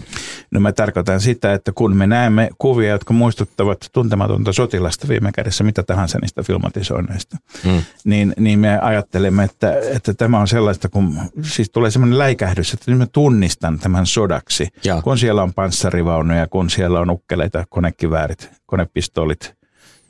No 0.51 0.59
mä 0.59 0.71
tarkoitan 0.71 1.21
sitä, 1.21 1.53
että 1.53 1.71
kun 1.71 1.95
me 1.95 2.07
näemme 2.07 2.49
kuvia, 2.57 2.89
jotka 2.89 3.13
muistuttavat 3.13 3.89
tuntematonta 3.93 4.53
sotilasta 4.53 5.07
viime 5.07 5.31
kädessä, 5.31 5.63
mitä 5.63 5.83
tahansa 5.83 6.19
niistä 6.21 6.43
filmatisoinneista, 6.43 7.37
hmm. 7.63 7.81
niin, 8.05 8.33
niin 8.39 8.59
me 8.59 8.79
ajattelemme, 8.79 9.43
että, 9.43 9.79
että 9.79 10.13
tämä 10.13 10.39
on 10.39 10.47
sellaista, 10.47 10.89
kun 10.89 11.19
siis 11.41 11.69
tulee 11.69 11.91
semmoinen 11.91 12.19
läikähdys, 12.19 12.73
että 12.73 12.91
nyt 12.91 12.97
mä 12.97 13.05
tunnistan 13.05 13.79
tämän 13.79 14.05
sodaksi, 14.05 14.67
ja. 14.83 15.01
kun 15.01 15.17
siellä 15.17 15.43
on 15.43 15.53
panssarivaunuja, 15.53 16.47
kun 16.47 16.69
siellä 16.69 16.99
on 16.99 17.09
ukkeleita, 17.09 17.65
konekiväärit, 17.69 18.49
konepistoolit 18.65 19.62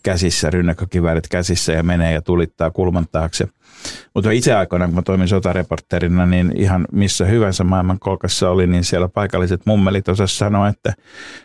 käsissä, 0.03 0.49
rynnäkkökiväärit 0.49 1.27
käsissä 1.27 1.73
ja 1.73 1.83
menee 1.83 2.13
ja 2.13 2.21
tulittaa 2.21 2.71
kulman 2.71 3.05
taakse– 3.11 3.47
mutta 4.13 4.31
itse 4.31 4.53
aikoina, 4.53 4.85
kun 4.85 4.95
mä 4.95 5.01
toimin 5.01 5.27
sotareporterina, 5.27 6.25
niin 6.25 6.51
ihan 6.55 6.87
missä 6.91 7.25
hyvänsä 7.25 7.63
maailmankolkassa 7.63 8.49
oli, 8.49 8.67
niin 8.67 8.83
siellä 8.83 9.07
paikalliset 9.07 9.61
mummelit 9.65 10.09
osasivat 10.09 10.37
sanoa, 10.37 10.67
että 10.67 10.93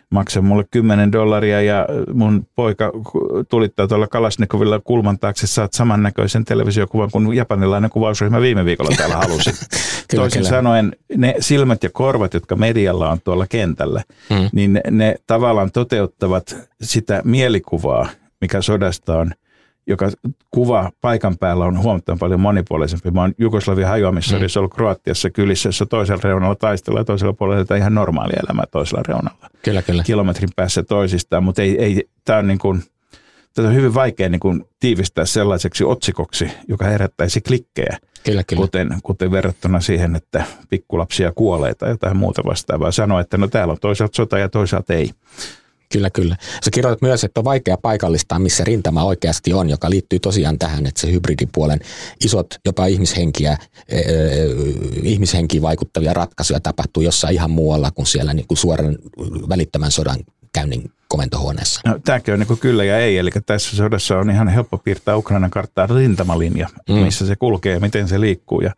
maksa 0.09 0.41
mulle 0.41 0.63
10 0.71 1.11
dollaria 1.11 1.61
ja 1.61 1.87
mun 2.13 2.47
poika 2.55 2.91
tulittaa 3.49 3.87
tuolla 3.87 4.07
Kalasnikovilla 4.07 4.79
kulman 4.79 5.19
taakse, 5.19 5.47
saat 5.47 5.73
samannäköisen 5.73 6.45
televisiokuvan 6.45 7.11
kuin 7.11 7.33
japanilainen 7.33 7.89
kuvausryhmä 7.89 8.41
viime 8.41 8.65
viikolla 8.65 8.95
täällä 8.97 9.15
halusi. 9.15 9.51
kyllä, 10.09 10.21
Toisin 10.21 10.39
kyllä. 10.39 10.49
sanoen 10.49 10.95
ne 11.17 11.35
silmät 11.39 11.83
ja 11.83 11.89
korvat, 11.89 12.33
jotka 12.33 12.55
medialla 12.55 13.09
on 13.09 13.21
tuolla 13.23 13.47
kentällä, 13.47 14.03
hmm. 14.29 14.49
niin 14.51 14.73
ne, 14.73 14.81
ne 14.91 15.15
tavallaan 15.27 15.71
toteuttavat 15.71 16.57
sitä 16.81 17.21
mielikuvaa, 17.25 18.09
mikä 18.41 18.61
sodasta 18.61 19.17
on– 19.17 19.31
joka 19.89 20.11
kuva 20.51 20.91
paikan 21.01 21.37
päällä 21.37 21.65
on 21.65 21.83
huomattavan 21.83 22.19
paljon 22.19 22.39
monipuolisempi. 22.39 23.11
Mä 23.11 23.21
oon 23.21 23.33
Jugoslavia 23.37 23.87
hajoamissa, 23.87 24.37
mm. 24.37 24.45
ollut 24.57 24.73
Kroatiassa 24.73 25.29
kylissä, 25.29 25.69
jossa 25.69 25.85
toisella 25.85 26.21
reunalla 26.23 26.55
taistellaan 26.55 27.01
ja 27.01 27.05
toisella 27.05 27.33
puolella 27.33 27.75
ihan 27.75 27.95
normaali 27.95 28.33
elämä 28.43 28.63
toisella 28.71 29.03
reunalla. 29.07 29.49
Kyllä, 29.61 29.81
kyllä. 29.81 30.03
Kilometrin 30.03 30.49
päässä 30.55 30.83
toisistaan, 30.83 31.43
mutta 31.43 31.61
ei, 31.61 31.83
ei, 31.83 32.09
tämä 32.25 32.39
on 32.39 32.47
niin 32.47 32.59
kuin, 32.59 32.83
tätä 33.55 33.67
on 33.67 33.75
hyvin 33.75 33.93
vaikea 33.93 34.29
niin 34.29 34.39
kuin 34.39 34.65
tiivistää 34.79 35.25
sellaiseksi 35.25 35.83
otsikoksi, 35.83 36.51
joka 36.67 36.85
herättäisi 36.85 37.41
klikkejä. 37.41 37.97
Kyllä, 38.23 38.43
kyllä. 38.43 38.61
Kuten, 38.61 38.89
kuten 39.03 39.31
verrattuna 39.31 39.79
siihen, 39.79 40.15
että 40.15 40.43
pikkulapsia 40.69 41.31
kuolee 41.31 41.75
tai 41.75 41.89
jotain 41.89 42.17
muuta 42.17 42.41
vastaavaa. 42.45 42.91
Sanoa, 42.91 43.21
että 43.21 43.37
no 43.37 43.47
täällä 43.47 43.71
on 43.71 43.77
toisaalta 43.81 44.15
sota 44.15 44.37
ja 44.37 44.49
toisaalta 44.49 44.93
ei. 44.93 45.11
Kyllä, 45.93 46.09
kyllä. 46.09 46.35
Sä 46.65 46.71
kirjoitat 46.71 47.01
myös, 47.01 47.23
että 47.23 47.39
on 47.39 47.43
vaikea 47.43 47.77
paikallistaa, 47.77 48.39
missä 48.39 48.63
rintama 48.63 49.03
oikeasti 49.03 49.53
on, 49.53 49.69
joka 49.69 49.89
liittyy 49.89 50.19
tosiaan 50.19 50.59
tähän, 50.59 50.85
että 50.85 51.01
se 51.01 51.11
hybridipuolen 51.11 51.79
isot, 52.25 52.47
jopa 52.65 52.85
ihmishenkiä, 52.85 53.57
ihmishenkiin 55.03 55.61
vaikuttavia 55.61 56.13
ratkaisuja 56.13 56.59
tapahtuu 56.59 57.03
jossain 57.03 57.35
ihan 57.35 57.51
muualla 57.51 57.91
kuin 57.91 58.05
siellä 58.05 58.33
niin 58.33 58.47
kuin 58.47 58.57
suoran 58.57 58.97
välittömän 59.49 59.91
sodan 59.91 60.19
käynnin 60.53 60.91
komentohuoneessa? 61.09 61.81
No, 61.85 61.99
tämäkin 62.05 62.33
on 62.33 62.39
niin 62.39 62.57
kyllä 62.57 62.83
ja 62.83 62.97
ei. 62.97 63.17
Eli 63.17 63.29
tässä 63.45 63.75
sodassa 63.75 64.17
on 64.17 64.29
ihan 64.29 64.47
helppo 64.47 64.77
piirtää 64.77 65.17
Ukrainan 65.17 65.49
karttaa 65.49 65.87
rintamalinja, 65.87 66.67
mm. 66.89 66.95
missä 66.95 67.25
se 67.25 67.35
kulkee 67.35 67.73
ja 67.73 67.79
miten 67.79 68.07
se 68.07 68.21
liikkuu 68.21 68.61
ja 68.61 68.71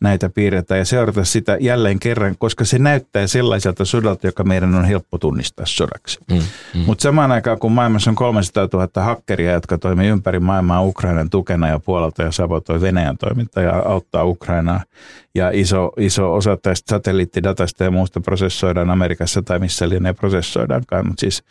näitä 0.00 0.28
piirretään 0.28 0.78
ja 0.78 0.84
seurata 0.84 1.24
sitä 1.24 1.56
jälleen 1.60 1.98
kerran, 1.98 2.34
koska 2.38 2.64
se 2.64 2.78
näyttää 2.78 3.26
sellaiselta 3.26 3.84
sodalta, 3.84 4.26
joka 4.26 4.44
meidän 4.44 4.74
on 4.74 4.84
helppo 4.84 5.18
tunnistaa 5.18 5.66
sodaksi. 5.66 6.18
Mm. 6.30 6.36
Mm. 6.74 6.80
Mutta 6.86 7.02
samaan 7.02 7.32
aikaan, 7.32 7.58
kun 7.58 7.72
maailmassa 7.72 8.10
on 8.10 8.16
300 8.16 8.68
000 8.72 8.88
hakkeria, 8.94 9.52
jotka 9.52 9.78
toimii 9.78 10.08
ympäri 10.08 10.40
maailmaa 10.40 10.82
Ukrainan 10.82 11.30
tukena 11.30 11.68
ja 11.68 11.78
puolelta 11.78 12.22
ja 12.22 12.32
sabotoi 12.32 12.80
Venäjän 12.80 13.18
toimintaa 13.18 13.62
ja 13.62 13.82
auttaa 13.86 14.24
Ukrainaa, 14.24 14.80
ja 15.34 15.50
iso, 15.50 15.92
iso 15.96 16.34
osa 16.34 16.56
tästä 16.56 16.90
satelliittidatasta 16.90 17.84
ja 17.84 17.90
muusta 17.90 18.20
prosessoidaan 18.20 18.90
Amerikassa 18.90 19.42
tai 19.42 19.58
missä 19.58 19.88
lienee 19.88 20.12
prosessoidaankaan, 20.12 21.06
mutta 21.06 21.20
siis, 21.20 21.42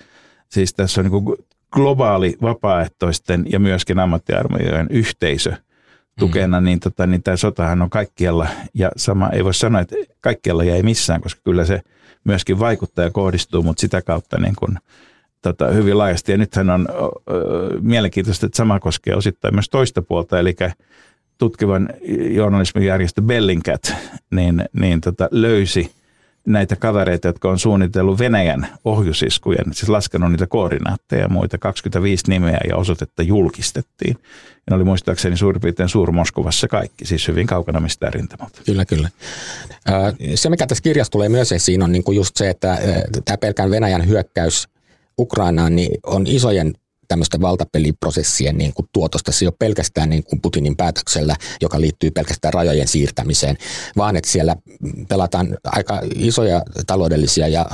siis 0.51 0.73
tässä 0.73 1.01
on 1.01 1.09
niin 1.11 1.37
globaali 1.71 2.37
vapaaehtoisten 2.41 3.45
ja 3.49 3.59
myöskin 3.59 3.99
ammattiarmeijojen 3.99 4.87
yhteisö 4.89 5.53
tukena, 6.19 6.59
mm. 6.59 6.65
niin, 6.65 6.79
tota, 6.79 7.07
niin 7.07 7.23
tämä 7.23 7.37
sotahan 7.37 7.81
on 7.81 7.89
kaikkialla, 7.89 8.47
ja 8.73 8.91
sama 8.95 9.29
ei 9.29 9.43
voi 9.43 9.53
sanoa, 9.53 9.81
että 9.81 9.95
kaikkialla 10.21 10.63
ja 10.63 10.75
ei 10.75 10.83
missään, 10.83 11.21
koska 11.21 11.41
kyllä 11.43 11.65
se 11.65 11.81
myöskin 12.23 12.59
vaikuttaa 12.59 13.05
ja 13.05 13.11
kohdistuu, 13.11 13.63
mutta 13.63 13.81
sitä 13.81 14.01
kautta 14.01 14.39
niin 14.39 14.55
kuin, 14.55 14.77
tota, 15.41 15.67
hyvin 15.67 15.97
laajasti. 15.97 16.31
Ja 16.31 16.37
nythän 16.37 16.69
on 16.69 16.87
ö, 16.89 17.33
mielenkiintoista, 17.81 18.45
että 18.45 18.57
sama 18.57 18.79
koskee 18.79 19.15
osittain 19.15 19.55
myös 19.55 19.69
toista 19.69 20.01
puolta, 20.01 20.39
eli 20.39 20.55
tutkivan 21.37 21.89
journalismin 22.29 22.85
järjestö 22.85 23.21
Bellingcat 23.21 23.95
niin, 24.31 24.65
niin 24.73 25.01
tota, 25.01 25.27
löysi 25.31 25.91
näitä 26.47 26.75
kavereita, 26.75 27.27
jotka 27.27 27.49
on 27.49 27.59
suunnitellut 27.59 28.19
Venäjän 28.19 28.67
ohjusiskujen, 28.85 29.73
siis 29.73 29.89
laskenut 29.89 30.31
niitä 30.31 30.47
koordinaatteja 30.47 31.21
ja 31.21 31.29
muita, 31.29 31.57
25 31.57 32.23
nimeä 32.27 32.59
ja 32.69 32.77
osoitetta 32.77 33.23
julkistettiin. 33.23 34.17
Ja 34.51 34.65
ne 34.69 34.75
oli 34.75 34.83
muistaakseni 34.83 35.37
suurin 35.37 35.61
piirtein 35.61 35.89
Suur-Moskovassa 35.89 36.67
kaikki, 36.67 37.05
siis 37.05 37.27
hyvin 37.27 37.47
kaukana 37.47 37.79
mistään 37.79 38.13
rintamalta. 38.13 38.61
Kyllä, 38.65 38.85
kyllä. 38.85 39.09
Se, 40.35 40.49
mikä 40.49 40.67
tässä 40.67 40.83
kirjassa 40.83 41.11
tulee 41.11 41.29
myös 41.29 41.51
esiin, 41.51 41.83
on 41.83 41.91
niinku 41.91 42.11
just 42.11 42.35
se, 42.35 42.49
että 42.49 42.77
tämä 43.25 43.37
pelkään 43.37 43.71
Venäjän 43.71 44.07
hyökkäys 44.07 44.67
Ukrainaan 45.19 45.75
niin 45.75 45.99
on 46.03 46.27
isojen 46.27 46.73
tämmöisten 47.11 47.41
valtapeliprosessien 47.41 48.57
niin 48.57 48.73
kuin 48.73 48.89
tuotosta. 48.93 49.31
Se 49.31 49.45
ei 49.45 49.47
ole 49.47 49.53
pelkästään 49.59 50.09
niin 50.09 50.23
kuin 50.23 50.41
Putinin 50.41 50.77
päätöksellä, 50.77 51.35
joka 51.61 51.81
liittyy 51.81 52.11
pelkästään 52.11 52.53
rajojen 52.53 52.87
siirtämiseen, 52.87 53.57
vaan 53.97 54.15
että 54.15 54.31
siellä 54.31 54.55
pelataan 55.09 55.57
aika 55.65 56.01
isoja 56.15 56.63
taloudellisia 56.87 57.47
ja 57.47 57.65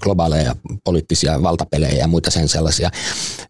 globaaleja 0.00 0.56
poliittisia 0.84 1.42
valtapelejä 1.42 1.98
ja 1.98 2.06
muita 2.06 2.30
sen 2.30 2.48
sellaisia. 2.48 2.90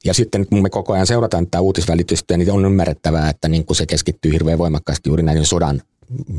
Ja 0.04 0.14
sitten 0.14 0.46
kun 0.46 0.62
me 0.62 0.70
koko 0.70 0.92
ajan 0.92 1.06
seurataan 1.06 1.46
tätä 1.46 1.60
uutisvälitystä, 1.60 2.36
niin 2.36 2.52
on 2.52 2.64
ymmärrettävää, 2.64 3.30
että 3.30 3.48
niin 3.48 3.66
kuin 3.66 3.76
se 3.76 3.86
keskittyy 3.86 4.32
hirveän 4.32 4.58
voimakkaasti 4.58 5.08
juuri 5.08 5.22
näiden 5.22 5.46
sodan 5.46 5.82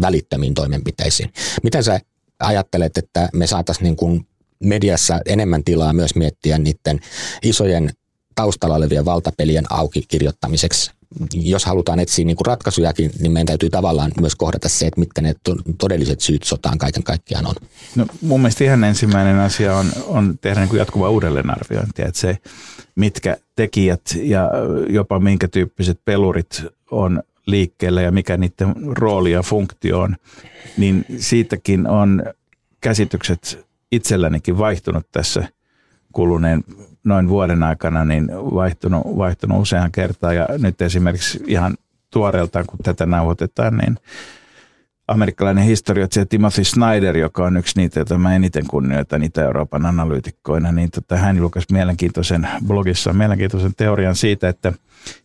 välittömiin 0.02 0.54
toimenpiteisiin. 0.54 1.34
Miten 1.64 1.84
sä 1.84 2.00
ajattelet, 2.40 2.98
että 2.98 3.30
me 3.34 3.48
saataisiin 3.48 3.84
niin 3.84 3.96
kuin 3.96 4.28
mediassa 4.64 5.20
enemmän 5.26 5.64
tilaa 5.64 5.94
myös 5.94 6.16
miettiä 6.16 6.58
niiden 6.58 7.00
isojen 7.44 7.92
taustalla 8.36 8.76
olevien 8.76 9.06
valtapelien 9.06 9.66
auki 9.70 10.06
kirjoittamiseksi 10.08 10.92
jos 11.34 11.66
halutaan 11.66 12.00
etsiä 12.00 12.26
niin 12.26 12.36
kuin 12.36 12.46
ratkaisujakin, 12.46 13.12
niin 13.20 13.32
meidän 13.32 13.46
täytyy 13.46 13.70
tavallaan 13.70 14.12
myös 14.22 14.36
kohdata 14.36 14.70
se, 14.70 14.88
että 14.88 15.00
mitkä 15.00 15.22
ne 15.22 15.36
todelliset 15.78 16.22
syyt 16.22 16.44
sotaan 16.44 16.78
kaiken 16.78 17.04
kaikkiaan 17.04 17.46
on. 17.46 17.56
No, 17.96 18.06
mun 18.22 18.42
mielestä 18.42 18.64
ihan 18.64 18.84
ensimmäinen 18.84 19.40
asia 19.40 19.78
on, 19.78 19.86
on 20.08 20.38
tehdä 20.42 20.60
niin 20.60 20.70
kuin 20.70 20.80
jatkuvaa 20.80 21.10
uudelleenarviointia, 21.10 22.08
että 22.08 22.20
se, 22.20 22.38
mitkä 22.96 23.38
tekijät 23.56 24.02
ja 24.16 24.50
jopa 24.90 25.20
minkä 25.20 25.48
tyyppiset 25.48 26.00
pelurit 26.06 26.64
on 26.92 27.24
liikkeellä 27.46 28.02
ja 28.02 28.12
mikä 28.12 28.38
niiden 28.38 28.76
rooli 28.88 29.32
ja 29.32 29.44
funktio 29.44 30.00
on, 30.00 30.16
niin 30.78 31.06
siitäkin 31.18 31.88
on 31.88 32.24
käsitykset 32.82 33.66
itsellänikin 33.92 34.58
vaihtunut 34.58 35.12
tässä 35.12 35.48
kuluneen 36.14 36.64
noin 37.06 37.30
vuoden 37.30 37.64
aikana 37.64 38.06
niin 38.06 38.28
vaihtunut, 38.32 39.18
vaihtunut 39.18 39.62
usean 39.62 39.92
kertaan 39.92 40.36
ja 40.36 40.48
nyt 40.58 40.82
esimerkiksi 40.82 41.44
ihan 41.48 41.78
tuoreeltaan, 42.12 42.66
kun 42.66 42.80
tätä 42.84 43.06
nauhoitetaan, 43.06 43.78
niin 43.78 43.98
amerikkalainen 45.08 45.64
historioitsija 45.64 46.26
Timothy 46.26 46.64
Snyder, 46.64 47.18
joka 47.18 47.46
on 47.46 47.58
yksi 47.58 47.80
niitä, 47.80 48.00
joita 48.00 48.18
mä 48.18 48.36
eniten 48.36 48.68
kunnioitan 48.68 49.24
Itä-Euroopan 49.24 49.86
analyytikkoina, 49.86 50.72
niin 50.72 50.92
tota, 50.92 51.18
hän 51.18 51.38
julkaisi 51.38 51.74
mielenkiintoisen 51.74 52.48
blogissa 52.68 53.14
mielenkiintoisen 53.14 53.76
teorian 53.78 54.16
siitä, 54.16 54.50
että 54.50 54.74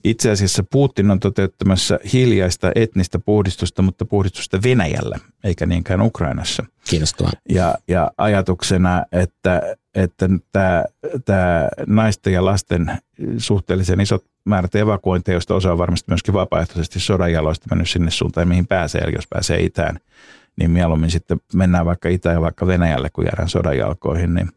itse 0.04 0.30
asiassa 0.30 0.64
Putin 0.72 1.10
on 1.10 1.20
toteuttamassa 1.20 1.98
hiljaista 2.12 2.72
etnistä 2.74 3.18
puhdistusta, 3.18 3.82
mutta 3.82 4.04
puhdistusta 4.04 4.58
Venäjällä, 4.64 5.18
eikä 5.44 5.66
niinkään 5.66 6.00
Ukrainassa. 6.00 6.64
Kiinnostavaa. 6.90 7.32
Ja, 7.48 7.74
ja 7.88 8.10
ajatuksena, 8.18 9.04
että, 9.12 9.76
että 9.94 10.28
tämä, 10.52 10.84
tämä 11.24 11.68
naisten 11.86 12.32
ja 12.32 12.44
lasten 12.44 12.92
suhteellisen 13.38 14.00
isot 14.00 14.24
määrät 14.44 14.74
evakuointeja, 14.74 15.34
joista 15.34 15.54
osa 15.54 15.72
on 15.72 15.78
varmasti 15.78 16.10
myöskin 16.10 16.34
vapaaehtoisesti 16.34 17.00
sodanjaloista 17.00 17.66
mennyt 17.70 17.88
sinne 17.88 18.10
suuntaan, 18.10 18.48
mihin 18.48 18.66
pääsee, 18.66 19.00
eli 19.00 19.14
jos 19.14 19.26
pääsee 19.30 19.60
itään, 19.60 20.00
niin 20.56 20.70
mieluummin 20.70 21.10
sitten 21.10 21.40
mennään 21.54 21.86
vaikka 21.86 22.08
Itään 22.08 22.34
ja 22.34 22.40
vaikka 22.40 22.66
Venäjälle, 22.66 23.10
kun 23.10 23.24
jäädään 23.24 23.48
sodanjalkoihin, 23.48 24.34
niin, 24.34 24.48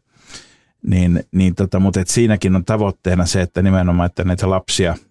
niin, 0.87 1.23
niin 1.31 1.55
tota, 1.55 1.79
mutta 1.79 1.99
et 1.99 2.07
siinäkin 2.07 2.55
on 2.55 2.65
tavoitteena 2.65 3.25
se, 3.25 3.41
että 3.41 3.61
nimenomaan, 3.61 4.05
että 4.05 4.23
näitä 4.23 4.49
lapsia– 4.49 4.95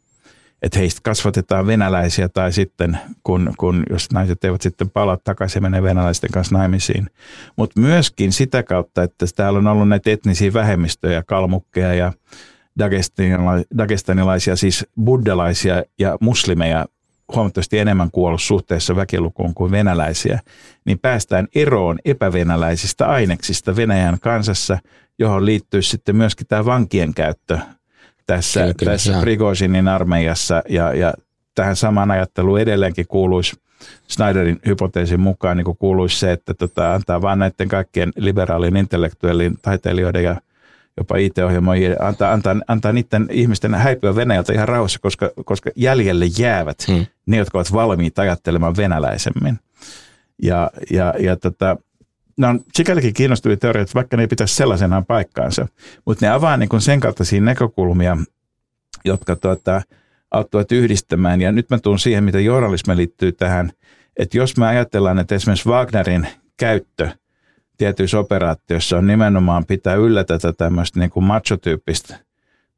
että 0.63 0.79
heistä 0.79 1.01
kasvatetaan 1.05 1.67
venäläisiä 1.67 2.29
tai 2.29 2.53
sitten 2.53 2.99
kun, 3.23 3.55
kun 3.59 3.83
jos 3.91 4.11
naiset 4.13 4.45
eivät 4.45 4.63
sitten 4.63 4.91
palaa 4.91 5.17
takaisin 5.17 5.63
menee 5.63 5.83
venäläisten 5.83 6.31
kanssa 6.31 6.59
naimisiin. 6.59 7.11
Mutta 7.57 7.81
myöskin 7.81 8.33
sitä 8.33 8.63
kautta, 8.63 9.03
että 9.03 9.27
täällä 9.37 9.59
on 9.59 9.67
ollut 9.67 9.89
näitä 9.89 10.11
etnisiä 10.11 10.53
vähemmistöjä, 10.53 11.23
kalmukkeja 11.23 11.95
ja 11.95 12.13
dagestanilaisia, 13.79 14.57
siis 14.57 14.87
buddalaisia 15.05 15.83
ja 15.99 16.17
muslimeja 16.21 16.87
huomattavasti 17.35 17.79
enemmän 17.79 18.11
kuollut 18.11 18.43
suhteessa 18.43 18.97
väkilukuun 18.97 19.55
kuin 19.55 19.71
venäläisiä, 19.71 20.41
niin 20.85 20.99
päästään 20.99 21.49
eroon 21.55 21.99
epävenäläisistä 22.05 23.07
aineksista 23.07 23.77
Venäjän 23.77 24.21
kansassa, 24.21 24.79
johon 25.19 25.47
liittyy 25.47 25.83
sitten 25.83 26.17
myöskin 26.17 26.47
tämä 26.47 26.65
vankien 26.65 27.15
käyttö 27.15 27.59
tässä, 28.27 28.61
kyllä, 28.61 28.75
kyllä, 28.75 28.93
tässä 28.93 29.21
Prigozhinin 29.21 29.89
armeijassa 29.89 30.63
ja, 30.69 30.95
ja 30.95 31.15
tähän 31.55 31.77
samaan 31.77 32.11
ajatteluun 32.11 32.61
edelleenkin 32.61 33.07
kuuluisi 33.07 33.57
Snyderin 34.09 34.61
hypoteesin 34.67 35.21
mukaan 35.21 35.57
niin 35.57 35.77
kuuluisi 35.79 36.19
se, 36.19 36.33
että 36.33 36.55
tota, 36.55 36.95
antaa 36.95 37.23
vain 37.23 37.39
näiden 37.39 37.69
kaikkien 37.69 38.13
liberaalien 38.17 38.77
intellektuellin 38.77 39.59
taiteilijoiden 39.63 40.25
ja 40.25 40.37
jopa 40.97 41.17
IT-ohjelmoijien, 41.17 42.03
antaa, 42.03 42.33
antaa, 42.33 42.57
antaa 42.69 42.93
niiden 42.93 43.27
ihmisten 43.31 43.75
häipyä 43.75 44.17
Venäjältä 44.17 44.53
ihan 44.53 44.69
rauhassa, 44.69 44.99
koska, 44.99 45.31
koska 45.45 45.71
jäljelle 45.77 46.25
jäävät 46.39 46.89
hmm. 46.89 47.07
ne, 47.27 47.37
jotka 47.37 47.59
ovat 47.59 47.73
valmiita 47.73 48.23
ajattelemaan 48.23 48.77
venäläisemmin. 48.77 49.59
Ja, 50.43 50.71
ja, 50.91 51.15
ja 51.19 51.37
tota, 51.37 51.77
ne 52.37 52.47
on 52.47 52.61
sikälikin 52.75 53.15
kiinnostavia 53.15 53.57
teorioita, 53.57 53.93
vaikka 53.95 54.17
ne 54.17 54.23
ei 54.23 54.27
pitäisi 54.27 54.55
sellaisenaan 54.55 55.07
paikkaansa, 55.07 55.67
mutta 56.05 56.27
ne 56.27 56.33
avaa 56.33 56.57
niin 56.57 56.69
sen 56.79 57.01
kaltaisia 57.01 57.41
näkökulmia, 57.41 58.17
jotka 59.05 59.37
tuota, 59.37 59.83
auttavat 60.31 60.73
yhdistämään. 60.73 61.41
Ja 61.41 61.53
nyt 61.53 61.71
mä 61.71 61.79
tuun 61.79 61.99
siihen, 61.99 62.25
mitä 62.25 62.41
journalismi 62.41 62.97
liittyy 62.97 63.33
tähän, 63.33 63.73
että 64.17 64.37
jos 64.37 64.57
me 64.57 64.67
ajatellaan, 64.67 65.19
että 65.19 65.35
esimerkiksi 65.35 65.69
Wagnerin 65.69 66.29
käyttö 66.57 67.09
tietyissä 67.79 68.19
operaatioissa 68.19 68.99
on 68.99 69.07
nimenomaan 69.07 69.67
pitää 69.67 69.95
yllä 69.95 70.25
tätä 70.25 70.53
tämmöistä 70.53 71.01
niin 71.01 71.11
kuin 71.11 71.25
macho-tyyppistä 71.25 72.17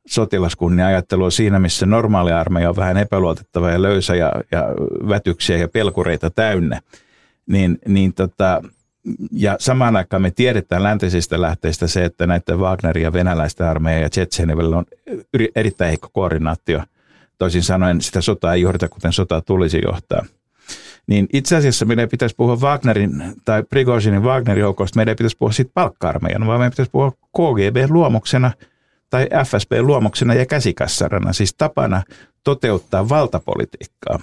sotilaskunnia-ajattelua 0.07 1.31
siinä, 1.31 1.59
missä 1.59 1.87
normaali 1.87 2.33
armeija 2.33 2.69
on 2.69 2.77
vähän 2.77 2.97
epäluotettava 2.97 3.71
ja 3.71 3.83
löysä 3.83 4.15
ja, 4.15 4.33
ja 4.53 4.65
vätyksiä 5.09 5.57
ja 5.57 5.69
pelkureita 5.69 6.31
täynnä, 6.31 6.81
niin, 7.47 7.79
niin 7.89 8.15
tota, 8.15 8.63
ja 9.33 9.57
samaan 9.61 9.97
aikaan 9.97 10.23
me 10.23 10.31
tiedetään 10.31 10.83
läntisistä 10.83 11.41
lähteistä 11.41 11.87
se, 11.87 12.05
että 12.05 12.27
näiden 12.27 12.59
Wagnerin 12.59 13.03
ja 13.03 13.13
venäläisten 13.13 13.67
armeijan 13.67 14.03
ja 14.03 14.11
Tsetsenin 14.11 14.57
välillä 14.57 14.79
on 14.79 14.85
erittäin 15.57 15.89
heikko 15.89 16.09
koordinaatio. 16.13 16.83
Toisin 17.39 17.63
sanoen 17.63 18.01
sitä 18.01 18.21
sotaa 18.21 18.55
ei 18.55 18.61
johdeta, 18.61 18.89
kuten 18.89 19.13
sota 19.13 19.41
tulisi 19.41 19.81
johtaa. 19.85 20.25
Niin 21.07 21.27
itse 21.33 21.57
asiassa 21.57 21.85
meidän 21.85 22.09
pitäisi 22.09 22.35
puhua 22.35 22.57
Wagnerin 22.57 23.25
tai 23.45 23.63
Prigozhinin 23.63 24.23
Wagnerin 24.23 24.61
joukosta, 24.61 24.97
meidän 24.97 25.17
pitäisi 25.17 25.37
puhua 25.37 25.53
siitä 25.53 25.71
palkka-armeijan, 25.75 26.47
vaan 26.47 26.59
meidän 26.59 26.73
pitäisi 26.73 26.91
puhua 26.91 27.11
KGB-luomuksena 27.11 28.51
tai 29.11 29.29
FSB-luomuksena 29.45 30.35
ja 30.35 30.47
käsikassarana, 30.47 31.33
siis 31.33 31.55
tapana 31.55 32.03
toteuttaa 32.45 33.09
valtapolitiikkaa 33.09 34.19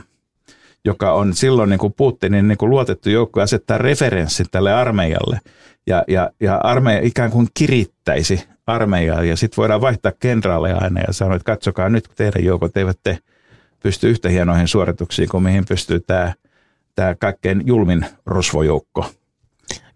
joka 0.86 1.14
on 1.14 1.34
silloin 1.34 1.70
niin 1.70 1.80
kuin 1.80 1.94
Putinin 1.94 2.48
niin 2.48 2.58
kuin 2.58 2.70
luotettu 2.70 3.10
joukko 3.10 3.42
asettaa 3.42 3.78
referenssin 3.78 4.46
tälle 4.52 4.74
armeijalle. 4.74 5.40
Ja, 5.88 6.04
ja, 6.08 6.32
ja 6.40 6.56
armeija 6.58 7.02
ikään 7.04 7.32
kuin 7.32 7.48
kirittäisi 7.54 8.48
armeijaa 8.68 9.24
ja 9.24 9.36
sitten 9.36 9.58
voidaan 9.58 9.82
vaihtaa 9.82 10.12
kenraaleja 10.20 10.78
aina 10.78 11.02
ja 11.02 11.14
sanoa, 11.14 11.36
että 11.36 11.46
katsokaa 11.46 11.90
nyt 11.90 12.10
teidän 12.16 12.44
joukot 12.44 12.78
eivät 12.78 13.00
te 13.04 13.20
pysty 13.84 14.10
yhtä 14.10 14.30
hienoihin 14.30 14.68
suorituksiin 14.68 15.30
kuin 15.30 15.44
mihin 15.44 15.66
pystyy 15.70 16.00
tämä, 16.00 16.34
tämä 16.96 17.16
kaikkein 17.16 17.64
julmin 17.66 18.06
rosvojoukko. 18.26 19.12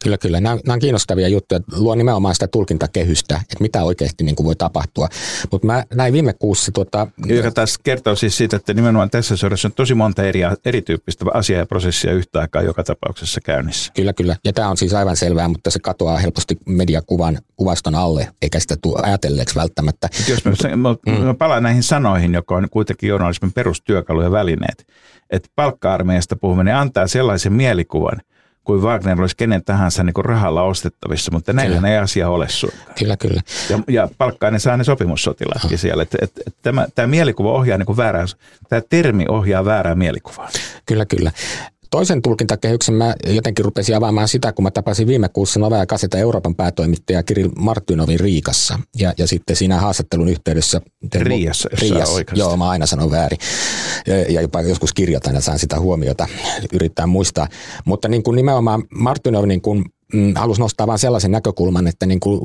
Kyllä, 0.03 0.17
kyllä. 0.17 0.41
Nämä, 0.41 0.55
nämä 0.65 0.73
on 0.73 0.79
kiinnostavia 0.79 1.27
juttuja. 1.27 1.59
Luo 1.77 1.95
nimenomaan 1.95 2.35
sitä 2.35 2.47
tulkintakehystä, 2.47 3.35
että 3.35 3.55
mitä 3.59 3.83
oikeasti 3.83 4.23
niin 4.23 4.35
kuin 4.35 4.45
voi 4.45 4.55
tapahtua. 4.55 5.09
Mutta 5.51 5.67
mä 5.67 5.83
näin 5.93 6.13
viime 6.13 6.33
kuussa... 6.33 6.71
Tuota, 6.71 7.07
Joka 7.25 7.51
taas 7.51 7.77
kertoo 7.77 8.15
siis 8.15 8.37
siitä, 8.37 8.55
että 8.55 8.73
nimenomaan 8.73 9.09
tässä 9.09 9.37
sodassa 9.37 9.67
on 9.67 9.71
tosi 9.71 9.93
monta 9.93 10.23
eri, 10.23 10.41
erityyppistä 10.65 11.25
asiaa 11.33 11.59
ja 11.59 11.65
prosessia 11.65 12.13
yhtä 12.13 12.39
aikaa 12.39 12.61
joka 12.61 12.83
tapauksessa 12.83 13.41
käynnissä. 13.41 13.91
Kyllä, 13.95 14.13
kyllä. 14.13 14.35
Ja 14.45 14.53
tämä 14.53 14.69
on 14.69 14.77
siis 14.77 14.93
aivan 14.93 15.15
selvää, 15.15 15.47
mutta 15.47 15.71
se 15.71 15.79
katoaa 15.79 16.17
helposti 16.17 16.57
mediakuvan 16.65 17.37
kuvaston 17.55 17.95
alle, 17.95 18.27
eikä 18.41 18.59
sitä 18.59 18.75
tule 18.81 18.99
ajatelleeksi 19.03 19.55
välttämättä. 19.55 20.09
Jos 20.29 20.45
mä, 20.45 20.75
mä, 20.75 20.95
mm. 21.07 21.23
mä 21.23 21.33
palaan 21.33 21.63
näihin 21.63 21.83
sanoihin, 21.83 22.33
joka 22.33 22.55
on 22.55 22.67
kuitenkin 22.71 23.09
journalismin 23.09 23.53
perustyökalu 23.53 24.21
ja 24.21 24.31
välineet, 24.31 24.87
että 25.29 25.49
palkka-armeijasta 25.55 26.35
puhuminen 26.35 26.75
antaa 26.75 27.07
sellaisen 27.07 27.53
mielikuvan– 27.53 28.21
kuin 28.65 28.81
Wagner 28.81 29.21
olisi 29.21 29.35
kenen 29.35 29.63
tahansa 29.63 30.03
niin 30.03 30.13
kuin 30.13 30.25
rahalla 30.25 30.63
ostettavissa, 30.63 31.31
mutta 31.31 31.53
näin 31.53 31.85
ei 31.85 31.97
asia 31.97 32.29
ole 32.29 32.49
suinkaan. 32.49 32.95
Kyllä, 32.99 33.17
kyllä. 33.17 33.41
Ja, 33.69 33.79
ja 33.87 34.09
palkkainen 34.17 34.59
saa 34.59 34.77
ne 34.77 34.83
sopimussotilaatkin 34.83 35.73
oh. 35.73 35.79
siellä. 35.79 36.03
Et, 36.03 36.15
et, 36.21 36.31
et, 36.47 36.55
tämä, 36.61 36.87
tämä 36.95 37.07
mielikuva 37.07 37.51
ohjaa 37.51 37.77
niin 37.77 37.85
kuin 37.85 37.97
väärää, 37.97 38.25
tämä 38.69 38.81
termi 38.89 39.25
ohjaa 39.29 39.65
väärää 39.65 39.95
mielikuvaa. 39.95 40.49
Kyllä, 40.85 41.05
kyllä. 41.05 41.31
Toisen 41.91 42.21
tulkintakehyksen 42.21 42.95
mä 42.95 43.15
jotenkin 43.27 43.65
rupesin 43.65 43.95
avaamaan 43.95 44.27
sitä, 44.27 44.53
kun 44.53 44.63
mä 44.63 44.71
tapasin 44.71 45.07
viime 45.07 45.29
kuussa 45.29 45.59
Novea 45.59 45.85
Kaseta 45.85 46.17
Euroopan 46.17 46.55
päätoimittaja 46.55 47.23
Kirill 47.23 47.49
Martynovin 47.59 48.19
Riikassa. 48.19 48.79
Ja, 48.99 49.13
ja 49.17 49.27
sitten 49.27 49.55
siinä 49.55 49.79
haastattelun 49.79 50.29
yhteydessä... 50.29 50.81
Riassa, 51.15 51.69
Riassa 51.81 52.21
joo, 52.33 52.57
mä 52.57 52.69
aina 52.69 52.85
sanon 52.85 53.11
väärin. 53.11 53.39
Ja, 54.07 54.17
ja 54.17 54.41
jopa 54.41 54.61
joskus 54.61 54.93
kirjoitan 54.93 55.35
ja 55.35 55.41
saan 55.41 55.59
sitä 55.59 55.79
huomiota 55.79 56.27
yrittää 56.73 57.07
muistaa. 57.07 57.47
Mutta 57.85 58.07
niin 58.07 58.23
kuin 58.23 58.35
nimenomaan 58.35 58.83
Martynov 58.95 59.45
niin 59.45 59.61
kuin 59.61 59.85
mm, 60.13 60.33
halusi 60.35 60.61
nostaa 60.61 60.87
vain 60.87 60.99
sellaisen 60.99 61.31
näkökulman, 61.31 61.87
että 61.87 62.05
niin 62.05 62.19
kuin 62.19 62.39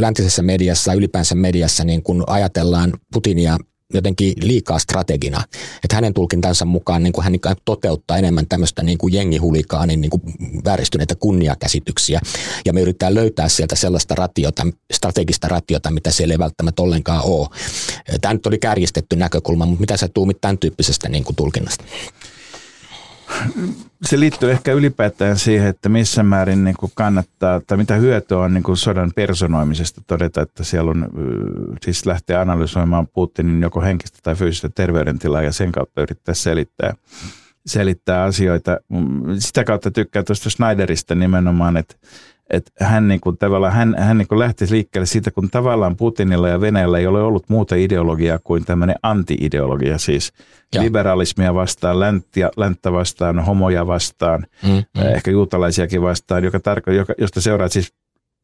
läntisessä 0.00 0.42
mediassa, 0.42 0.94
ylipäänsä 0.94 1.34
mediassa 1.34 1.84
niin 1.84 2.02
kuin 2.02 2.22
ajatellaan 2.26 2.92
Putinia 3.12 3.58
jotenkin 3.92 4.34
liikaa 4.42 4.78
strategina. 4.78 5.44
Että 5.84 5.94
hänen 5.94 6.14
tulkintansa 6.14 6.64
mukaan 6.64 7.02
niin 7.02 7.12
kuin 7.12 7.24
hän 7.24 7.34
toteuttaa 7.64 8.18
enemmän 8.18 8.48
tämmöistä 8.48 8.82
niin 8.82 8.98
kuin 8.98 9.12
jengihulikaani 9.12 9.96
niin 9.96 10.10
kuin 10.10 10.22
vääristyneitä 10.64 11.14
kunniakäsityksiä. 11.14 12.20
Ja 12.64 12.72
me 12.72 12.80
yritetään 12.80 13.14
löytää 13.14 13.48
sieltä 13.48 13.76
sellaista 13.76 14.14
ratiota, 14.14 14.66
strategista 14.92 15.48
ratiota, 15.48 15.90
mitä 15.90 16.10
siellä 16.10 16.34
ei 16.34 16.38
välttämättä 16.38 16.82
ollenkaan 16.82 17.22
ole. 17.24 17.48
Tämä 18.20 18.34
nyt 18.34 18.46
oli 18.46 18.58
kärjistetty 18.58 19.16
näkökulma, 19.16 19.66
mutta 19.66 19.80
mitä 19.80 19.96
sä 19.96 20.08
tuumit 20.08 20.40
tämän 20.40 20.58
tyyppisestä 20.58 21.08
niin 21.08 21.24
kuin 21.24 21.36
tulkinnasta? 21.36 21.84
Se 24.04 24.20
liittyy 24.20 24.50
ehkä 24.50 24.72
ylipäätään 24.72 25.38
siihen, 25.38 25.68
että 25.68 25.88
missä 25.88 26.22
määrin 26.22 26.64
niin 26.64 26.76
kuin 26.80 26.92
kannattaa, 26.94 27.60
tai 27.66 27.78
mitä 27.78 27.94
hyötyä 27.94 28.38
on 28.38 28.54
niin 28.54 28.62
kuin 28.62 28.76
sodan 28.76 29.12
personoimisesta 29.14 30.00
todeta, 30.06 30.42
että 30.42 30.64
siellä 30.64 30.90
on, 30.90 31.08
siis 31.82 32.06
lähteä 32.06 32.40
analysoimaan 32.40 33.06
Putinin 33.06 33.62
joko 33.62 33.80
henkistä 33.80 34.18
tai 34.22 34.34
fyysistä 34.34 34.68
terveydentilaa 34.74 35.42
ja 35.42 35.52
sen 35.52 35.72
kautta 35.72 36.02
yrittää 36.02 36.34
selittää, 36.34 36.94
selittää 37.66 38.22
asioita. 38.22 38.78
Sitä 39.38 39.64
kautta 39.64 39.90
tykkää 39.90 40.22
tuosta 40.22 40.50
Schneiderista 40.50 41.14
nimenomaan, 41.14 41.76
että 41.76 41.94
että 42.50 42.70
hän, 42.80 43.08
niin 43.08 43.20
kuin, 43.20 43.38
tavallaan, 43.38 43.72
hän, 43.72 43.94
hän 43.98 44.18
niin 44.18 44.28
kuin 44.28 44.38
lähti 44.38 44.66
liikkeelle 44.70 45.06
siitä, 45.06 45.30
kun 45.30 45.50
tavallaan 45.50 45.96
Putinilla 45.96 46.48
ja 46.48 46.60
Venäjällä 46.60 46.98
ei 46.98 47.06
ole 47.06 47.22
ollut 47.22 47.48
muuta 47.48 47.74
ideologiaa 47.74 48.38
kuin 48.44 48.64
tämmöinen 48.64 48.96
anti-ideologia, 49.02 49.98
siis 49.98 50.32
ja. 50.74 50.82
liberalismia 50.82 51.54
vastaan, 51.54 52.00
länttä, 52.00 52.50
länttä 52.56 52.92
vastaan, 52.92 53.40
homoja 53.40 53.86
vastaan, 53.86 54.46
mm, 54.62 54.70
mm. 54.70 55.02
ehkä 55.14 55.30
juutalaisiakin 55.30 56.02
vastaan, 56.02 56.44
joka 56.44 56.60
tarko, 56.60 56.90
joka, 56.90 57.14
josta 57.18 57.40
seuraa 57.40 57.68
siis 57.68 57.92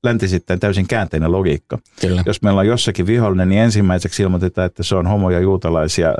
länti 0.04 0.28
sitten 0.28 0.60
täysin 0.60 0.88
käänteinen 0.88 1.32
logiikka. 1.32 1.78
Kyllä. 2.00 2.22
Jos 2.26 2.42
meillä 2.42 2.60
on 2.60 2.66
jossakin 2.66 3.06
vihollinen, 3.06 3.48
niin 3.48 3.62
ensimmäiseksi 3.62 4.22
ilmoitetaan, 4.22 4.66
että 4.66 4.82
se 4.82 4.94
on 4.94 5.06
homoja, 5.06 5.40
juutalaisia, 5.40 6.14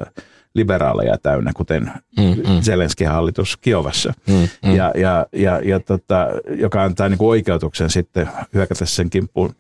liberaaleja 0.55 1.19
täynnä, 1.23 1.53
kuten 1.57 1.93
mm, 2.19 2.25
mm. 2.25 2.61
Zelenskin 2.61 3.09
hallitus 3.09 3.57
Kiovassa, 3.57 4.13
mm, 4.27 4.49
mm. 4.65 4.77
Ja, 4.77 4.93
ja, 4.97 5.27
ja, 5.33 5.61
ja 5.65 5.81
tota, 5.81 6.27
joka 6.51 6.83
antaa 6.83 7.09
niin 7.09 7.19
kuin 7.19 7.29
oikeutuksen 7.29 7.91
sitten 7.91 8.29
hyökätä 8.55 8.85
sen 8.85 9.11
kimppuun. 9.11 9.55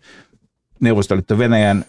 Neuvostoliitto 0.81 1.39
Venäjän 1.39 1.85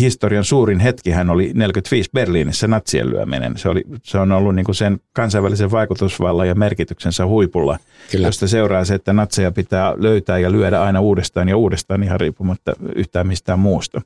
historian 0.00 0.44
suurin 0.44 0.80
hetki 0.80 1.10
hän 1.10 1.30
oli 1.30 1.50
45 1.54 2.10
Berliinissä 2.14 2.68
natsien 2.68 3.10
lyöminen. 3.10 3.58
Se, 3.58 3.68
oli, 3.68 3.84
se 4.02 4.18
on 4.18 4.32
ollut 4.32 4.54
niin 4.54 4.64
kuin 4.64 4.74
sen 4.74 5.00
kansainvälisen 5.12 5.70
vaikutusvallan 5.70 6.48
ja 6.48 6.54
merkityksensä 6.54 7.26
huipulla, 7.26 7.78
Kyllä. 8.10 8.28
josta 8.28 8.48
seuraa 8.48 8.84
se, 8.84 8.94
että 8.94 9.12
natseja 9.12 9.52
pitää 9.52 9.94
löytää 9.96 10.38
ja 10.38 10.52
lyödä 10.52 10.82
aina 10.82 11.00
uudestaan 11.00 11.48
ja 11.48 11.56
uudestaan 11.56 12.02
ihan 12.02 12.20
riippumatta 12.20 12.72
yhtään 12.94 13.26
mistään 13.26 13.58
muusta. 13.58 14.00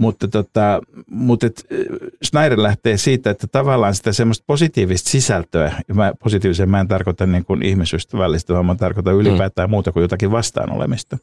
Mutta, 0.00 0.28
tota, 0.28 0.80
mutta 1.10 1.46
et, 1.46 1.66
Schneider 2.24 2.62
lähtee 2.62 2.96
siitä, 2.96 3.30
että 3.30 3.46
tavallaan 3.46 3.94
sitä 3.94 4.12
semmoista 4.12 4.44
positiivista 4.46 5.10
sisältöä, 5.10 5.72
ja 5.88 5.94
mä, 5.94 6.12
positiivisen 6.22 6.70
mä 6.70 6.80
en 6.80 6.88
tarkoita 6.88 7.26
niin 7.26 7.44
kuin 7.44 7.62
ihmisystävällistä, 7.62 8.54
vaan 8.54 8.66
mä 8.66 8.74
tarkoitan 8.74 9.14
ylipäätään 9.14 9.68
mm. 9.68 9.70
muuta 9.70 9.92
kuin 9.92 10.02
jotakin 10.02 10.30
vastaan 10.30 10.72
olemista, 10.72 11.18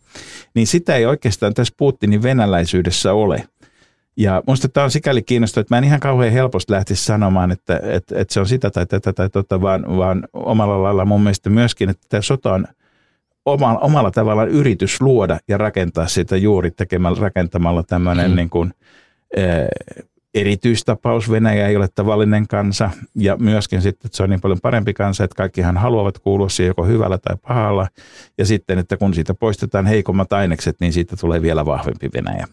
niin 0.53 0.67
sitä 0.67 0.95
ei 0.95 1.05
oikeastaan 1.05 1.53
tässä 1.53 1.73
Putinin 1.78 2.23
venäläisyydessä 2.23 3.13
ole. 3.13 3.47
Ja 4.17 4.43
minusta 4.47 4.69
tämä 4.69 4.84
on 4.84 4.91
sikäli 4.91 5.21
kiinnostavaa, 5.21 5.61
että 5.61 5.75
mä 5.75 5.78
en 5.78 5.84
ihan 5.84 5.99
kauhean 5.99 6.34
helposti 6.34 6.71
lähtisi 6.71 7.05
sanomaan, 7.05 7.51
että, 7.51 7.80
että, 7.84 8.19
että 8.19 8.34
se 8.34 8.39
on 8.39 8.47
sitä 8.47 8.69
tai 8.69 8.86
tätä 8.86 9.13
tai 9.13 9.30
tota, 9.30 9.61
vaan, 9.61 9.97
vaan 9.97 10.28
omalla 10.34 10.84
lailla 10.84 11.05
mun 11.05 11.21
mielestä 11.21 11.49
myöskin, 11.49 11.89
että 11.89 12.05
tämä 12.09 12.21
sota 12.21 12.53
on 12.53 12.67
omalla, 13.53 13.79
omalla 13.79 14.11
tavallaan 14.11 14.49
yritys 14.49 15.01
luoda 15.01 15.39
ja 15.47 15.57
rakentaa 15.57 16.07
sitä 16.07 16.37
juuri 16.37 16.71
tekemällä, 16.71 17.19
rakentamalla 17.21 17.83
tämmöinen 17.83 18.31
mm. 18.31 18.35
niin 18.35 18.49
kuin, 18.49 18.73
eh, 19.35 19.67
erityistapaus. 20.33 21.31
Venäjä 21.31 21.67
ei 21.67 21.75
ole 21.75 21.87
tavallinen 21.95 22.47
kansa 22.47 22.89
ja 23.15 23.37
myöskin 23.37 23.81
sitten, 23.81 24.07
että 24.07 24.17
se 24.17 24.23
on 24.23 24.29
niin 24.29 24.41
paljon 24.41 24.59
parempi 24.61 24.93
kansa, 24.93 25.23
että 25.23 25.35
kaikkihan 25.35 25.77
haluavat 25.77 26.19
kuulua 26.19 26.49
siihen 26.49 26.69
joko 26.69 26.85
hyvällä 26.85 27.17
tai 27.17 27.35
pahalla. 27.47 27.87
Ja 28.37 28.45
sitten, 28.45 28.79
että 28.79 28.97
kun 28.97 29.13
siitä 29.13 29.33
poistetaan 29.33 29.85
heikommat 29.85 30.33
ainekset, 30.33 30.75
niin 30.79 30.93
siitä 30.93 31.15
tulee 31.15 31.41
vielä 31.41 31.65
vahvempi 31.65 32.09
Venäjä. 32.13 32.47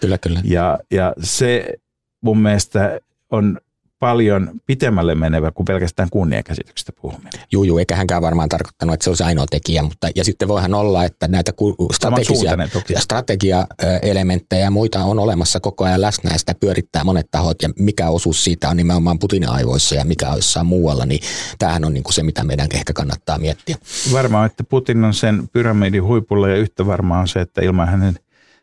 Kyllä, 0.00 0.18
kyllä. 0.18 0.40
Ja, 0.44 0.78
ja 0.90 1.12
se 1.20 1.74
mun 2.20 2.38
mielestä 2.38 3.00
on 3.30 3.58
paljon 3.98 4.50
pitemmälle 4.66 5.14
menevä 5.14 5.50
kuin 5.50 5.64
pelkästään 5.64 6.10
kunniakäsityksestä 6.10 6.92
puhuminen. 6.92 7.32
Juu, 7.52 7.64
juu, 7.64 7.78
eikä 7.78 7.96
hänkään 7.96 8.22
varmaan 8.22 8.48
tarkoittanut, 8.48 8.94
että 8.94 9.04
se 9.04 9.10
olisi 9.10 9.22
ainoa 9.22 9.46
tekijä, 9.50 9.82
mutta 9.82 10.08
ja 10.14 10.24
sitten 10.24 10.48
voihan 10.48 10.74
olla, 10.74 11.04
että 11.04 11.28
näitä 11.28 11.52
strategisia, 11.92 12.50
strategiaelementtejä 12.98 14.64
ja 14.64 14.70
muita 14.70 15.04
on 15.04 15.18
olemassa 15.18 15.60
koko 15.60 15.84
ajan 15.84 16.00
läsnä 16.00 16.30
ja 16.32 16.38
sitä 16.38 16.54
pyörittää 16.60 17.04
monet 17.04 17.30
tahot 17.30 17.62
ja 17.62 17.68
mikä 17.78 18.08
osuus 18.08 18.44
siitä 18.44 18.68
on 18.68 18.76
nimenomaan 18.76 19.18
Putinin 19.18 19.48
aivoissa 19.48 19.94
ja 19.94 20.04
mikä 20.04 20.26
jossain 20.36 20.66
muualla, 20.66 21.06
niin 21.06 21.20
tämähän 21.58 21.84
on 21.84 21.94
niin 21.94 22.04
kuin 22.04 22.14
se, 22.14 22.22
mitä 22.22 22.44
meidän 22.44 22.68
ehkä 22.74 22.92
kannattaa 22.92 23.38
miettiä. 23.38 23.76
Varmaan, 24.12 24.46
että 24.46 24.64
Putin 24.64 25.04
on 25.04 25.14
sen 25.14 25.48
pyramidin 25.52 26.04
huipulla 26.04 26.48
ja 26.48 26.56
yhtä 26.56 26.86
varmaan 26.86 27.20
on 27.20 27.28
se, 27.28 27.40
että 27.40 27.60
ilman 27.60 27.88
hänen 27.88 28.14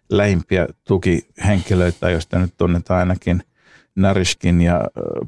lähimpiä 0.10 0.68
tukihenkilöitä, 0.88 2.10
joista 2.10 2.40
nyt 2.40 2.54
tunnetaan 2.58 3.00
ainakin– 3.00 3.44
Narishkin 3.96 4.62
ja 4.62 4.82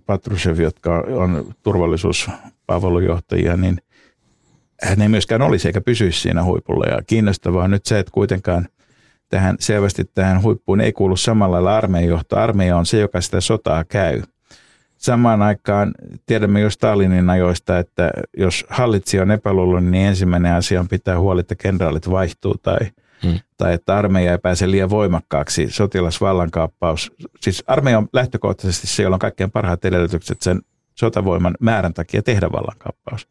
Patrushev, 0.06 0.60
jotka 0.60 1.04
on 1.08 1.54
turvallisuuspalvelujohtajia, 1.64 3.58
niin 3.58 3.78
hän 4.84 5.02
ei 5.02 5.10
myöskään 5.10 5.42
olisi 5.42 5.68
eikä 5.68 5.82
pysyisi 5.82 6.22
siinä 6.22 6.44
huipulla. 6.44 6.86
Ja 6.86 7.02
kiinnostavaa 7.08 7.64
on 7.64 7.72
nyt 7.72 7.86
se, 7.86 8.00
että 8.00 8.12
kuitenkaan 8.12 8.68
tähän 9.30 9.56
selvästi 9.60 10.04
tähän 10.06 10.44
huippuun 10.44 10.82
ei 10.82 10.94
kuulu 10.94 11.18
samalla 11.18 11.54
lailla 11.54 11.78
armeijohto. 11.78 12.38
Armeija 12.38 12.78
on 12.78 12.86
se, 12.86 13.00
joka 13.00 13.22
sitä 13.22 13.42
sotaa 13.42 13.84
käy. 13.84 14.22
Samaan 14.98 15.42
aikaan 15.42 15.94
tiedämme 16.26 16.60
jo 16.60 16.70
Stalinin 16.70 17.30
ajoista, 17.30 17.80
että 17.80 18.12
jos 18.38 18.66
hallitsija 18.70 19.24
on 19.24 19.32
epäluuloinen, 19.32 19.92
niin 19.92 20.08
ensimmäinen 20.08 20.54
asia 20.54 20.80
on 20.80 20.88
pitää 20.88 21.20
huoli, 21.20 21.40
että 21.40 21.56
kenraalit 21.56 22.10
vaihtuu 22.10 22.56
tai– 22.58 22.78
hmm. 23.24 23.40
tai 23.58 23.74
että 23.74 23.98
armeija 23.98 24.32
ei 24.32 24.38
pääse 24.38 24.72
liian 24.72 24.90
voimakkaaksi, 24.90 25.68
sotilasvallankaappaus. 25.70 27.12
Siis 27.42 27.64
armeija 27.68 27.98
on 27.98 28.08
lähtökohtaisesti 28.14 28.88
se, 28.88 29.04
jolla 29.04 29.16
on 29.16 29.20
kaikkein 29.20 29.52
parhaat 29.52 29.86
edellytykset 29.86 30.42
sen 30.42 30.62
sotavoiman 30.96 31.56
määrän 31.60 31.94
takia 31.94 32.24
tehdä 32.24 32.52
vallankaappaus, 32.52 33.28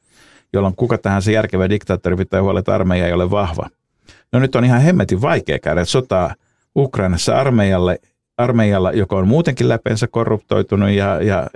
jolloin 0.53 0.77
kuka 0.77 0.99
tahansa 0.99 1.31
järkevä 1.31 1.71
diktaattori 1.71 2.17
pitää 2.17 2.43
huolta, 2.43 2.59
että 2.59 2.75
armeija 2.75 3.07
ei 3.07 3.13
ole 3.13 3.31
vahva. 3.31 3.69
No 4.33 4.39
nyt 4.39 4.55
on 4.55 4.65
ihan 4.65 4.81
hemmetin 4.81 5.23
vaikea 5.23 5.59
käydä 5.59 5.85
sotaa 5.85 6.35
Ukrainassa 6.77 7.37
armeijalle, 7.37 7.99
armeijalla, 8.37 8.93
joka 8.93 9.17
on 9.17 9.29
muutenkin 9.29 9.69
läpeensä 9.69 10.07
korruptoitunut 10.07 10.91
ja, 10.91 11.23
ja 11.23 11.47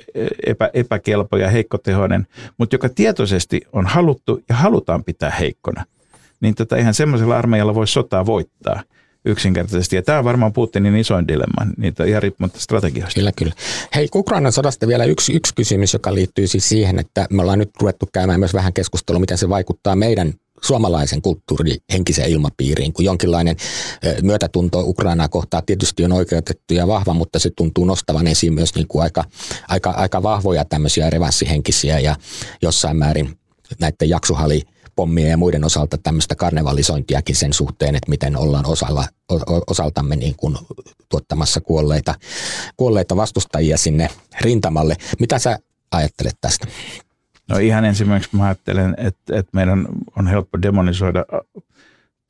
epä, 0.47 0.71
epäkelpo 0.75 1.37
ja 1.37 1.51
heikkotehoinen, 1.51 2.27
mutta 2.59 2.75
joka 2.75 2.89
tietoisesti 2.89 3.61
on 3.73 3.87
haluttu 3.87 4.43
ja 4.49 4.55
halutaan 4.55 5.05
pitää 5.05 5.31
heikkona– 5.31 5.85
niin 6.41 6.55
tota, 6.55 6.77
eihän 6.77 6.95
semmoisella 6.95 7.39
armeijalla 7.39 7.75
voi 7.75 7.87
sotaa 7.87 8.27
voittaa 8.27 8.83
yksinkertaisesti. 9.25 9.97
Ja 9.97 10.03
tämä 10.03 10.19
on 10.19 10.25
varmaan 10.25 10.53
Putinin 10.53 10.97
isoin 10.97 11.29
dilemma, 11.29 11.73
niitä 11.77 12.05
ihan 12.05 12.23
riippumatta 12.23 12.61
strategioista. 12.61 13.15
Kyllä, 13.15 13.33
kyllä. 13.33 13.53
Hei, 13.95 14.09
Ukrainan 14.15 14.53
sodasta 14.53 14.87
vielä 14.87 15.05
yksi, 15.05 15.33
yksi 15.33 15.55
kysymys, 15.55 15.93
joka 15.93 16.15
liittyy 16.15 16.47
siis 16.47 16.69
siihen, 16.69 16.99
että 16.99 17.27
me 17.31 17.43
ollaan 17.43 17.59
nyt 17.59 17.71
ruvettu 17.81 18.09
käymään 18.13 18.41
myös 18.41 18.55
vähän 18.55 18.73
keskustelua, 18.73 19.21
miten 19.21 19.39
se 19.39 19.49
vaikuttaa 19.49 19.97
meidän 19.97 20.33
suomalaisen 20.63 21.23
kulttuurin 21.23 21.79
henkiseen 21.93 22.31
ilmapiiriin, 22.31 22.93
kun 22.93 23.05
jonkinlainen 23.05 23.57
myötätunto 24.23 24.81
Ukrainaa 24.81 25.29
kohtaa 25.29 25.63
tietysti 25.63 26.05
on 26.05 26.13
oikeutettu 26.13 26.75
ja 26.75 26.87
vahva, 26.87 27.15
mutta 27.15 27.39
se 27.39 27.51
tuntuu 27.57 27.85
nostavan 27.85 28.27
esiin 28.27 28.55
myös 28.55 28.75
niin 28.75 28.89
kuin 28.89 29.03
aika, 29.03 29.25
aika, 29.69 29.91
aika 29.91 30.23
vahvoja 30.23 30.65
tämmöisiä 30.65 31.11
revanssihenkisiä 31.11 31.99
ja 31.99 32.17
jossain 32.63 32.97
määrin 32.97 33.39
näiden 33.81 34.09
jaksohali 34.09 34.63
pommien 35.01 35.31
ja 35.31 35.37
muiden 35.37 35.65
osalta 35.65 35.99
tämmöistä 35.99 36.35
karnevalisointiakin 36.35 37.37
sen 37.37 37.53
suhteen, 37.53 37.95
että 37.95 38.11
miten 38.11 38.37
ollaan 38.37 38.67
osalla, 38.67 39.05
osaltamme 39.67 40.17
niin 40.17 40.35
kuin 40.37 40.57
tuottamassa 41.09 41.61
kuolleita, 41.61 42.15
kuolleita 42.77 43.17
vastustajia 43.17 43.77
sinne 43.77 44.09
rintamalle. 44.41 44.97
Mitä 45.21 45.39
sä 45.39 45.59
ajattelet 45.93 46.35
tästä? 46.41 46.67
No 47.49 47.59
ihan 47.59 47.85
ensimmäiseksi 47.85 48.37
mä 48.37 48.45
ajattelen, 48.45 48.95
että, 48.99 49.39
että 49.39 49.51
meidän 49.53 49.87
on 50.17 50.27
helppo 50.27 50.63
demonisoida 50.63 51.25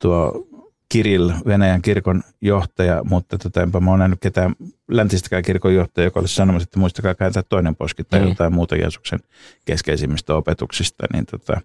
tuo 0.01 0.47
Kirill, 0.89 1.31
Venäjän 1.45 1.81
kirkon 1.81 2.23
johtaja, 2.41 3.03
mutta 3.03 3.37
tota, 3.37 3.61
enpä 3.61 3.79
mä 3.79 3.91
oon 3.91 3.99
nähnyt 3.99 4.19
ketään 4.21 4.55
läntistäkään 4.91 5.43
kirkon 5.43 5.73
johtaja, 5.73 6.05
joka 6.05 6.19
olisi 6.19 6.35
sanomassa, 6.35 6.63
että 6.63 6.79
muistakaa 6.79 7.15
kääntää 7.15 7.43
toinen 7.49 7.75
poski 7.75 8.03
tai 8.03 8.19
mm. 8.19 8.27
jotain 8.27 8.53
muuta 8.53 8.75
Jeesuksen 8.75 9.19
keskeisimmistä 9.65 10.35
opetuksista, 10.35 11.05
niin 11.13 11.25
tota, 11.25 11.61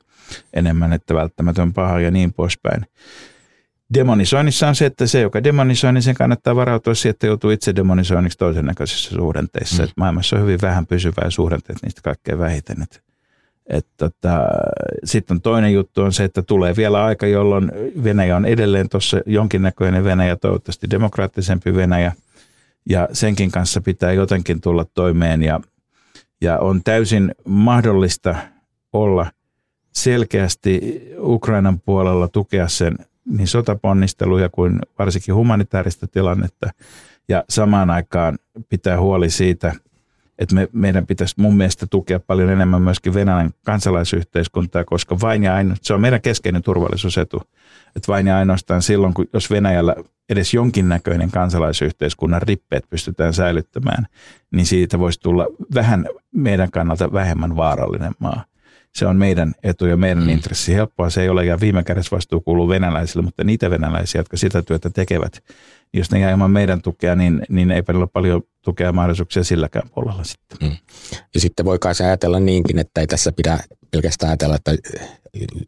enemmän, 0.52 0.92
että 0.92 1.14
välttämätön 1.14 1.72
paha 1.72 2.00
ja 2.00 2.10
niin 2.10 2.32
poispäin. 2.32 2.86
Demonisoinnissa 3.94 4.68
on 4.68 4.74
se, 4.74 4.86
että 4.86 5.06
se, 5.06 5.20
joka 5.20 5.44
demonisoi, 5.44 5.92
niin 5.92 6.02
sen 6.02 6.14
kannattaa 6.14 6.56
varautua 6.56 6.94
siihen, 6.94 7.10
että 7.10 7.26
joutuu 7.26 7.50
itse 7.50 7.76
demonisoinniksi 7.76 8.38
toisen 8.38 8.64
näköisissä 8.64 9.14
suhdanteissa. 9.14 9.82
Mm. 9.82 9.88
maailmassa 9.96 10.36
on 10.36 10.42
hyvin 10.42 10.58
vähän 10.62 10.86
pysyvää 10.86 11.30
suhdanteet 11.30 11.78
niistä 11.82 12.00
kaikkein 12.02 12.38
vähiten. 12.38 12.76
Että 12.82 13.00
tota, 13.96 14.44
Sitten 15.04 15.34
on 15.34 15.40
toinen 15.40 15.72
juttu 15.72 16.02
on 16.02 16.12
se, 16.12 16.24
että 16.24 16.42
tulee 16.42 16.76
vielä 16.76 17.04
aika, 17.04 17.26
jolloin 17.26 17.72
Venäjä 18.04 18.36
on 18.36 18.44
edelleen 18.44 18.88
tuossa 18.88 19.20
jonkinnäköinen 19.26 20.04
Venäjä, 20.04 20.36
toivottavasti 20.36 20.90
demokraattisempi 20.90 21.74
Venäjä, 21.74 22.12
ja 22.86 23.08
senkin 23.12 23.50
kanssa 23.50 23.80
pitää 23.80 24.12
jotenkin 24.12 24.60
tulla 24.60 24.84
toimeen, 24.84 25.42
ja, 25.42 25.60
ja 26.40 26.58
on 26.58 26.80
täysin 26.84 27.34
mahdollista 27.44 28.36
olla 28.92 29.30
selkeästi 29.92 31.02
Ukrainan 31.18 31.80
puolella 31.80 32.28
tukea 32.28 32.68
sen 32.68 32.96
niin 33.24 33.48
sotaponnisteluja 33.48 34.48
kuin 34.48 34.78
varsinkin 34.98 35.34
humanitaarista 35.34 36.06
tilannetta, 36.06 36.70
ja 37.28 37.44
samaan 37.48 37.90
aikaan 37.90 38.38
pitää 38.68 39.00
huoli 39.00 39.30
siitä– 39.30 39.72
että 40.38 40.54
me, 40.54 40.68
meidän 40.72 41.06
pitäisi 41.06 41.34
mun 41.38 41.56
mielestä 41.56 41.86
tukea 41.86 42.20
paljon 42.20 42.50
enemmän 42.50 42.82
myöskin 42.82 43.14
Venäjän 43.14 43.50
kansalaisyhteiskuntaa, 43.64 44.84
koska 44.84 45.20
vain 45.20 45.44
ja 45.44 45.54
ainoastaan, 45.54 45.84
se 45.86 45.94
on 45.94 46.00
meidän 46.00 46.20
keskeinen 46.20 46.62
turvallisuusetu, 46.62 47.42
että 47.96 48.12
vain 48.12 48.26
ja 48.26 48.36
ainoastaan 48.38 48.82
silloin, 48.82 49.14
kun 49.14 49.26
jos 49.32 49.50
Venäjällä 49.50 49.94
edes 50.28 50.54
jonkinnäköinen 50.54 51.30
kansalaisyhteiskunnan 51.30 52.42
rippeet 52.42 52.84
pystytään 52.90 53.34
säilyttämään, 53.34 54.06
niin 54.50 54.66
siitä 54.66 54.98
voisi 54.98 55.20
tulla 55.20 55.46
vähän 55.74 56.08
meidän 56.32 56.70
kannalta 56.70 57.12
vähemmän 57.12 57.56
vaarallinen 57.56 58.12
maa. 58.18 58.44
Se 58.94 59.06
on 59.06 59.16
meidän 59.16 59.54
etu 59.62 59.86
ja 59.86 59.96
meidän 59.96 60.22
mm. 60.22 60.28
intressi. 60.28 60.74
Helppoa 60.74 61.10
se 61.10 61.22
ei 61.22 61.28
ole 61.28 61.44
ja 61.44 61.60
viime 61.60 61.82
kädessä 61.82 62.16
vastuu 62.16 62.40
kuuluu 62.40 62.68
venäläisille, 62.68 63.22
mutta 63.22 63.44
niitä 63.44 63.70
venäläisiä, 63.70 64.18
jotka 64.18 64.36
sitä 64.36 64.62
työtä 64.62 64.90
tekevät, 64.90 65.42
jos 65.92 66.10
ne 66.10 66.18
jää 66.18 66.30
ilman 66.30 66.50
meidän 66.50 66.82
tukea, 66.82 67.16
niin, 67.16 67.42
niin 67.48 67.70
ei 67.70 67.82
ole 67.88 68.06
paljon 68.06 68.42
tukea 68.62 68.92
mahdollisuuksia 68.92 69.44
silläkään 69.44 69.90
puolella 69.94 70.24
sitten. 70.24 70.68
Mm. 70.68 70.76
Ja 71.34 71.40
sitten 71.40 71.66
voi 71.66 71.78
kai 71.78 71.92
ajatella 72.04 72.40
niinkin, 72.40 72.78
että 72.78 73.00
ei 73.00 73.06
tässä 73.06 73.32
pidä 73.32 73.58
pelkästään 73.90 74.30
ajatella, 74.30 74.56
että 74.56 74.70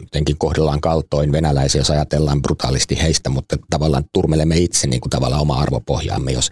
jotenkin 0.00 0.38
kohdellaan 0.38 0.80
kaltoin 0.80 1.32
venäläisiä, 1.32 1.80
jos 1.80 1.90
ajatellaan 1.90 2.42
brutaalisti 2.42 3.02
heistä, 3.02 3.30
mutta 3.30 3.56
tavallaan 3.70 4.04
turmelemme 4.12 4.56
itse 4.56 4.86
niin 4.86 5.00
kuin 5.00 5.10
tavallaan 5.10 5.42
oma 5.42 5.60
arvopohjaamme, 5.60 6.32
jos 6.32 6.50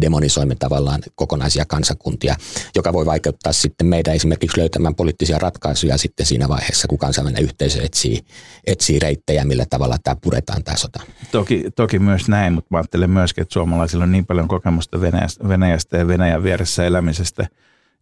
demonisoimme 0.00 0.54
tavallaan 0.54 1.02
kokonaisia 1.14 1.64
kansakuntia, 1.64 2.36
joka 2.74 2.92
voi 2.92 3.06
vaikeuttaa 3.06 3.52
sitten 3.52 3.86
meidän 3.86 4.14
esimerkiksi 4.14 4.60
löytämään 4.60 4.94
poliittisia 4.94 5.38
ratkaisuja 5.38 5.98
sitten 5.98 6.26
siinä 6.26 6.48
vaiheessa, 6.48 6.88
kun 6.88 6.98
kansainvälinen 6.98 7.44
yhteisö 7.44 7.82
etsii, 7.82 8.20
etsii 8.66 8.98
reittejä, 8.98 9.44
millä 9.44 9.66
tavalla 9.70 9.96
tämä 10.04 10.16
puretaan 10.22 10.64
tämä 10.64 10.76
sota. 10.76 11.00
Toki, 11.32 11.64
toki 11.76 11.98
myös 11.98 12.28
näin, 12.28 12.52
mutta 12.52 12.68
mä 12.70 12.78
ajattelen 12.78 13.10
myöskin, 13.10 13.42
että 13.42 13.52
suomalaisilla 13.52 14.04
on 14.04 14.12
niin 14.12 14.26
paljon 14.26 14.48
kokemusta 14.48 15.00
Venäjästä, 15.00 15.48
Venäjästä 15.48 15.98
ja 15.98 16.06
Venäjän 16.06 16.42
vieressä 16.42 16.86
elämisestä 16.86 17.46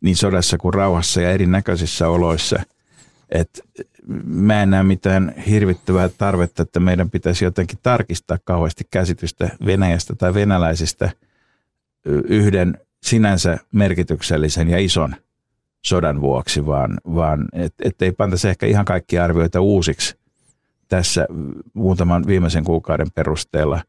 niin 0.01 0.17
sodassa 0.17 0.59
kuin 0.59 0.75
rauhassa 0.75 1.21
ja 1.21 1.31
erinäköisissä 1.31 2.09
oloissa– 2.09 2.61
että 3.33 3.63
mä 4.25 4.63
en 4.63 4.71
näe 4.71 4.83
mitään 4.83 5.35
hirvittävää 5.49 6.09
tarvetta, 6.09 6.63
että 6.63 6.81
meidän 6.81 7.11
pitäisi 7.11 7.45
jotenkin 7.45 7.79
tarkistaa 7.83 8.39
kauheasti 8.45 8.85
käsitystä 8.91 9.51
Venäjästä 9.67 10.15
tai 10.15 10.35
venäläisistä 10.35 11.11
yhden 12.25 12.79
sinänsä 13.03 13.59
merkityksellisen 13.73 14.69
ja 14.69 14.79
ison 14.79 15.15
sodan 15.85 16.21
vuoksi, 16.21 16.67
vaan, 16.67 16.99
vaan 17.15 17.49
että 17.53 17.89
et 17.89 18.03
ei 18.03 18.13
pantaisi 18.13 18.49
ehkä 18.49 18.67
ihan 18.67 18.85
kaikki 18.85 19.19
arvioita 19.19 19.61
uusiksi 19.61 20.17
tässä 20.89 21.27
muutaman 21.75 22.27
viimeisen 22.27 22.65
kuukauden 22.65 23.11
perusteella. 23.15 23.83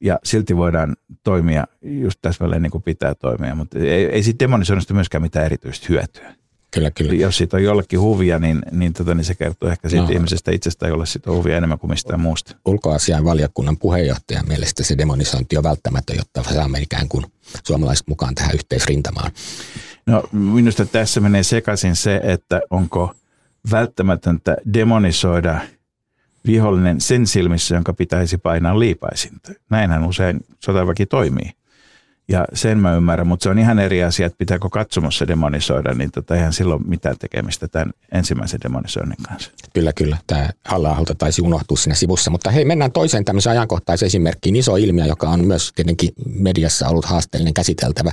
Ja 0.00 0.18
silti 0.24 0.56
voidaan 0.56 0.96
toimia 1.22 1.64
just 1.82 2.18
täsmälleen 2.22 2.62
niin 2.62 2.70
kuin 2.70 2.82
pitää 2.82 3.14
toimia, 3.14 3.54
mutta 3.54 3.78
ei, 3.78 4.04
ei 4.04 4.22
siitä 4.22 4.38
demonisoinnista 4.38 4.94
myöskään 4.94 5.22
mitään 5.22 5.46
erityistä 5.46 5.86
hyötyä. 5.88 6.34
Kyllä, 6.74 6.90
kyllä. 6.90 7.14
Jos 7.14 7.36
siitä 7.36 7.56
on 7.56 7.62
jollekin 7.62 8.00
huvia, 8.00 8.38
niin, 8.38 8.62
niin, 8.70 8.92
tota, 8.92 9.14
niin 9.14 9.24
se 9.24 9.34
kertoo 9.34 9.70
ehkä 9.70 9.88
siitä 9.88 10.04
no. 10.04 10.10
ihmisestä 10.10 10.50
itsestä, 10.50 10.88
jolle 10.88 11.06
siitä 11.06 11.30
on 11.30 11.36
huvia 11.36 11.56
enemmän 11.56 11.78
kuin 11.78 11.90
mistään 11.90 12.20
muusta. 12.20 12.56
Ulkoasian 12.64 13.24
valiokunnan 13.24 13.76
puheenjohtajan 13.76 14.48
mielestä 14.48 14.84
se 14.84 14.98
demonisointi 14.98 15.56
on 15.56 15.62
välttämätön, 15.62 16.16
jotta 16.16 16.42
saamme 16.42 16.78
ikään 16.80 17.08
kuin 17.08 17.24
suomalaiset 17.64 18.08
mukaan 18.08 18.34
tähän 18.34 18.54
yhteisrintamaan. 18.54 19.32
No 20.06 20.22
minusta 20.32 20.86
tässä 20.86 21.20
menee 21.20 21.42
sekaisin 21.42 21.96
se, 21.96 22.20
että 22.22 22.60
onko 22.70 23.14
välttämätöntä 23.70 24.56
demonisoida 24.74 25.60
vihollinen 26.46 27.00
sen 27.00 27.26
silmissä, 27.26 27.74
jonka 27.74 27.92
pitäisi 27.92 28.38
painaa 28.38 28.78
liipaisinta. 28.78 29.52
Näinhän 29.70 30.04
usein 30.04 30.40
sotaväki 30.60 31.06
toimii. 31.06 31.50
Ja 32.32 32.44
sen 32.54 32.78
mä 32.78 32.94
ymmärrän, 32.94 33.26
mutta 33.26 33.42
se 33.42 33.50
on 33.50 33.58
ihan 33.58 33.78
eri 33.78 34.04
asia, 34.04 34.26
että 34.26 34.38
pitääkö 34.38 34.68
katsomossa 34.68 35.28
demonisoida, 35.28 35.94
niin 35.94 36.10
tota, 36.10 36.34
eihän 36.34 36.52
silloin 36.52 36.88
mitään 36.88 37.18
tekemistä 37.18 37.68
tämän 37.68 37.90
ensimmäisen 38.12 38.60
demonisoinnin 38.64 39.16
kanssa. 39.28 39.50
Kyllä, 39.74 39.92
kyllä. 39.92 40.16
Tämä 40.26 40.50
halla 40.64 40.96
taisi 41.18 41.42
unohtua 41.42 41.76
siinä 41.76 41.94
sivussa. 41.94 42.30
Mutta 42.30 42.50
hei, 42.50 42.64
mennään 42.64 42.92
toiseen 42.92 43.24
tämmöiseen 43.24 43.50
ajankohtaiseen 43.52 44.06
esimerkkiin. 44.06 44.56
Iso 44.56 44.76
ilmiö, 44.76 45.06
joka 45.06 45.28
on 45.28 45.44
myös 45.44 45.72
tietenkin 45.74 46.10
mediassa 46.26 46.88
ollut 46.88 47.04
haasteellinen 47.04 47.54
käsiteltävä. 47.54 48.10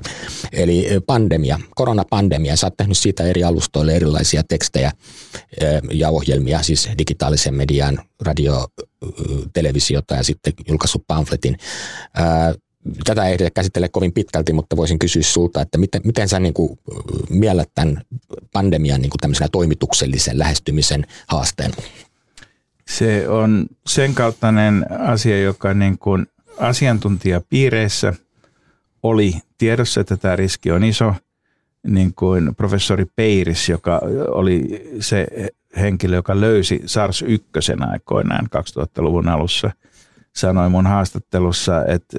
Eli 0.51 0.87
pandemia, 1.07 1.59
koronapandemia. 1.75 2.55
Sä 2.55 2.67
oot 2.67 2.77
tehnyt 2.77 2.97
siitä 2.97 3.23
eri 3.23 3.43
alustoille 3.43 3.95
erilaisia 3.95 4.43
tekstejä 4.43 4.91
ja 5.91 6.09
ohjelmia, 6.09 6.63
siis 6.63 6.89
digitaalisen 6.97 7.53
median, 7.53 7.99
radio, 8.21 8.67
televisiota 9.53 10.15
ja 10.15 10.23
sitten 10.23 10.53
julkaissut 10.67 11.03
pamfletin 11.07 11.57
tätä 13.03 13.25
ei 13.25 13.37
käsittele 13.53 13.89
kovin 13.89 14.13
pitkälti, 14.13 14.53
mutta 14.53 14.77
voisin 14.77 14.99
kysyä 14.99 15.21
sulta, 15.21 15.61
että 15.61 15.77
miten, 15.77 16.01
miten 16.05 16.29
sä 16.29 16.39
niin 16.39 16.53
kuin 16.53 16.79
miellät 17.29 17.69
tämän 17.75 18.01
pandemian 18.53 19.01
niin 19.01 19.09
kuin 19.09 19.49
toimituksellisen 19.51 20.39
lähestymisen 20.39 21.05
haasteen? 21.27 21.71
Se 22.87 23.29
on 23.29 23.65
sen 23.87 24.13
kaltainen 24.13 24.85
asia, 24.99 25.41
joka 25.41 25.73
niin 25.73 25.97
kuin 25.97 26.27
asiantuntijapiireissä 26.59 28.13
oli 29.03 29.33
tiedossa, 29.57 30.01
että 30.01 30.17
tämä 30.17 30.35
riski 30.35 30.71
on 30.71 30.83
iso, 30.83 31.13
niin 31.87 32.13
kuin 32.13 32.55
professori 32.55 33.05
Peiris, 33.15 33.69
joka 33.69 34.01
oli 34.27 34.85
se 34.99 35.27
henkilö, 35.79 36.15
joka 36.15 36.41
löysi 36.41 36.81
SARS-1 36.85 37.91
aikoinaan 37.91 38.49
2000-luvun 38.55 39.29
alussa– 39.29 39.71
sanoi 40.35 40.69
mun 40.69 40.87
haastattelussa, 40.87 41.85
että 41.85 42.17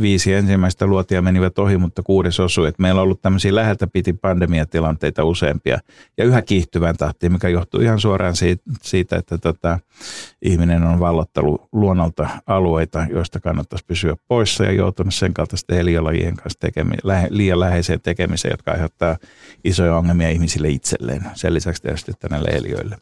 viisi 0.00 0.32
ensimmäistä 0.32 0.86
luotia 0.86 1.22
menivät 1.22 1.58
ohi, 1.58 1.76
mutta 1.76 2.02
kuudes 2.02 2.40
osui. 2.40 2.68
Että 2.68 2.82
meillä 2.82 3.00
on 3.00 3.02
ollut 3.02 3.22
tämmöisiä 3.22 3.54
läheltä 3.54 3.86
piti 3.86 4.12
pandemiatilanteita 4.12 5.24
useampia 5.24 5.78
ja 6.18 6.24
yhä 6.24 6.42
kiihtyvän 6.42 6.96
tahtiin, 6.96 7.32
mikä 7.32 7.48
johtuu 7.48 7.80
ihan 7.80 8.00
suoraan 8.00 8.34
siitä, 8.82 9.16
että 9.16 9.38
tota, 9.38 9.78
ihminen 10.42 10.82
on 10.82 11.00
vallottanut 11.00 11.68
luonnolta 11.72 12.28
alueita, 12.46 13.06
joista 13.10 13.40
kannattaisi 13.40 13.84
pysyä 13.84 14.16
poissa 14.28 14.64
ja 14.64 14.72
joutunut 14.72 15.14
sen 15.14 15.34
kaltaisten 15.34 15.78
eliölajien 15.78 16.36
kanssa 16.36 16.60
tekemi, 16.60 16.94
lähe, 17.02 17.28
liian 17.30 17.60
läheiseen 17.60 18.00
tekemiseen, 18.00 18.52
jotka 18.52 18.72
aiheuttaa 18.72 19.16
isoja 19.64 19.96
ongelmia 19.96 20.30
ihmisille 20.30 20.68
itselleen. 20.68 21.22
Sen 21.34 21.54
lisäksi 21.54 21.82
tietysti 21.82 22.12
näille 22.30 22.48
eliöille. 22.48 22.96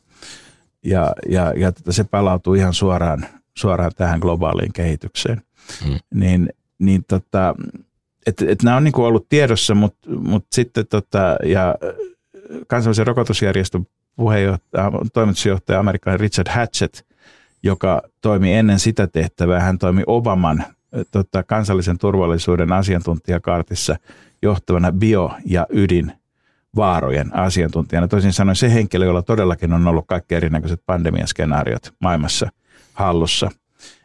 Ja, 0.85 1.15
ja, 1.29 1.53
ja 1.57 1.73
tota, 1.73 1.93
se 1.93 2.05
palautuu 2.05 2.55
ihan 2.55 2.75
suoraan 2.75 3.27
suoraan 3.55 3.91
tähän 3.97 4.21
globaaliin 4.21 4.73
kehitykseen. 4.73 5.43
Hmm. 5.85 5.99
Niin, 6.15 6.49
niin 6.79 7.05
tota, 7.09 7.55
et, 8.27 8.43
et 8.43 8.63
nämä 8.63 8.77
on 8.77 8.85
niin 8.85 8.93
kuin 8.93 9.07
ollut 9.07 9.29
tiedossa, 9.29 9.75
mutta 9.75 10.11
mut 10.11 10.47
sitten 10.53 10.87
tota, 10.87 11.37
ja 11.45 11.75
kansainvälisen 12.67 13.07
rokotusjärjestön 13.07 13.87
puheenjohtaja, 14.17 14.91
toimitusjohtaja 15.13 15.81
amerikkalainen 15.81 16.21
Richard 16.21 16.49
Hatchett, 16.49 17.01
joka 17.63 18.03
toimi 18.21 18.55
ennen 18.55 18.79
sitä 18.79 19.07
tehtävää, 19.07 19.61
hän 19.61 19.79
toimi 19.79 20.03
Obaman 20.07 20.65
tota, 21.11 21.43
kansallisen 21.43 21.99
turvallisuuden 21.99 22.73
asiantuntijakaartissa 22.73 23.97
johtavana 24.43 24.93
bio- 24.93 25.35
ja 25.45 25.67
ydin 25.71 26.13
vaarojen 26.77 27.37
asiantuntijana. 27.37 28.09
Toisin 28.09 28.33
sanoen 28.33 28.57
se 28.57 28.75
henkilö, 28.75 29.05
jolla 29.05 29.23
todellakin 29.23 29.73
on 29.73 29.87
ollut 29.87 30.05
kaikki 30.07 30.35
erinäköiset 30.35 30.83
pandemiaskenaariot 30.87 31.95
maailmassa 32.01 32.51
hallussa. 33.01 33.51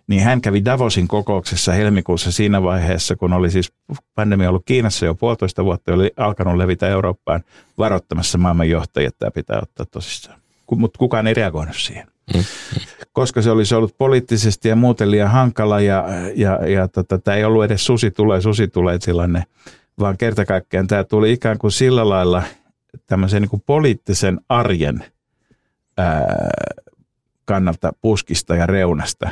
Niin 0.07 0.23
hän 0.23 0.41
kävi 0.41 0.65
Davosin 0.65 1.07
kokouksessa 1.07 1.71
helmikuussa 1.71 2.31
siinä 2.31 2.63
vaiheessa, 2.63 3.15
kun 3.15 3.33
oli 3.33 3.51
siis 3.51 3.73
pandemia 4.15 4.49
ollut 4.49 4.65
Kiinassa 4.65 5.05
jo 5.05 5.15
puolitoista 5.15 5.65
vuotta 5.65 5.91
ja 5.91 5.95
oli 5.95 6.11
alkanut 6.17 6.55
levitä 6.55 6.87
Eurooppaan 6.87 7.43
varoittamassa 7.77 8.37
maailman 8.37 8.69
johtajia, 8.69 9.07
että 9.07 9.19
tämä 9.19 9.31
pitää 9.31 9.59
ottaa 9.61 9.85
tosissaan. 9.85 10.39
Mutta 10.71 10.97
kukaan 10.97 11.27
ei 11.27 11.33
reagoinut 11.33 11.75
siihen. 11.75 12.07
Mm. 12.33 12.43
Koska 13.13 13.41
se 13.41 13.51
olisi 13.51 13.75
ollut 13.75 13.97
poliittisesti 13.97 14.69
ja 14.69 14.75
muuten 14.75 15.11
liian 15.11 15.31
hankala 15.31 15.81
ja, 15.81 16.05
ja, 16.35 16.67
ja 16.67 16.87
tota, 16.87 17.17
tämä 17.17 17.37
ei 17.37 17.43
ollut 17.43 17.63
edes 17.63 17.85
susi 17.85 18.11
tulee, 18.11 18.41
susi 18.41 18.67
tulee 18.67 18.97
tilanne, 18.99 19.43
vaan 19.99 20.17
kerta 20.17 20.45
kaikkiaan 20.45 20.87
tämä 20.87 21.03
tuli 21.03 21.31
ikään 21.31 21.57
kuin 21.57 21.71
sillä 21.71 22.09
lailla 22.09 22.43
tämmöisen 23.07 23.41
niin 23.41 23.49
kuin 23.49 23.63
poliittisen 23.65 24.39
arjen 24.49 25.05
ää, 25.97 26.49
kannalta 27.45 27.93
puskista 28.01 28.55
ja 28.55 28.65
reunasta. 28.65 29.29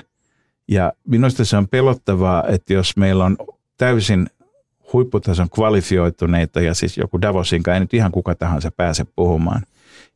Ja 0.67 0.93
minusta 1.07 1.45
se 1.45 1.57
on 1.57 1.67
pelottavaa, 1.67 2.43
että 2.47 2.73
jos 2.73 2.97
meillä 2.97 3.25
on 3.25 3.37
täysin 3.77 4.27
huipputason 4.93 5.49
kvalifioituneita 5.49 6.61
ja 6.61 6.73
siis 6.73 6.97
joku 6.97 7.21
Davosinkaan 7.21 7.75
ei 7.75 7.79
nyt 7.79 7.93
ihan 7.93 8.11
kuka 8.11 8.35
tahansa 8.35 8.71
pääse 8.71 9.05
puhumaan. 9.15 9.61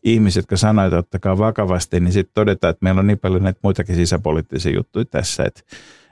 Ihmiset, 0.04 0.42
jotka 0.42 0.58
sanoivat, 0.58 0.88
että 0.94 1.00
ottakaa 1.00 1.38
vakavasti, 1.38 2.00
niin 2.00 2.12
sitten 2.12 2.34
todetaan, 2.34 2.72
että 2.72 2.84
meillä 2.84 3.00
on 3.00 3.08
niin 3.08 3.20
paljon 3.20 3.44
näitä 3.44 3.60
muitakin 3.64 3.96
sisäpoliittisia 3.96 4.76
juttuja 4.76 5.06
tässä, 5.06 5.44
että, 5.44 5.62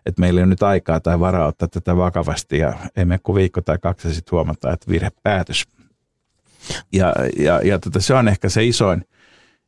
että 0.05 0.21
meillä 0.21 0.39
ei 0.39 0.43
ole 0.43 0.49
nyt 0.49 0.63
aikaa 0.63 0.99
tai 0.99 1.19
varaa 1.19 1.47
ottaa 1.47 1.67
tätä 1.67 1.97
vakavasti 1.97 2.57
ja 2.57 2.73
emme 2.95 3.19
kuin 3.23 3.35
viikko 3.35 3.61
tai 3.61 3.77
kaksi 3.77 4.13
sitten 4.13 4.31
huomata, 4.31 4.73
että 4.73 4.91
virhepäätös. 4.91 5.63
Ja, 6.93 7.13
ja, 7.39 7.61
ja 7.63 7.79
tota, 7.79 7.99
se 7.99 8.13
on 8.13 8.27
ehkä 8.27 8.49
se 8.49 8.65
isoin, 8.65 9.05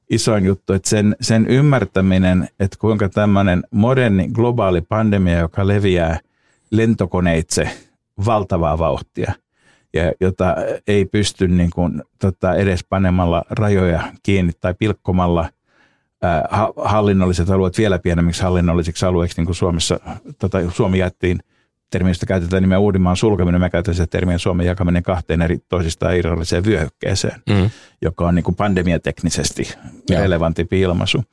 isoin 0.10 0.46
juttu, 0.46 0.74
että 0.74 0.90
sen, 0.90 1.16
sen 1.22 1.48
ymmärtäminen, 1.48 2.50
että 2.60 2.78
kuinka 2.80 3.10
tämmöinen 3.10 3.64
moderni 3.72 4.28
globaali 4.28 4.82
pandemia, 4.82 5.40
joka 5.40 5.68
leviää 5.68 6.20
lentokoneitse 6.72 7.70
valtavaa 8.26 8.78
vauhtia 8.78 9.34
ja 9.94 10.14
jota 10.20 10.56
ei 10.88 11.06
pysty 11.06 11.48
niin 11.48 11.70
kuin, 11.76 12.04
tota, 12.20 12.56
edes 12.56 12.86
panemalla 12.90 13.44
rajoja 13.50 14.02
kiinni 14.24 14.52
tai 14.62 14.74
pilkkomalla 14.74 15.50
hallinnolliset 16.76 17.50
alueet 17.50 17.78
vielä 17.78 18.00
pienemmiksi 18.00 18.44
hallinnollisiksi 18.44 19.06
alueiksi, 19.06 19.38
niin 19.38 19.46
kuin 19.46 19.56
Suomessa, 19.56 20.00
tota, 20.40 20.72
Suomi 20.72 21.00
jättiin 21.00 21.40
termistä 21.90 22.26
käytetään 22.26 22.64
nimeä 22.64 22.80
Uudenmaan 22.80 23.18
sulkeminen, 23.18 23.62
mä 23.62 23.70
käytän 23.70 23.94
sitä 23.94 24.08
termiä 24.08 24.38
Suomen 24.38 24.66
jakaminen 24.66 25.04
kahteen 25.04 25.42
eri 25.42 25.58
toisistaan 25.70 26.18
irralliseen 26.18 26.66
vyöhykkeeseen, 26.66 27.42
mm. 27.50 27.70
joka 28.02 28.28
on 28.28 28.36
niin 28.36 28.44
kuin 28.44 28.56
pandemiateknisesti 28.56 29.74
ja. 30.10 30.20
relevantimpi 30.20 30.80
ilmaisu. 30.80 31.24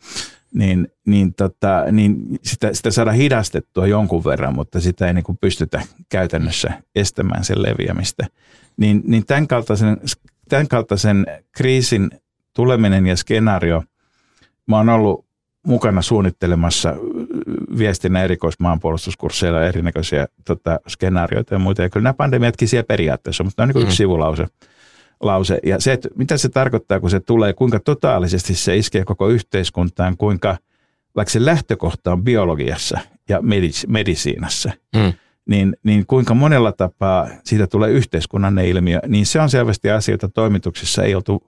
Niin, 0.55 0.89
niin, 1.07 1.35
tota, 1.35 1.85
niin 1.93 2.17
sitä, 2.43 2.75
sitä 2.75 2.91
saadaan 2.91 3.17
hidastettua 3.17 3.87
jonkun 3.87 4.25
verran, 4.25 4.55
mutta 4.55 4.81
sitä 4.81 5.07
ei 5.07 5.15
niin 5.15 5.25
kuin 5.25 5.39
pystytä 5.41 5.83
käytännössä 6.09 6.73
estämään 6.95 7.45
sen 7.45 7.63
leviämistä. 7.63 8.27
Niin, 8.77 9.03
niin 9.07 9.27
tämän, 9.27 9.49
kaltaisen, 9.49 9.97
tämän 10.49 10.69
kaltaisen 10.69 11.27
kriisin 11.53 12.11
tuleminen 12.57 13.07
ja 13.07 13.17
skenaario, 13.17 13.83
mä 14.67 14.77
oon 14.77 14.89
ollut 14.89 15.27
mukana 15.67 16.03
suunnittelemassa 16.03 16.97
viestinnän 17.79 18.25
erikoismaanpuolustuskursseilla 18.25 19.63
erinäköisiä 19.63 20.27
tota, 20.45 20.81
skenaarioita 20.89 21.55
ja 21.55 21.59
muita. 21.59 21.83
Ja 21.83 21.91
kyllä 21.91 22.05
nämä 22.05 22.15
pandemiatkin 22.15 22.69
siellä 22.69 22.87
periaatteessa, 22.87 23.45
mutta 23.45 23.63
ne 23.63 23.65
on 23.65 23.69
niin 23.69 23.83
mm. 23.83 23.87
yksi 23.87 23.97
sivulause. 23.97 24.47
Lause. 25.21 25.59
Ja 25.65 25.81
se, 25.81 25.93
että 25.93 26.09
mitä 26.17 26.37
se 26.37 26.49
tarkoittaa, 26.49 27.01
kun 27.01 27.11
se 27.11 27.21
tulee, 27.21 27.53
kuinka 27.53 27.81
totaalisesti 27.81 28.55
se 28.55 28.77
iskee 28.77 29.05
koko 29.05 29.29
yhteiskuntaan, 29.29 30.17
kuinka 30.17 30.57
vaikka 31.17 31.33
se 31.33 31.45
lähtökohta 31.45 32.13
on 32.13 32.25
biologiassa 32.25 32.99
ja 33.29 33.43
medis, 33.43 33.87
medisiinassa, 33.89 34.73
mm. 34.97 35.13
niin, 35.49 35.77
niin 35.83 36.07
kuinka 36.07 36.35
monella 36.35 36.73
tapaa 36.73 37.29
siitä 37.45 37.67
tulee 37.67 37.91
yhteiskunnallinen 37.91 38.67
ilmiö, 38.67 39.01
niin 39.07 39.27
se 39.27 39.41
on 39.41 39.51
selvästi 39.51 39.91
asioita 39.91 40.29
toimituksissa 40.29 41.03
ei, 41.03 41.15
oltu, 41.15 41.43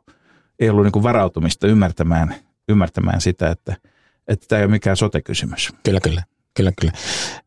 ei 0.59 0.71
ollut 0.71 0.85
niin 0.85 1.03
varautumista 1.03 1.67
ymmärtämään, 1.67 2.35
ymmärtämään 2.69 3.21
sitä, 3.21 3.51
että– 3.51 3.77
että 4.29 4.47
tämä 4.49 4.59
ei 4.59 4.65
ole 4.65 4.71
mikään 4.71 4.97
sote-kysymys. 4.97 5.73
Kyllä, 5.83 6.01
kyllä. 6.01 6.23
Kyllä, 6.55 6.73
kyllä. 6.81 6.93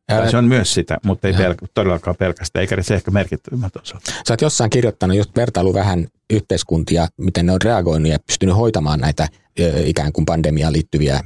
Tai 0.08 0.32
se 0.32 0.38
on 0.38 0.46
myös 0.46 0.74
sitä, 0.74 0.98
mutta 1.06 1.28
ei 1.28 1.34
pelk- 1.34 1.68
todellakaan 1.74 2.16
pelkästään, 2.16 2.62
eikä 2.62 2.82
se 2.82 2.96
ehkä 2.96 3.12
merkittävimmät 3.12 3.76
osat. 3.76 4.04
Sä 4.06 4.34
oot 4.34 4.42
jossain 4.42 4.70
kirjoittanut 4.70 5.18
just 5.18 5.36
vertailu 5.36 5.74
vähän 5.74 6.08
yhteiskuntia, 6.30 7.08
miten 7.18 7.46
ne 7.46 7.52
on 7.52 7.62
reagoinut 7.64 8.12
ja 8.12 8.20
pystynyt 8.28 8.56
hoitamaan 8.56 9.00
näitä 9.00 9.28
ikään 9.86 10.14
kuin 10.14 10.26
pandemiaan 10.26 10.74
liittyviä 10.74 11.20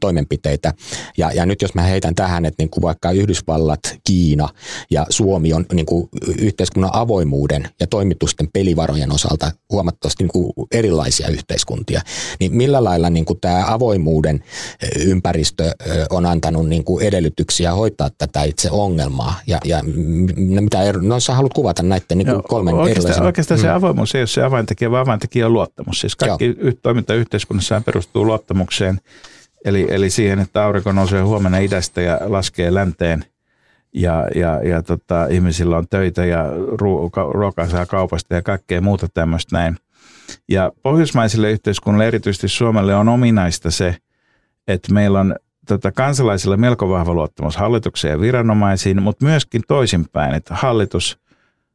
toimenpiteitä. 0.00 0.72
Ja, 1.18 1.32
ja 1.32 1.46
nyt 1.46 1.62
jos 1.62 1.74
mä 1.74 1.82
heitän 1.82 2.14
tähän, 2.14 2.44
että 2.44 2.62
niin 2.62 2.70
kuin 2.70 2.82
vaikka 2.82 3.10
Yhdysvallat, 3.10 3.80
Kiina 4.04 4.48
ja 4.90 5.06
Suomi 5.10 5.52
on 5.52 5.64
niin 5.72 5.86
kuin 5.86 6.08
yhteiskunnan 6.38 6.90
avoimuuden 6.92 7.68
ja 7.80 7.86
toimitusten 7.86 8.48
pelivarojen 8.52 9.12
osalta 9.12 9.52
huomattavasti 9.72 10.24
niin 10.24 10.32
kuin 10.32 10.52
erilaisia 10.72 11.28
yhteiskuntia, 11.28 12.00
niin 12.40 12.56
millä 12.56 12.84
lailla 12.84 13.10
niin 13.10 13.24
kuin 13.24 13.40
tämä 13.40 13.64
avoimuuden 13.66 14.44
ympäristö 14.96 15.70
on 16.10 16.26
antanut 16.26 16.68
niin 16.68 16.84
kuin 16.84 17.04
edellytyksiä 17.04 17.74
hoitaa 17.74 18.10
tätä 18.18 18.42
itse 18.42 18.70
ongelmaa? 18.70 19.40
Ja, 19.46 19.58
ja 19.64 19.80
mitä 20.36 20.82
ero, 20.82 21.00
no 21.02 21.20
sä 21.20 21.34
haluat 21.34 21.54
kuvata 21.54 21.82
näiden 21.82 22.18
niin 22.18 22.26
kuin 22.26 22.42
kolmen 22.42 22.74
oikeastaan, 22.74 23.04
erilaisen... 23.04 23.26
Oikeastaan 23.26 23.60
se 23.60 23.66
mm. 23.66 23.74
avoimuus 23.74 24.14
ei 24.14 24.20
ole 24.20 24.26
se 24.26 24.42
avaintekijä, 24.42 24.90
vaan 24.90 25.02
avaintekijä 25.02 25.46
on 25.46 25.52
luottamus. 25.52 26.00
Siis 26.00 26.16
kaikki 26.16 26.44
Joo. 26.44 26.72
toimintayhteiskunnat 26.82 27.57
yhteiskunnassa 27.58 27.84
perustuu 27.84 28.26
luottamukseen, 28.26 29.00
eli, 29.64 29.86
eli 29.90 30.10
siihen, 30.10 30.38
että 30.38 30.64
aurinko 30.64 30.92
nousee 30.92 31.22
huomenna 31.22 31.58
idästä 31.58 32.00
ja 32.00 32.18
laskee 32.20 32.74
länteen 32.74 33.24
ja, 33.94 34.28
ja, 34.34 34.60
ja 34.62 34.82
tota, 34.82 35.26
ihmisillä 35.26 35.76
on 35.76 35.88
töitä 35.88 36.24
ja 36.24 36.44
ruokaa 37.32 37.68
saa 37.68 37.86
kaupasta 37.86 38.34
ja 38.34 38.42
kaikkea 38.42 38.80
muuta 38.80 39.08
tämmöistä 39.08 39.56
näin. 39.56 39.76
Ja 40.48 40.72
pohjoismaisille 40.82 41.50
yhteiskunnille, 41.50 42.06
erityisesti 42.06 42.48
Suomelle, 42.48 42.94
on 42.94 43.08
ominaista 43.08 43.70
se, 43.70 43.96
että 44.68 44.92
meillä 44.92 45.20
on 45.20 45.34
tota, 45.68 45.92
kansalaisilla 45.92 46.56
melko 46.56 46.88
vahva 46.88 47.14
luottamus 47.14 47.56
hallitukseen 47.56 48.12
ja 48.12 48.20
viranomaisiin, 48.20 49.02
mutta 49.02 49.24
myöskin 49.24 49.62
toisinpäin, 49.68 50.34
että 50.34 50.54
hallitus– 50.54 51.18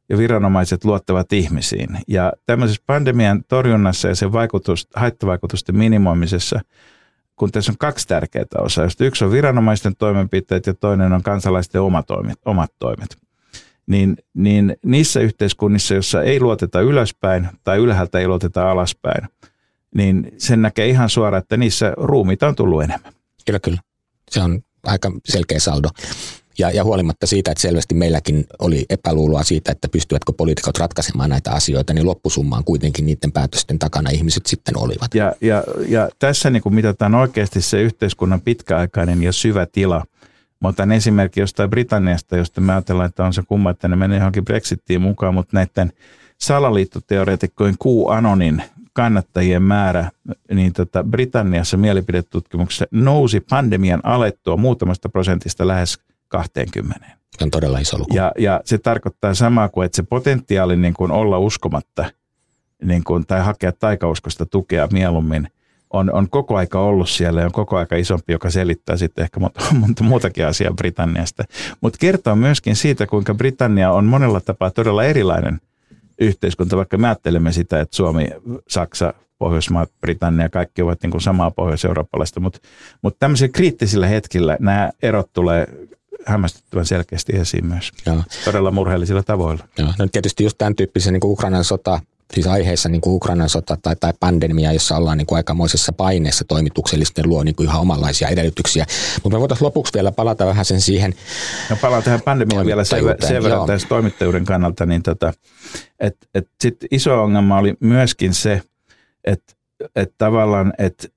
ja 0.08 0.18
viranomaiset 0.18 0.84
luottavat 0.84 1.32
ihmisiin. 1.32 1.98
Ja 2.08 2.32
tämmöisessä 2.46 2.82
pandemian 2.86 3.44
torjunnassa 3.48 4.08
ja 4.08 4.14
sen 4.14 4.32
vaikutus, 4.32 4.88
haittavaikutusten 4.94 5.76
minimoimisessa, 5.76 6.60
kun 7.36 7.52
tässä 7.52 7.72
on 7.72 7.78
kaksi 7.78 8.08
tärkeää 8.08 8.44
osaa, 8.58 8.84
josta 8.84 9.04
yksi 9.04 9.24
on 9.24 9.30
viranomaisten 9.32 9.96
toimenpiteet 9.96 10.66
ja 10.66 10.74
toinen 10.74 11.12
on 11.12 11.22
kansalaisten 11.22 11.80
omat 11.80 12.06
toimet, 12.06 12.38
omat 12.44 12.72
toimet, 12.78 13.18
niin, 13.86 14.16
niin 14.34 14.76
niissä 14.84 15.20
yhteiskunnissa, 15.20 15.94
joissa 15.94 16.22
ei 16.22 16.40
luoteta 16.40 16.80
ylöspäin 16.80 17.48
tai 17.64 17.78
ylhäältä 17.78 18.18
ei 18.18 18.28
luoteta 18.28 18.70
alaspäin, 18.70 19.28
niin 19.94 20.32
sen 20.38 20.62
näkee 20.62 20.86
ihan 20.86 21.10
suoraan, 21.10 21.42
että 21.42 21.56
niissä 21.56 21.94
ruumiita 21.96 22.48
on 22.48 22.54
tullut 22.54 22.82
enemmän. 22.82 23.12
Kyllä, 23.46 23.60
kyllä. 23.60 23.78
Se 24.30 24.42
on 24.42 24.62
aika 24.84 25.12
selkeä 25.24 25.58
saldo. 25.58 25.88
Ja, 26.58 26.70
ja 26.70 26.84
huolimatta 26.84 27.26
siitä, 27.26 27.50
että 27.50 27.62
selvästi 27.62 27.94
meilläkin 27.94 28.46
oli 28.58 28.84
epäluuloa 28.90 29.42
siitä, 29.42 29.72
että 29.72 29.88
pystyvätkö 29.88 30.32
poliitikot 30.36 30.78
ratkaisemaan 30.78 31.30
näitä 31.30 31.50
asioita, 31.50 31.94
niin 31.94 32.06
loppusummaan 32.06 32.64
kuitenkin 32.64 33.06
niiden 33.06 33.32
päätösten 33.32 33.78
takana 33.78 34.10
ihmiset 34.10 34.46
sitten 34.46 34.78
olivat. 34.78 35.14
Ja, 35.14 35.34
ja, 35.40 35.64
ja 35.88 36.08
tässä 36.18 36.50
niin 36.50 36.62
kuin 36.62 36.74
mitataan 36.74 37.14
oikeasti 37.14 37.60
se 37.60 37.82
yhteiskunnan 37.82 38.40
pitkäaikainen 38.40 39.22
ja 39.22 39.32
syvä 39.32 39.66
tila. 39.66 40.04
Mä 40.60 40.68
otan 40.68 40.92
esimerkki 40.92 41.40
jostain 41.40 41.70
Britanniasta, 41.70 42.36
josta 42.36 42.60
me 42.60 42.72
ajatellaan, 42.72 43.08
että 43.08 43.24
on 43.24 43.32
se 43.32 43.42
kumma, 43.48 43.70
että 43.70 43.88
ne 43.88 43.96
menee 43.96 44.18
johonkin 44.18 44.44
Brexittiin 44.44 45.00
mukaan, 45.00 45.34
mutta 45.34 45.56
näiden 45.56 45.92
salaliittoteoreetikkojen 46.38 47.76
QAnonin 47.84 48.62
kannattajien 48.92 49.62
määrä 49.62 50.10
niin 50.54 50.72
tota 50.72 51.04
Britanniassa 51.04 51.76
mielipidetutkimuksessa 51.76 52.86
nousi 52.90 53.40
pandemian 53.40 54.00
alettua 54.02 54.56
muutamasta 54.56 55.08
prosentista 55.08 55.66
lähes 55.66 55.98
20. 56.34 57.06
Se 57.38 57.44
on 57.44 57.50
todella 57.50 57.78
iso 57.78 57.98
luku. 57.98 58.14
Ja, 58.14 58.32
ja 58.38 58.60
se 58.64 58.78
tarkoittaa 58.78 59.34
samaa 59.34 59.68
kuin, 59.68 59.86
että 59.86 59.96
se 59.96 60.02
potentiaali 60.02 60.76
niin 60.76 60.94
kuin 60.94 61.10
olla 61.10 61.38
uskomatta 61.38 62.04
niin 62.84 63.04
kuin, 63.04 63.26
tai 63.26 63.40
hakea 63.40 63.72
taikauskosta 63.72 64.46
tukea 64.46 64.88
mieluummin 64.92 65.48
on, 65.90 66.12
on 66.12 66.30
koko 66.30 66.56
aika 66.56 66.80
ollut 66.80 67.08
siellä 67.08 67.40
ja 67.40 67.46
on 67.46 67.52
koko 67.52 67.76
aika 67.76 67.96
isompi, 67.96 68.32
joka 68.32 68.50
selittää 68.50 68.96
sitten 68.96 69.22
ehkä 69.22 69.40
monta, 69.40 69.60
monta 69.80 70.04
muutakin 70.04 70.46
asiaa 70.46 70.72
Britanniasta. 70.72 71.44
Mutta 71.80 71.98
kertoo 71.98 72.36
myöskin 72.36 72.76
siitä, 72.76 73.06
kuinka 73.06 73.34
Britannia 73.34 73.92
on 73.92 74.04
monella 74.04 74.40
tapaa 74.40 74.70
todella 74.70 75.04
erilainen 75.04 75.60
yhteiskunta, 76.18 76.76
vaikka 76.76 76.98
me 76.98 77.06
ajattelemme 77.06 77.52
sitä, 77.52 77.80
että 77.80 77.96
Suomi, 77.96 78.26
Saksa, 78.68 79.14
Pohjoismaat, 79.38 79.90
Britannia, 80.00 80.48
kaikki 80.48 80.82
ovat 80.82 81.02
niin 81.02 81.10
kuin 81.10 81.20
samaa 81.20 81.50
pohjois-eurooppalaista, 81.50 82.40
mutta, 82.40 82.58
mutta 83.02 83.18
tämmöisillä 83.20 83.52
kriittisillä 83.52 84.06
hetkillä 84.06 84.56
nämä 84.60 84.90
erot 85.02 85.32
tulee 85.32 85.66
hämmästyttävän 86.26 86.86
selkeästi 86.86 87.32
esiin 87.36 87.66
myös. 87.66 87.92
Joo. 88.06 88.22
Todella 88.44 88.70
murheellisilla 88.70 89.22
tavoilla. 89.22 89.68
Joo. 89.78 89.88
No 89.98 90.06
tietysti 90.12 90.44
just 90.44 90.58
tämän 90.58 90.76
tyyppisen 90.76 91.12
niin 91.12 91.20
kuin 91.20 91.30
Ukrainan 91.30 91.64
sota, 91.64 92.00
siis 92.34 92.46
aiheessa 92.46 92.88
niin 92.88 93.00
kuin 93.00 93.14
Ukrainan 93.14 93.48
sota 93.48 93.78
tai, 93.82 93.96
tai 93.96 94.12
pandemia, 94.20 94.72
jossa 94.72 94.96
ollaan 94.96 95.18
niin 95.18 95.26
kuin 95.26 95.36
aikamoisessa 95.36 95.92
paineessa 95.92 96.44
toimituksellisesti 96.48 97.26
luo 97.26 97.42
niin 97.42 97.54
kuin 97.54 97.68
ihan 97.68 97.80
omanlaisia 97.80 98.28
edellytyksiä. 98.28 98.86
Mutta 99.22 99.36
me 99.36 99.40
voitaisiin 99.40 99.66
lopuksi 99.66 99.94
vielä 99.94 100.12
palata 100.12 100.46
vähän 100.46 100.64
sen 100.64 100.80
siihen. 100.80 101.14
No 101.70 101.76
palaan 101.80 102.02
tähän 102.02 102.22
pandemiaan 102.22 102.66
vielä 102.66 102.84
sen, 102.84 103.04
sen 103.20 103.42
verran 103.42 103.66
tässä 103.66 103.88
toimittajuuden 103.88 104.44
kannalta, 104.44 104.86
niin 104.86 105.02
tota, 105.02 105.32
et, 106.00 106.16
et 106.34 106.48
sit 106.60 106.76
iso 106.90 107.22
ongelma 107.22 107.58
oli 107.58 107.74
myöskin 107.80 108.34
se, 108.34 108.62
että 109.24 109.54
että 109.96 110.14
tavallaan, 110.18 110.72
että 110.78 111.08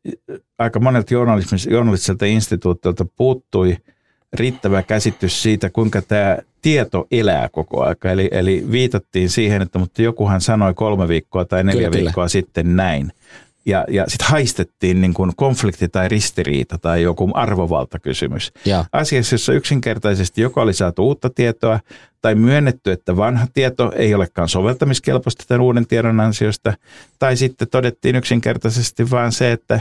aika 0.59 0.79
monelta 0.79 1.13
journalistiselta 1.69 2.25
instituutilta 2.25 3.05
puuttui– 3.17 3.77
riittävä 4.33 4.83
käsitys 4.83 5.43
siitä, 5.43 5.69
kuinka 5.69 6.01
tämä 6.01 6.37
tieto 6.61 7.07
elää 7.11 7.49
koko 7.51 7.83
aika. 7.83 8.11
Eli, 8.11 8.29
eli 8.31 8.65
viitattiin 8.71 9.29
siihen, 9.29 9.61
että 9.61 9.79
mutta 9.79 10.01
jokuhan 10.01 10.41
sanoi 10.41 10.73
kolme 10.73 11.07
viikkoa 11.07 11.45
tai 11.45 11.63
neljä 11.63 11.89
kyllä, 11.89 12.03
viikkoa 12.03 12.13
kyllä. 12.13 12.27
sitten 12.27 12.75
näin. 12.75 13.11
Ja, 13.65 13.85
ja 13.89 14.05
sitten 14.07 14.27
haistettiin 14.27 15.01
niin 15.01 15.13
kuin 15.13 15.31
konflikti 15.35 15.89
tai 15.89 16.09
ristiriita 16.09 16.77
tai 16.77 17.01
joku 17.01 17.31
arvovaltakysymys. 17.33 18.51
Ja. 18.65 18.85
Asiassa, 18.91 19.33
jossa 19.33 19.53
yksinkertaisesti 19.53 20.41
joko 20.41 20.61
oli 20.61 20.73
saatu 20.73 21.03
uutta 21.07 21.29
tietoa 21.29 21.79
tai 22.21 22.35
myönnetty, 22.35 22.91
että 22.91 23.17
vanha 23.17 23.47
tieto 23.53 23.91
ei 23.95 24.13
olekaan 24.13 24.49
soveltamiskelpoista 24.49 25.43
tämän 25.47 25.61
uuden 25.61 25.87
tiedon 25.87 26.19
ansiosta. 26.19 26.73
Tai 27.19 27.37
sitten 27.37 27.67
todettiin 27.67 28.15
yksinkertaisesti 28.15 29.09
vaan 29.11 29.31
se, 29.31 29.51
että, 29.51 29.79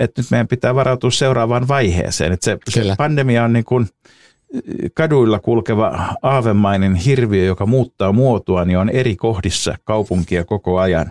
että 0.00 0.22
nyt 0.22 0.30
meidän 0.30 0.48
pitää 0.48 0.74
varautua 0.74 1.10
seuraavaan 1.10 1.68
vaiheeseen. 1.68 2.32
Että 2.32 2.44
se, 2.44 2.58
se 2.68 2.94
pandemia 2.98 3.44
on 3.44 3.52
niin 3.52 3.64
kuin 3.64 3.88
kaduilla 4.94 5.38
kulkeva 5.38 6.14
aavemainen 6.22 6.94
hirviö, 6.94 7.44
joka 7.44 7.66
muuttaa 7.66 8.12
muotoa, 8.12 8.64
niin 8.64 8.78
on 8.78 8.88
eri 8.88 9.16
kohdissa 9.16 9.78
kaupunkia 9.84 10.44
koko 10.44 10.78
ajan. 10.78 11.10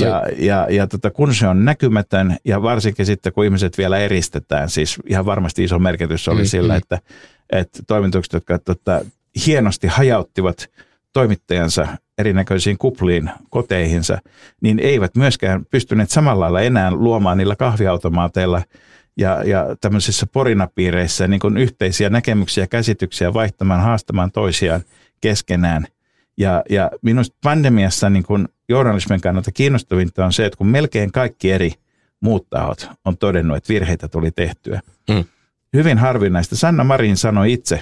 Ja, 0.00 0.22
ja, 0.38 0.66
ja 0.70 0.86
tota, 0.86 1.10
kun 1.10 1.34
se 1.34 1.48
on 1.48 1.64
näkymätön 1.64 2.36
ja 2.44 2.62
varsinkin 2.62 3.06
sitten 3.06 3.32
kun 3.32 3.44
ihmiset 3.44 3.78
vielä 3.78 3.98
eristetään, 3.98 4.70
siis 4.70 4.96
ihan 5.06 5.26
varmasti 5.26 5.64
iso 5.64 5.78
merkitys 5.78 6.28
oli 6.28 6.42
mm, 6.42 6.46
sillä, 6.46 6.72
mm. 6.72 6.78
että, 6.78 6.98
että 7.50 7.82
toimitukset, 7.86 8.32
jotka 8.32 8.58
tota, 8.58 9.00
hienosti 9.46 9.86
hajauttivat 9.86 10.68
toimittajansa 11.14 11.86
erinäköisiin 12.18 12.78
kupliin 12.78 13.30
koteihinsa, 13.50 14.18
niin 14.60 14.78
eivät 14.78 15.16
myöskään 15.16 15.64
pystyneet 15.70 16.10
samalla 16.10 16.40
lailla 16.40 16.60
enää 16.60 16.90
luomaan 16.90 17.38
niillä 17.38 17.56
kahviautomaateilla 17.56 18.62
ja, 19.16 19.42
ja 19.44 19.76
tämmöisissä 19.80 20.26
porinapiireissä 20.26 21.28
niin 21.28 21.40
kuin 21.40 21.56
yhteisiä 21.56 22.10
näkemyksiä, 22.10 22.66
käsityksiä 22.66 23.34
vaihtamaan, 23.34 23.80
haastamaan 23.80 24.32
toisiaan 24.32 24.82
keskenään. 25.20 25.86
Ja, 26.38 26.62
ja 26.70 26.90
minusta 27.02 27.36
pandemiassa 27.42 28.10
niin 28.10 28.24
kuin 28.24 28.48
journalismin 28.68 29.20
kannalta 29.20 29.52
kiinnostavinta 29.52 30.24
on 30.24 30.32
se, 30.32 30.46
että 30.46 30.56
kun 30.56 30.66
melkein 30.66 31.12
kaikki 31.12 31.52
eri 31.52 31.72
muut 32.20 32.50
tahot 32.50 32.88
on 33.04 33.16
todennut, 33.16 33.56
että 33.56 33.72
virheitä 33.72 34.08
tuli 34.08 34.30
tehtyä. 34.30 34.80
Mm. 35.10 35.24
Hyvin 35.72 35.98
harvinaista. 35.98 36.56
Sanna 36.56 36.84
Marin 36.84 37.16
sanoi 37.16 37.52
itse, 37.52 37.80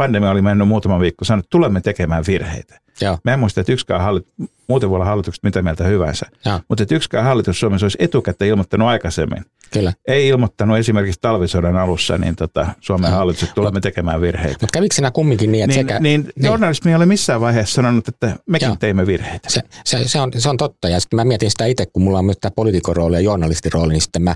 pandemia 0.00 0.30
oli 0.30 0.42
mennyt 0.42 0.68
muutama 0.68 1.00
viikko, 1.00 1.24
sanoi, 1.24 1.40
että 1.40 1.50
tulemme 1.50 1.80
tekemään 1.80 2.24
virheitä. 2.26 2.80
Joo. 3.00 3.18
Mä 3.24 3.32
en 3.32 3.38
muista, 3.38 3.60
että 3.60 3.72
yksikään 3.72 4.00
hallitus, 4.00 4.32
muuten 4.70 4.90
voi 4.90 4.96
olla 4.96 5.04
hallitukset 5.04 5.44
mitä 5.44 5.62
mieltä 5.62 5.84
hyvänsä, 5.84 6.26
Joo. 6.46 6.60
mutta 6.68 6.82
että 6.82 6.94
yksikään 6.94 7.24
hallitus 7.24 7.60
Suomessa 7.60 7.84
olisi 7.84 7.98
etukäteen 8.00 8.48
ilmoittanut 8.48 8.88
aikaisemmin, 8.88 9.44
Kyllä. 9.72 9.92
Ei 10.08 10.28
ilmoittanut 10.28 10.78
esimerkiksi 10.78 11.20
talvisodan 11.20 11.76
alussa, 11.76 12.18
niin 12.18 12.36
tota, 12.36 12.66
Suomen 12.80 13.10
hallitus, 13.10 13.42
että 13.42 13.54
tulemme 13.54 13.80
tekemään 13.80 14.20
virheitä. 14.20 14.58
Mutta 14.60 14.72
kävikö 14.72 14.94
sinä 14.94 15.10
kumminkin 15.10 15.52
niin, 15.52 15.64
että 15.64 15.76
niin, 15.76 15.86
sekä... 15.86 16.00
Niin, 16.00 16.20
niin, 16.36 16.46
journalismi 16.46 16.90
ei 16.90 16.94
ole 16.94 17.06
missään 17.06 17.40
vaiheessa 17.40 17.74
sanonut, 17.74 18.08
että 18.08 18.36
mekin 18.46 18.66
Joo. 18.66 18.76
teimme 18.80 19.06
virheitä. 19.06 19.50
Se, 19.50 19.62
se, 19.84 20.08
se, 20.08 20.20
on, 20.20 20.30
se 20.38 20.48
on 20.48 20.56
totta, 20.56 20.88
ja 20.88 21.00
sitten 21.00 21.16
mä 21.16 21.24
mietin 21.24 21.50
sitä 21.50 21.66
itse, 21.66 21.86
kun 21.86 22.02
mulla 22.02 22.18
on 22.18 22.24
myös 22.24 22.38
tämä 22.40 22.50
poliitikon 22.50 22.96
rooli 22.96 23.16
ja 23.16 23.20
journalistin 23.20 23.72
rooli, 23.72 23.92
niin 23.92 24.02
sitten 24.02 24.22
mä 24.22 24.34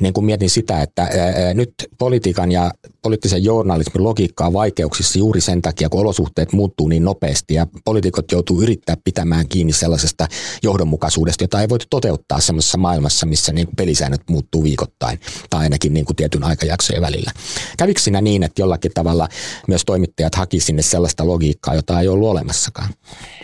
niin 0.00 0.12
kun 0.12 0.24
mietin 0.24 0.50
sitä, 0.50 0.82
että 0.82 1.02
ää, 1.02 1.54
nyt 1.54 1.74
politiikan 1.98 2.52
ja 2.52 2.70
poliittisen 3.02 3.44
journalismin 3.44 4.04
logiikka 4.04 4.46
on 4.46 4.52
vaikeuksissa 4.52 5.18
juuri 5.18 5.40
sen 5.40 5.62
takia, 5.62 5.88
kun 5.88 6.00
olosuhteet 6.00 6.52
muuttuu 6.52 6.88
niin 6.88 7.04
nopeasti, 7.04 7.54
ja 7.54 7.66
poliitikot 7.84 8.32
joutuu 8.32 8.62
yrittää 8.62 8.96
pitämään 9.04 9.48
kiinni 9.48 9.72
sellaisesta 9.76 10.26
johdonmukaisuudesta, 10.62 11.44
jota 11.44 11.60
ei 11.60 11.68
voi 11.68 11.78
toteuttaa 11.90 12.40
sellaisessa 12.40 12.78
maailmassa, 12.78 13.26
missä 13.26 13.52
niin 13.52 13.68
pelisäännöt 13.76 14.22
muuttuu 14.30 14.62
viikoittain 14.62 15.20
tai 15.50 15.62
ainakin 15.62 15.94
niin 15.94 16.04
kuin 16.04 16.16
tietyn 16.16 16.44
aikajaksojen 16.44 17.02
välillä. 17.02 17.30
Kävikö 17.78 18.00
siinä 18.00 18.20
niin, 18.20 18.42
että 18.42 18.62
jollakin 18.62 18.92
tavalla 18.94 19.28
myös 19.68 19.84
toimittajat 19.84 20.34
haki 20.34 20.60
sinne 20.60 20.82
sellaista 20.82 21.26
logiikkaa, 21.26 21.74
jota 21.74 22.00
ei 22.00 22.08
ollut 22.08 22.28
olemassakaan? 22.28 22.88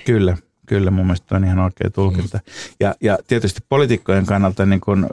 Kyllä, 0.04 0.36
Kyllä, 0.66 0.90
mun 0.90 1.06
mielestä 1.06 1.36
on 1.36 1.44
ihan 1.44 1.58
oikea 1.58 1.90
tulkinta. 1.90 2.38
Mm. 2.38 2.52
Ja, 2.80 2.94
ja 3.00 3.18
tietysti 3.26 3.60
poliitikkojen 3.68 4.26
kannalta 4.26 4.66
niin 4.66 4.80
kun, 4.80 5.06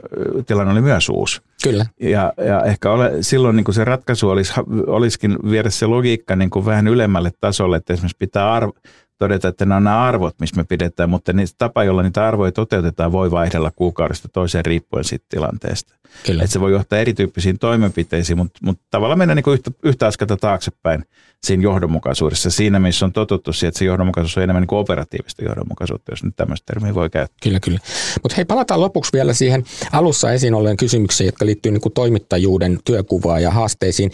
tilanne 0.46 0.72
oli 0.72 0.80
myös 0.80 1.08
uusi. 1.08 1.40
Kyllä. 1.62 1.86
Ja, 2.00 2.32
ja 2.46 2.64
ehkä 2.64 2.90
ole, 2.90 3.12
silloin 3.20 3.56
niin 3.56 3.74
se 3.74 3.84
ratkaisu 3.84 4.28
olisi, 4.28 4.52
olisikin 4.86 5.38
viedä 5.50 5.70
se 5.70 5.86
logiikka 5.86 6.36
niin 6.36 6.50
vähän 6.64 6.88
ylemmälle 6.88 7.30
tasolle, 7.40 7.76
että 7.76 7.92
esimerkiksi 7.92 8.16
pitää 8.18 8.52
arvo, 8.52 8.72
todeta, 9.20 9.48
että 9.48 9.66
ne 9.66 9.74
on 9.74 9.84
nämä 9.84 10.02
arvot, 10.02 10.34
missä 10.40 10.56
me 10.56 10.64
pidetään, 10.64 11.10
mutta 11.10 11.32
niitä 11.32 11.52
tapa, 11.58 11.84
jolla 11.84 12.02
niitä 12.02 12.28
arvoja 12.28 12.52
toteutetaan, 12.52 13.12
voi 13.12 13.30
vaihdella 13.30 13.70
kuukaudesta 13.70 14.28
toiseen 14.28 14.64
riippuen 14.64 15.04
siitä 15.04 15.26
tilanteesta. 15.28 15.94
Kyllä. 16.26 16.42
Että 16.42 16.52
se 16.52 16.60
voi 16.60 16.72
johtaa 16.72 16.98
erityyppisiin 16.98 17.58
toimenpiteisiin, 17.58 18.36
mutta, 18.36 18.60
mutta 18.62 18.84
tavallaan 18.90 19.18
mennä 19.18 19.34
niin 19.34 19.52
yhtä, 19.52 19.70
yhtä 19.82 20.06
askelta 20.06 20.36
taaksepäin 20.36 21.04
siinä 21.44 21.62
johdonmukaisuudessa. 21.62 22.50
Siinä, 22.50 22.78
missä 22.78 23.06
on 23.06 23.12
totuttu 23.12 23.52
siihen, 23.52 23.68
että 23.68 23.78
se 23.78 23.84
johdonmukaisuus 23.84 24.36
on 24.36 24.42
enemmän 24.42 24.62
niin 24.62 24.78
operatiivista 24.78 25.44
johdonmukaisuutta, 25.44 26.12
jos 26.12 26.24
nyt 26.24 26.36
tämmöistä 26.36 26.66
termiä 26.66 26.94
voi 26.94 27.10
käyttää. 27.10 27.38
Kyllä, 27.42 27.60
kyllä. 27.60 27.78
Mutta 28.22 28.36
hei, 28.36 28.44
palataan 28.44 28.80
lopuksi 28.80 29.12
vielä 29.12 29.34
siihen 29.34 29.64
alussa 29.92 30.32
esiin 30.32 30.54
olleen 30.54 30.76
kysymykseen, 30.76 31.26
jotka 31.26 31.46
liittyy 31.46 31.72
niin 31.72 31.92
toimittajuuden 31.94 32.78
työkuvaan 32.84 33.42
ja 33.42 33.50
haasteisiin. 33.50 34.10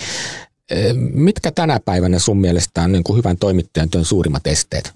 Mitkä 1.13 1.51
tänä 1.51 1.81
päivänä 1.85 2.19
sun 2.19 2.41
mielestä 2.41 2.83
on 2.83 2.93
niin 2.93 3.05
kuin 3.05 3.17
hyvän 3.17 3.37
toimittajan 3.37 3.91
työn 3.91 4.05
suurimmat 4.05 4.47
esteet? 4.47 4.95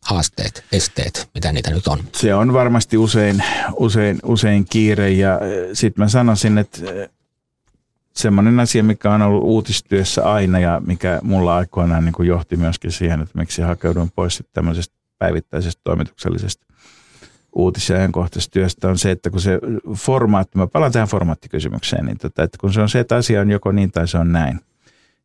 haasteet, 0.00 0.64
esteet, 0.72 1.28
mitä 1.34 1.52
niitä 1.52 1.70
nyt 1.70 1.86
on? 1.86 1.98
Se 2.12 2.34
on 2.34 2.52
varmasti 2.52 2.96
usein, 2.96 3.44
usein, 3.76 4.18
usein 4.22 4.64
kiire 4.64 5.10
ja 5.10 5.40
sitten 5.72 6.04
mä 6.04 6.08
sanoisin, 6.08 6.58
että 6.58 6.80
semmoinen 8.16 8.60
asia, 8.60 8.84
mikä 8.84 9.10
on 9.10 9.22
ollut 9.22 9.44
uutistyössä 9.44 10.32
aina 10.32 10.58
ja 10.58 10.82
mikä 10.86 11.20
mulla 11.22 11.56
aikoinaan 11.56 12.04
niin 12.04 12.26
johti 12.26 12.56
myöskin 12.56 12.92
siihen, 12.92 13.20
että 13.20 13.38
miksi 13.38 13.62
hakeuduin 13.62 14.10
pois 14.10 14.42
tämmöisestä 14.52 14.94
päivittäisestä 15.18 15.80
toimituksellisesta 15.84 16.66
uutis- 17.56 17.90
ja 17.90 17.96
työstä 18.50 18.88
on 18.88 18.98
se, 18.98 19.10
että 19.10 19.30
kun 19.30 19.40
se 19.40 19.58
formaatti, 19.94 20.58
mä 20.58 20.66
palaan 20.66 20.92
tähän 20.92 21.08
formaattikysymykseen, 21.08 22.06
niin 22.06 22.18
tota, 22.18 22.42
että 22.42 22.58
kun 22.60 22.72
se 22.72 22.80
on 22.80 22.88
se, 22.88 23.00
että 23.00 23.16
asia 23.16 23.40
on 23.40 23.50
joko 23.50 23.72
niin 23.72 23.90
tai 23.90 24.08
se 24.08 24.18
on 24.18 24.32
näin, 24.32 24.60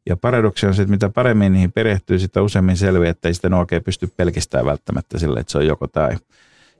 ja 0.10 0.18
paradoksi 0.18 0.68
on 0.68 0.74
se, 0.74 0.82
että 0.82 0.92
mitä 0.92 1.10
paremmin 1.10 1.54
niihin 1.54 1.72
perehtyy, 1.72 2.20
sitä 2.20 2.42
useammin 2.42 2.78
selviää, 2.78 3.12
että 3.12 3.28
ei 3.28 3.34
sitä 3.34 3.58
oikein 3.58 3.84
pysty 3.84 4.08
pelkistämään 4.18 4.66
välttämättä 4.66 5.20
sille, 5.20 5.40
että 5.40 5.52
se 5.52 5.58
on 5.58 5.68
joko 5.68 5.88
tai. 5.88 6.18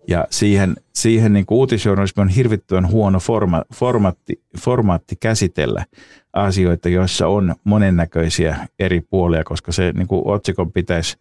Ja 0.08 0.28
siihen, 0.30 0.76
siihen 0.96 1.34
niin 1.34 1.46
kuin 1.46 1.58
uutisjournalismi 1.58 2.22
on 2.22 2.30
hirvittävän 2.30 2.88
huono 2.88 3.20
forma, 3.20 3.64
formaatti, 3.74 4.42
formaatti 4.60 5.16
käsitellä 5.16 5.86
asioita, 6.34 6.90
joissa 6.90 7.28
on 7.28 7.56
monennäköisiä 7.64 8.68
eri 8.80 9.02
puolia, 9.02 9.44
koska 9.44 9.72
se 9.72 9.92
niin 9.96 10.08
kuin 10.08 10.22
otsikon 10.26 10.72
pitäisi 10.72 11.18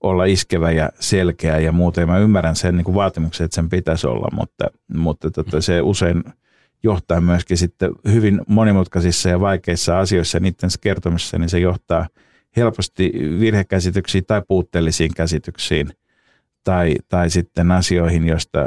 olla 0.00 0.24
iskevä 0.24 0.70
ja 0.70 0.90
selkeä 1.00 1.58
ja 1.58 1.72
muuten. 1.72 2.08
Mä 2.08 2.18
ymmärrän 2.18 2.56
sen 2.56 2.76
niin 2.76 2.84
kuin 2.84 2.94
vaatimuksen, 2.94 3.44
että 3.44 3.54
sen 3.54 3.68
pitäisi 3.68 4.06
olla, 4.06 4.28
mutta, 4.32 4.70
mutta 4.96 5.30
tota, 5.30 5.60
se 5.60 5.80
usein– 5.80 6.24
johtaa 6.82 7.20
myöskin 7.20 7.56
sitten 7.56 7.90
hyvin 8.12 8.40
monimutkaisissa 8.46 9.28
ja 9.28 9.40
vaikeissa 9.40 9.98
asioissa. 9.98 10.40
Niiden 10.40 10.70
kertomisessa, 10.80 11.38
niin 11.38 11.48
se 11.48 11.58
johtaa 11.58 12.08
helposti 12.56 13.12
virhekäsityksiin 13.40 14.26
tai 14.26 14.42
puutteellisiin 14.48 15.14
käsityksiin 15.14 15.90
tai, 16.64 16.94
tai 17.08 17.30
sitten 17.30 17.70
asioihin, 17.70 18.26
joista 18.26 18.66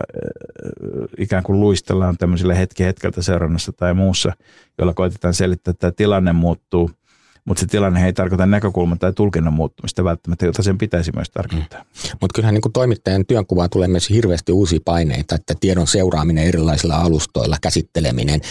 ikään 1.17 1.43
kuin 1.43 1.59
luistellaan 1.59 2.17
tämmöisillä 2.17 2.55
hetki 2.55 2.83
hetkeltä 2.83 3.21
seurannassa 3.21 3.71
tai 3.71 3.93
muussa, 3.93 4.33
jolla 4.77 4.93
koitetaan 4.93 5.33
selittää, 5.33 5.71
että 5.71 5.79
tämä 5.79 5.91
tilanne 5.91 6.33
muuttuu– 6.33 6.91
mutta 7.45 7.61
se 7.61 7.67
tilanne 7.67 8.05
ei 8.05 8.13
tarkoita 8.13 8.45
näkökulman 8.45 8.99
tai 8.99 9.13
tulkinnan 9.13 9.53
muuttumista 9.53 10.03
välttämättä, 10.03 10.45
jota 10.45 10.63
sen 10.63 10.77
pitäisi 10.77 11.11
myös 11.15 11.29
tarkoittaa. 11.29 11.81
Mm. 11.81 12.17
Mutta 12.21 12.35
kyllähän 12.35 12.53
niin 12.53 12.73
toimittajan 12.73 13.25
työnkuvaan 13.25 13.69
tulee 13.69 13.87
myös 13.87 14.09
hirveästi 14.09 14.51
uusia 14.51 14.79
paineita, 14.85 15.35
että 15.35 15.53
tiedon 15.59 15.87
seuraaminen 15.87 16.43
erilaisilla 16.43 16.95
alustoilla, 16.95 17.57
käsitteleminen 17.61 18.41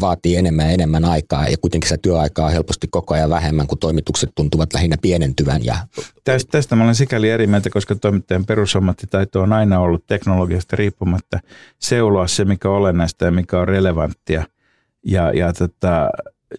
vaatii 0.00 0.36
enemmän 0.36 0.66
ja 0.66 0.72
enemmän 0.72 1.04
aikaa 1.04 1.48
ja 1.48 1.56
kuitenkin 1.60 1.88
se 1.88 1.96
työaikaa 1.96 2.46
on 2.46 2.52
helposti 2.52 2.88
koko 2.90 3.14
ajan 3.14 3.30
vähemmän, 3.30 3.66
kun 3.66 3.78
toimitukset 3.78 4.30
tuntuvat 4.34 4.72
lähinnä 4.72 4.96
pienentyvän. 5.02 5.64
Ja... 5.64 5.76
Tästä, 6.24 6.50
tästä 6.50 6.76
mä 6.76 6.84
olen 6.84 6.94
sikäli 6.94 7.30
eri 7.30 7.46
mieltä, 7.46 7.70
koska 7.70 7.94
toimittajan 7.94 8.46
perusammattitaito 8.46 9.42
on 9.42 9.52
aina 9.52 9.80
ollut 9.80 10.06
teknologiasta 10.06 10.76
riippumatta 10.76 11.40
seuloa 11.78 12.26
se, 12.26 12.44
mikä 12.44 12.70
on 12.70 12.76
olennaista 12.76 13.24
ja 13.24 13.30
mikä 13.30 13.58
on 13.60 13.68
relevanttia. 13.68 14.44
Ja, 15.04 15.32
ja 15.32 15.52
tota, 15.52 16.10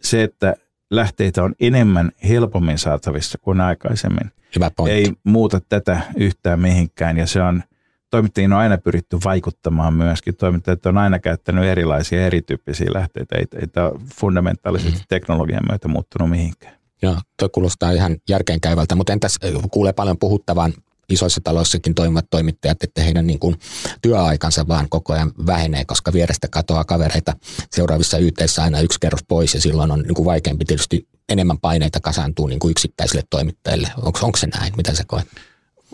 se, 0.01 0.23
että 0.23 0.55
lähteitä 0.89 1.43
on 1.43 1.55
enemmän 1.59 2.11
helpommin 2.29 2.77
saatavissa 2.77 3.37
kuin 3.37 3.61
aikaisemmin. 3.61 4.31
Hyvä 4.55 4.71
Ei 4.89 5.13
muuta 5.23 5.61
tätä 5.69 6.01
yhtään 6.15 6.59
mihinkään 6.59 7.17
ja 7.17 7.27
se 7.27 7.41
on, 7.41 7.63
toimittajien 8.09 8.53
on 8.53 8.59
aina 8.59 8.77
pyritty 8.77 9.17
vaikuttamaan 9.23 9.93
myöskin. 9.93 10.35
Toimittajat 10.35 10.85
on 10.85 10.97
aina 10.97 11.19
käyttänyt 11.19 11.65
erilaisia 11.65 12.25
erityyppisiä 12.25 12.89
lähteitä. 12.93 13.35
Ei, 13.37 13.45
ei 13.61 13.67
tämä 13.67 13.91
fundamentaalisesti 14.15 14.99
mm. 14.99 15.05
teknologian 15.09 15.63
myötä 15.69 15.87
muuttunut 15.87 16.29
mihinkään. 16.29 16.79
Joo, 17.01 17.17
tuo 17.39 17.49
kuulostaa 17.49 17.91
ihan 17.91 18.17
järkeenkäyvältä, 18.29 18.95
mutta 18.95 19.13
entäs 19.13 19.39
kuulee 19.71 19.93
paljon 19.93 20.17
puhuttavan 20.17 20.73
isoissa 21.09 21.41
taloissakin 21.43 21.95
toimivat 21.95 22.25
toimittajat, 22.29 22.83
että 22.83 23.01
heidän 23.01 23.27
niin 23.27 23.39
kuin 23.39 23.55
työaikansa 24.01 24.67
vaan 24.67 24.89
koko 24.89 25.13
ajan 25.13 25.31
vähenee, 25.45 25.85
koska 25.85 26.13
vierestä 26.13 26.47
katoaa 26.47 26.83
kavereita 26.83 27.33
seuraavissa 27.71 28.17
yhteissä 28.17 28.63
aina 28.63 28.79
yksi 28.79 28.99
kerros 28.99 29.23
pois 29.27 29.53
ja 29.53 29.61
silloin 29.61 29.91
on 29.91 30.01
niin 30.01 30.15
kuin 30.15 30.25
vaikeampi 30.25 30.65
tietysti 30.65 31.07
enemmän 31.29 31.57
paineita 31.57 31.99
kasaantuu 31.99 32.47
niin 32.47 32.59
kuin 32.59 32.71
yksittäisille 32.71 33.23
toimittajille. 33.29 33.87
Onko, 33.97 34.19
onko 34.23 34.37
se 34.37 34.47
näin? 34.47 34.73
Mitä 34.77 34.93
se 34.93 35.03
koet? 35.07 35.27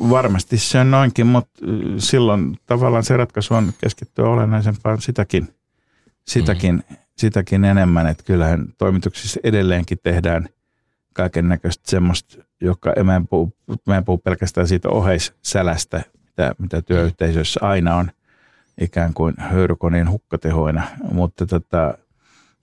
Varmasti 0.09 0.57
se 0.57 0.80
on 0.80 0.91
noinkin, 0.91 1.28
mutta 1.28 1.66
silloin 1.97 2.57
tavallaan 2.66 3.03
se 3.03 3.18
ratkaisu 3.18 3.53
on 3.53 3.74
keskittyä 3.82 4.26
olennaisempaan 4.26 5.01
sitäkin, 5.01 5.47
sitäkin, 6.28 6.84
mm. 6.89 6.95
sitäkin 7.18 7.66
enemmän, 7.66 8.07
että 8.07 8.24
kyllähän 8.24 8.66
toimituksissa 8.78 9.39
edelleenkin 9.43 9.97
tehdään 10.03 10.49
kaiken 11.16 11.49
näköistä 11.49 11.91
semmoista, 11.91 12.38
joka 12.61 12.93
mä 13.03 13.16
en, 13.16 13.28
puhu, 13.28 13.53
mä 13.88 13.97
en 13.97 14.05
puhu 14.05 14.18
pelkästään 14.18 14.68
siitä 14.68 14.89
oheissälästä, 14.89 16.01
mitä, 16.24 16.55
mitä 16.57 16.82
työyhteisöissä 16.82 17.59
aina 17.63 17.95
on 17.95 18.11
ikään 18.82 19.13
kuin 19.13 19.34
höyrykoneen 19.38 20.09
hukkatehoina, 20.09 20.88
mutta, 21.11 21.45
tota, 21.45 21.97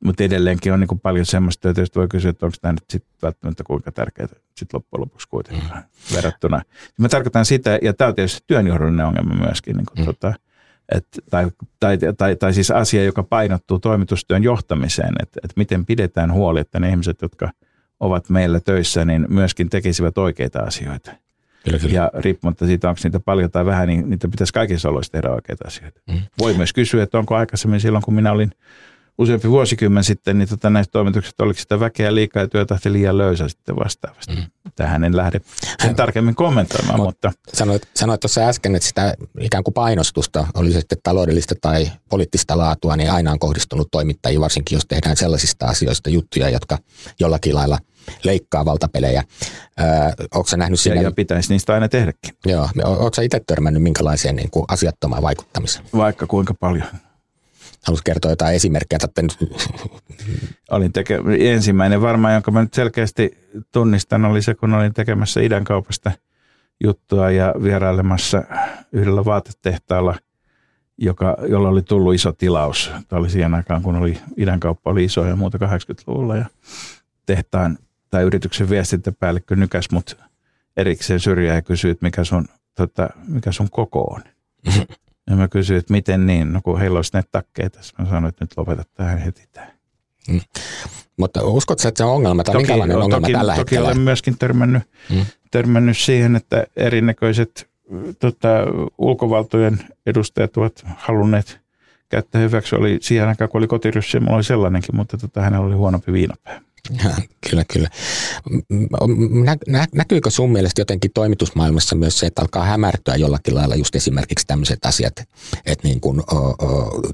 mutta 0.05 0.25
edelleenkin 0.25 0.73
on 0.73 0.81
niin 0.81 0.89
kuin 0.89 1.01
paljon 1.01 1.27
semmoista 1.27 1.63
työtä, 1.63 1.81
josta 1.81 2.01
voi 2.01 2.09
kysyä, 2.09 2.31
että 2.31 2.47
onko 2.47 2.57
tämä 2.61 2.73
nyt 2.73 2.85
sit 2.91 3.05
välttämättä 3.23 3.65
kuinka 3.65 3.93
tärkeää 3.93 4.29
sit 4.57 4.73
loppujen 4.73 5.01
lopuksi 5.01 5.29
kuitenkin 5.29 5.65
mm. 5.75 5.83
verrattuna. 6.17 6.63
Mä 6.99 7.09
tarkoitan 7.09 7.45
sitä, 7.45 7.79
ja 7.83 7.93
tämä 7.93 8.09
on 8.09 8.15
tietysti 8.15 8.45
työnjohdollinen 8.47 9.07
ongelma 9.07 9.35
myöskin, 9.35 9.77
niin 9.77 9.87
kuin 9.87 9.99
mm. 9.99 10.05
tota, 10.05 10.35
et, 10.95 11.07
tai, 11.31 11.51
tai, 11.81 11.99
tai, 12.19 12.37
tai 12.37 12.55
siis 12.55 12.71
asia, 12.71 13.05
joka 13.05 13.23
painottuu 13.23 13.79
toimitustyön 13.79 14.43
johtamiseen, 14.43 15.15
että 15.23 15.41
et 15.45 15.53
miten 15.57 15.87
pidetään 15.87 16.33
huoli, 16.33 16.61
että 16.61 16.81
ne 16.81 16.89
ihmiset, 16.89 17.23
jotka– 17.23 17.51
ovat 18.03 18.31
meillä 18.31 18.61
töissä, 18.61 19.05
niin 19.05 19.27
myöskin 19.29 19.71
tekisivät 19.71 20.19
oikeita 20.19 20.59
asioita. 20.59 21.13
Kyllä, 21.65 21.79
kyllä. 21.79 21.95
Ja 21.95 22.11
riippumatta 22.15 22.67
siitä, 22.67 22.89
onko 22.89 23.01
niitä 23.05 23.21
paljon 23.21 23.51
tai 23.51 23.67
vähän, 23.67 23.89
niin 23.89 24.11
niitä 24.11 24.29
pitäisi 24.29 24.53
kaikissa 24.53 24.89
oloissa 24.89 25.13
tehdä 25.13 25.31
oikeita 25.31 25.65
asioita. 25.67 26.01
Mm. 26.11 26.21
Voi 26.39 26.55
myös 26.55 26.73
kysyä, 26.73 27.03
että 27.03 27.19
onko 27.19 27.37
aikaisemmin 27.37 27.81
silloin, 27.81 28.05
kun 28.05 28.15
minä 28.15 28.33
olin 28.33 28.53
useampi 29.19 29.51
vuosikymmen 29.51 30.05
sitten, 30.05 30.39
niin 30.39 30.49
tota, 30.49 30.71
näistä 30.71 30.93
toimituksista 30.93 31.45
oliko 31.45 31.61
sitä 31.61 31.81
väkeä 31.81 32.15
liikaa 32.15 32.43
ja 32.43 32.49
työtahti 32.49 32.93
liian 32.93 33.19
löysä 33.19 33.49
sitten 33.49 33.77
vastaavasti. 33.77 34.37
Mm. 34.37 34.43
Tähän 34.75 35.05
en 35.05 35.17
lähde 35.17 35.41
sen 35.83 35.97
tarkemmin 35.97 36.35
kommentoimaan, 36.35 36.99
Mut 36.99 37.07
mutta... 37.07 37.33
Sanoit, 37.55 37.83
sanoit 37.95 38.21
tuossa 38.21 38.49
äsken, 38.49 38.77
että 38.77 38.89
sitä 38.89 39.15
ikään 39.41 39.65
kuin 39.65 39.75
painostusta, 39.75 40.47
oli 40.55 40.73
se 40.73 40.81
sitten 40.81 40.99
taloudellista 41.03 41.55
tai 41.61 41.91
poliittista 42.09 42.59
laatua, 42.59 42.97
niin 42.97 43.11
aina 43.11 43.33
on 43.33 43.39
kohdistunut 43.39 43.89
toimittajiin, 43.91 44.41
varsinkin 44.41 44.77
jos 44.77 44.87
tehdään 44.87 45.17
sellaisista 45.17 45.67
asioista 45.67 46.11
juttuja, 46.11 46.49
jotka 46.49 46.79
jollakin 47.21 47.55
lailla 47.55 47.79
leikkaa 48.25 48.65
valtapelejä. 48.65 49.25
Öö, 49.81 49.87
onko 50.35 50.49
sä 50.49 50.57
nähnyt 50.57 50.81
siinä... 50.81 50.97
Ja, 50.97 51.03
ja 51.03 51.13
pitäisi 51.13 51.53
niistä 51.53 51.75
aina 51.75 51.89
tehdäkin. 51.89 52.35
Joo. 52.47 52.69
Oletko 52.85 53.11
sä 53.15 53.23
itse 53.23 53.41
törmännyt 53.47 53.83
minkälaiseen 53.83 54.37
niin 54.37 54.51
kuin 54.51 54.65
asiattomaan 54.69 55.23
vaikuttamiseen? 55.23 55.85
Vaikka 55.97 56.27
kuinka 56.27 56.55
paljon. 56.55 56.87
Haluaisin 57.87 58.05
kertoa 58.05 58.31
jotain 58.31 58.55
esimerkkejä. 58.55 58.99
Että 59.05 59.23
olin 60.71 60.93
teke, 60.93 61.19
ensimmäinen 61.39 62.03
varmaan, 62.03 62.35
jonka 62.35 62.51
mä 62.51 62.63
nyt 62.63 62.75
selkeästi 62.75 63.39
tunnistan, 63.73 64.25
oli 64.25 64.43
se, 64.43 64.55
kun 64.55 64.75
olin 64.75 64.95
tekemässä 64.95 65.41
idän 65.41 65.65
kaupasta 65.65 66.13
juttua 66.85 67.31
ja 67.31 67.55
vierailemassa 67.63 68.43
yhdellä 68.93 69.25
vaatetehtaalla, 69.25 70.15
joka, 70.99 71.37
jolla 71.49 71.69
oli 71.69 71.83
tullut 71.83 72.15
iso 72.15 72.33
tilaus. 72.33 72.91
Tämä 73.09 73.21
oli 73.21 73.31
siihen 73.31 73.55
aikaan, 73.55 73.83
kun 73.83 73.97
oli 73.97 74.19
idän 74.37 74.61
kauppa 74.61 74.91
oli 74.91 75.05
iso 75.05 75.25
ja 75.25 75.37
muuta 75.37 75.59
80-luvulla. 75.59 76.37
Ja 76.37 76.47
tehtaan 77.27 77.79
tai 78.11 78.23
yrityksen 78.23 78.71
viestintäpäällikkö 78.71 79.57
nykäs 79.57 79.91
mut 79.93 80.17
erikseen 80.77 81.21
syrjää 81.21 81.55
ja 81.55 81.63
kysyi, 81.63 81.91
että 81.91 82.07
mikä 82.07 82.25
sun, 82.25 82.45
tota, 82.75 83.11
mikä 83.29 83.53
sun 83.53 83.71
koko 83.71 84.03
on. 84.03 84.23
Ja 85.31 85.37
mä 85.37 85.49
kysyin, 85.49 85.79
että 85.79 85.93
miten 85.93 86.27
niin, 86.27 86.53
no 86.53 86.61
kun 86.65 86.81
heillä 86.81 86.99
olisi 86.99 87.11
näitä 87.13 87.29
takkeita. 87.33 87.81
Mä 87.99 88.05
sanoin, 88.05 88.27
että 88.27 88.45
nyt 88.45 88.57
lopeta 88.57 88.83
tähän 88.95 89.19
heti 89.19 89.43
tämä. 89.53 89.67
Mm. 90.29 90.41
Mutta 91.17 91.45
uskotko, 91.45 91.89
että 91.89 91.99
se 91.99 92.05
on 92.05 92.15
ongelma 92.15 92.45
tai 92.45 92.53
toki, 92.53 92.63
minkälainen 92.63 92.97
ongelma 92.97 93.21
toki, 93.21 93.33
tällä 93.33 93.53
toki 93.53 93.61
hetkellä? 93.61 93.87
olen 93.87 94.01
myöskin 94.01 94.39
törmännyt, 94.39 94.83
mm. 95.11 95.27
törmännyt 95.51 95.99
siihen, 95.99 96.37
että 96.37 96.67
erinäköiset 96.77 97.71
tota, 98.19 98.49
ulkovaltojen 98.99 99.79
edustajat 100.07 100.57
ovat 100.57 100.85
halunneet 100.97 101.61
käyttää 102.09 102.41
hyväksi. 102.41 102.77
Oli 102.77 102.99
siihen 103.01 103.29
aikaan, 103.29 103.51
kun 103.51 103.59
oli 103.59 103.67
kotiryssi, 103.67 104.21
mulla 104.21 104.37
oli 104.37 104.45
sellainenkin, 104.45 104.97
mutta 104.97 105.19
tota, 105.19 105.41
hänellä 105.41 105.67
oli 105.67 105.75
huonompi 105.75 106.13
viinapää. 106.13 106.61
Kyllä, 107.51 107.65
kyllä. 107.73 107.89
Nä, 109.45 109.57
nä, 109.69 109.87
näkyykö 109.95 110.31
sun 110.31 110.53
mielestä 110.53 110.81
jotenkin 110.81 111.11
toimitusmaailmassa 111.15 111.97
myös 111.97 112.19
se, 112.19 112.27
että 112.27 112.43
alkaa 112.43 112.65
hämärtyä 112.65 113.17
jollakin 113.17 113.55
lailla 113.55 113.75
just 113.75 113.95
esimerkiksi 113.95 114.47
tämmöiset 114.47 114.87
asiat, 114.87 115.13
että 115.67 115.89
niin 115.89 116.01
kuin, 116.01 116.23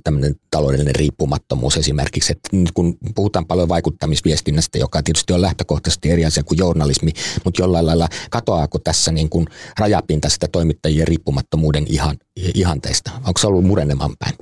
tämmöinen 0.05 0.37
taloudellinen 0.51 0.95
riippumattomuus 0.95 1.77
esimerkiksi, 1.77 2.33
että 2.33 2.73
kun 2.75 2.99
puhutaan 3.15 3.47
paljon 3.47 3.69
vaikuttamisviestinnästä, 3.69 4.79
joka 4.79 5.03
tietysti 5.03 5.33
on 5.33 5.43
lähtökohtaisesti 5.43 6.11
eri 6.11 6.25
asia 6.25 6.43
kuin 6.43 6.59
journalismi, 6.59 7.13
mutta 7.45 7.63
jollain 7.63 7.87
lailla 7.87 8.09
katoaako 8.31 8.79
tässä 8.79 9.13
niin 9.13 9.29
kuin 9.29 9.47
rajapinta 9.79 10.29
sitä 10.29 10.49
toimittajien 10.53 11.09
riippumattomuuden 11.09 11.85
ihan, 11.89 12.17
ihanteista? 12.55 13.11
Onko 13.17 13.39
se 13.39 13.47
ollut 13.47 13.65
murenemaan 13.65 14.17
päin? 14.19 14.35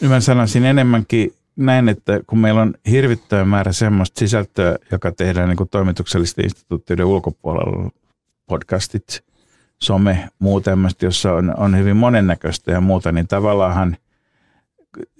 Mä 0.00 0.20
sanoisin 0.20 0.64
enemmänkin 0.64 1.34
näin, 1.56 1.88
että 1.88 2.20
kun 2.26 2.38
meillä 2.38 2.62
on 2.62 2.74
hirvittävä 2.90 3.44
määrä 3.44 3.72
semmoista 3.72 4.18
sisältöä, 4.18 4.76
joka 4.92 5.12
tehdään 5.12 5.48
niin 5.48 5.56
kuin 5.56 5.68
toimituksellisten 5.68 6.44
instituutioiden 6.44 7.06
ulkopuolella, 7.06 7.90
podcastit, 8.46 9.24
some, 9.82 10.28
muu 10.38 10.60
tämmöistä, 10.60 11.06
jossa 11.06 11.32
on, 11.32 11.54
on 11.56 11.78
hyvin 11.78 11.96
monennäköistä 11.96 12.72
ja 12.72 12.80
muuta, 12.80 13.12
niin 13.12 13.28
tavallaan 13.28 13.96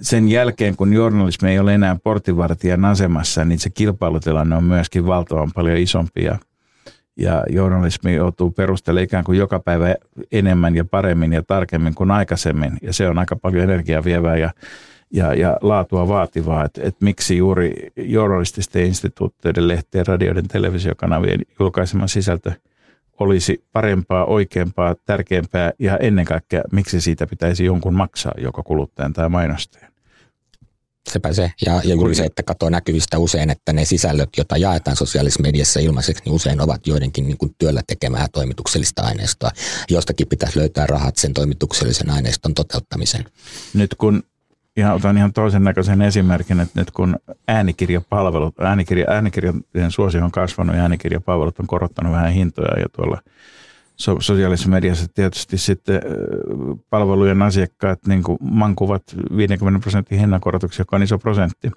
sen 0.01 0.29
jälkeen, 0.29 0.77
kun 0.77 0.93
journalismi 0.93 1.51
ei 1.51 1.59
ole 1.59 1.75
enää 1.75 1.97
portinvartijan 2.05 2.85
asemassa, 2.85 3.45
niin 3.45 3.59
se 3.59 3.71
kilpailutilanne 3.71 4.57
on 4.57 4.65
myöskin 4.65 5.07
valtavan 5.07 5.51
paljon 5.55 5.77
isompi 5.77 6.25
ja, 6.25 6.39
ja 7.17 7.45
journalismi 7.51 8.15
joutuu 8.15 8.51
perustelemaan 8.51 9.05
ikään 9.05 9.25
kuin 9.25 9.39
joka 9.39 9.61
päivä 9.61 9.95
enemmän 10.33 10.77
ja 10.77 10.85
paremmin 10.85 11.33
ja 11.33 11.43
tarkemmin 11.43 11.95
kuin 11.95 12.11
aikaisemmin. 12.11 12.73
Ja 12.83 12.93
se 12.93 13.09
on 13.09 13.19
aika 13.19 13.37
paljon 13.37 13.65
energiaa 13.65 14.05
vievää 14.05 14.37
ja 14.37 14.51
ja, 15.11 15.35
ja 15.35 15.57
laatua 15.61 16.09
vaativaa, 16.09 16.65
että, 16.65 16.81
että 16.85 17.05
miksi 17.05 17.37
juuri 17.37 17.73
journalististen 17.97 18.87
instituutioiden, 18.87 19.69
lehtien, 19.69 20.07
radioiden, 20.07 20.49
televisiokanavien 20.49 21.41
julkaisema 21.61 22.07
sisältö 22.07 22.53
olisi 23.21 23.65
parempaa, 23.73 24.25
oikeampaa, 24.25 24.95
tärkeämpää 25.05 25.73
ja 25.79 25.97
ennen 25.97 26.25
kaikkea 26.25 26.63
miksi 26.73 27.01
siitä 27.01 27.27
pitäisi 27.27 27.65
jonkun 27.65 27.95
maksaa, 27.95 28.35
joko 28.39 28.63
kuluttajan 28.63 29.13
tai 29.13 29.29
mainostajan. 29.29 29.95
Sepä 31.13 31.33
se. 31.33 31.53
Ja, 31.67 31.81
ja 31.85 31.95
juuri 31.95 32.15
se, 32.15 32.25
että 32.25 32.43
katsoo 32.43 32.71
näkyvistä 32.71 33.19
usein, 33.19 33.51
että 33.51 33.73
ne 33.73 33.85
sisällöt, 33.85 34.29
joita 34.37 34.57
jaetaan 34.57 34.97
sosiaalisessa 34.97 35.43
mediassa 35.43 35.81
ilmaiseksi, 35.81 36.23
niin 36.25 36.35
usein 36.35 36.61
ovat 36.61 36.87
joidenkin 36.87 37.27
niin 37.27 37.39
kuin 37.39 37.55
työllä 37.59 37.83
tekemää 37.87 38.27
toimituksellista 38.33 39.03
aineistoa. 39.03 39.51
Jostakin 39.91 40.27
pitäisi 40.27 40.59
löytää 40.59 40.87
rahat 40.87 41.17
sen 41.17 41.35
toimituksellisen 41.35 42.11
aineiston 42.11 42.55
toteuttamiseen. 42.55 43.25
Nyt 43.75 43.95
kun 43.95 44.23
ihan, 44.77 44.95
otan 44.95 45.17
ihan 45.17 45.33
toisen 45.33 45.65
näköisen 45.65 46.03
esimerkin, 46.03 46.61
että 46.61 46.81
nyt 46.81 46.91
kun 46.91 47.17
äänikirjapalvelut, 47.49 48.61
äänikirja, 48.61 49.11
äänikirjojen 49.11 49.91
suosio 49.91 50.25
on 50.25 50.31
kasvanut 50.31 50.77
ja 50.77 50.83
äänikirjapalvelut 50.83 51.59
on 51.59 51.67
korottanut 51.67 52.13
vähän 52.13 52.33
hintoja 52.33 52.81
ja 52.81 52.87
tuolla 52.89 53.21
so, 53.97 54.17
sosiaalisessa 54.21 54.71
mediassa 54.71 55.07
tietysti 55.15 55.59
sitten 55.59 56.03
palvelujen 56.91 57.43
asiakkaat 57.43 58.07
niin 58.07 58.23
kuin 58.23 58.39
mankuvat 58.41 59.03
50 59.37 59.83
prosentin 59.83 60.19
hinnankorotuksia, 60.19 60.81
joka 60.81 60.97
on 60.97 61.03
iso 61.03 61.19
prosentti. 61.19 61.71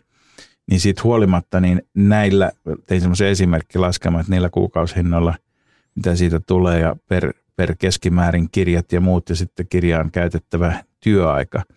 Niin 0.69 0.79
siitä 0.79 1.01
huolimatta, 1.03 1.59
niin 1.59 1.81
näillä, 1.93 2.51
tein 2.85 3.01
semmoisen 3.01 3.27
esimerkkilaskelman, 3.27 4.21
että 4.21 4.31
niillä 4.31 4.49
kuukausihinnoilla, 4.49 5.33
mitä 5.95 6.15
siitä 6.15 6.39
tulee 6.39 6.79
ja 6.79 6.95
per, 7.07 7.33
per 7.55 7.75
keskimäärin 7.79 8.47
kirjat 8.51 8.91
ja 8.91 9.01
muut 9.01 9.29
ja 9.29 9.35
sitten 9.35 9.67
kirjaan 9.69 10.11
käytettävä 10.11 10.83
työaika– 10.99 11.63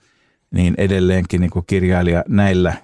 niin 0.54 0.74
edelleenkin 0.78 1.40
niin 1.40 1.50
kuin 1.50 1.64
kirjailija 1.66 2.24
näillä 2.28 2.74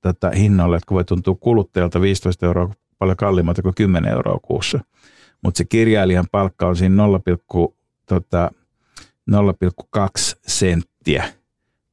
tota, 0.00 0.30
hinnoilla, 0.30 0.76
jotka 0.76 0.94
voi 0.94 1.04
tuntua 1.04 1.34
kuluttajalta 1.40 2.00
15 2.00 2.46
euroa 2.46 2.74
paljon 2.98 3.16
kalliimmalta 3.16 3.62
kuin 3.62 3.74
10 3.74 4.12
euroa 4.12 4.38
kuussa. 4.42 4.80
Mutta 5.42 5.58
se 5.58 5.64
kirjailijan 5.64 6.26
palkka 6.32 6.66
on 6.66 6.76
siinä 6.76 6.96
0, 6.96 7.20
tota, 8.06 8.50
0,2 9.30 10.06
senttiä 10.46 11.24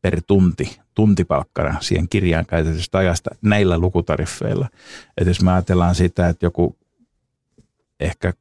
per 0.01 0.21
tunti, 0.27 0.79
tuntipalkkana 0.93 1.77
siihen 1.81 2.09
kirjaan 2.09 2.45
käytetystä 2.45 2.97
ajasta 2.97 3.29
näillä 3.41 3.77
lukutariffeilla. 3.77 4.69
Et 5.17 5.27
jos 5.27 5.41
me 5.41 5.51
ajatellaan 5.51 5.95
sitä, 5.95 6.29
että 6.29 6.45
joku 6.45 6.77
ehkä, 7.99 8.33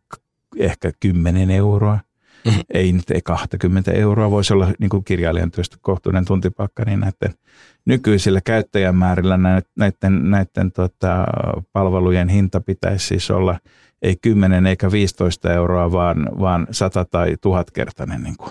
ehkä 0.56 0.92
10 1.00 1.50
euroa 1.50 1.98
Mm-hmm. 2.44 2.62
Ei 2.74 2.92
nyt 2.92 3.10
ei 3.10 3.22
20 3.22 3.92
euroa 3.92 4.30
voisi 4.30 4.52
olla 4.52 4.68
niin 4.78 4.90
kuin 4.90 5.04
kirjailijan 5.04 5.50
työstä 5.50 5.76
kohtuuden 5.80 6.24
tuntipalkka, 6.24 6.84
niin 6.84 7.00
näiden 7.00 7.38
nykyisillä 7.84 8.40
käyttäjämäärillä 8.40 9.38
näiden, 9.76 10.30
näiden 10.30 10.72
tota, 10.72 11.24
palvelujen 11.72 12.28
hinta 12.28 12.60
pitäisi 12.60 13.06
siis 13.06 13.30
olla 13.30 13.58
ei 14.02 14.16
10 14.22 14.66
eikä 14.66 14.90
15 14.90 15.52
euroa, 15.52 15.92
vaan, 15.92 16.28
vaan 16.40 16.66
100 16.70 17.04
tai 17.04 17.36
1000 17.40 17.70
kertainen 17.70 18.22
niin 18.22 18.36
kuin 18.36 18.50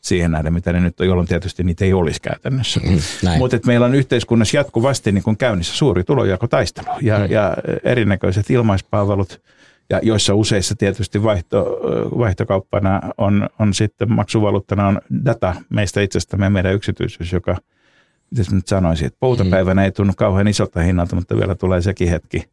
siihen 0.00 0.30
nähden, 0.30 0.52
mitä 0.52 0.72
ne 0.72 0.80
nyt 0.80 1.00
on, 1.00 1.06
jolloin 1.06 1.28
tietysti 1.28 1.64
niitä 1.64 1.84
ei 1.84 1.92
olisi 1.92 2.20
käytännössä. 2.22 2.80
Mm, 2.80 2.98
Mutta 3.38 3.58
meillä 3.66 3.86
on 3.86 3.94
yhteiskunnassa 3.94 4.56
jatkuvasti 4.56 5.12
niin 5.12 5.24
kuin 5.24 5.36
käynnissä 5.36 5.76
suuri 5.76 6.04
tulojakotaistelu 6.04 6.86
ja, 7.00 7.18
mm. 7.18 7.24
ja 7.30 7.56
erinäköiset 7.84 8.50
ilmaispalvelut– 8.50 9.40
ja 9.90 10.00
joissa 10.02 10.34
useissa 10.34 10.74
tietysti 10.76 11.22
vaihto, 11.22 11.80
vaihtokauppana 12.18 13.00
on, 13.18 13.48
on 13.58 13.74
sitten 13.74 14.12
maksuvaluuttana 14.12 14.88
on 14.88 15.00
data 15.24 15.54
meistä 15.68 16.00
itsestämme 16.00 16.48
meidän 16.48 16.74
yksityisyys, 16.74 17.32
joka, 17.32 17.56
miten 18.30 18.56
nyt 18.56 18.68
sanoisin, 18.68 19.06
että 19.06 19.16
poutapäivänä 19.20 19.84
ei 19.84 19.92
tunnu 19.92 20.12
kauhean 20.16 20.48
isolta 20.48 20.80
hinnalta, 20.80 21.16
mutta 21.16 21.36
vielä 21.36 21.54
tulee 21.54 21.82
sekin 21.82 22.08
hetki, 22.08 22.48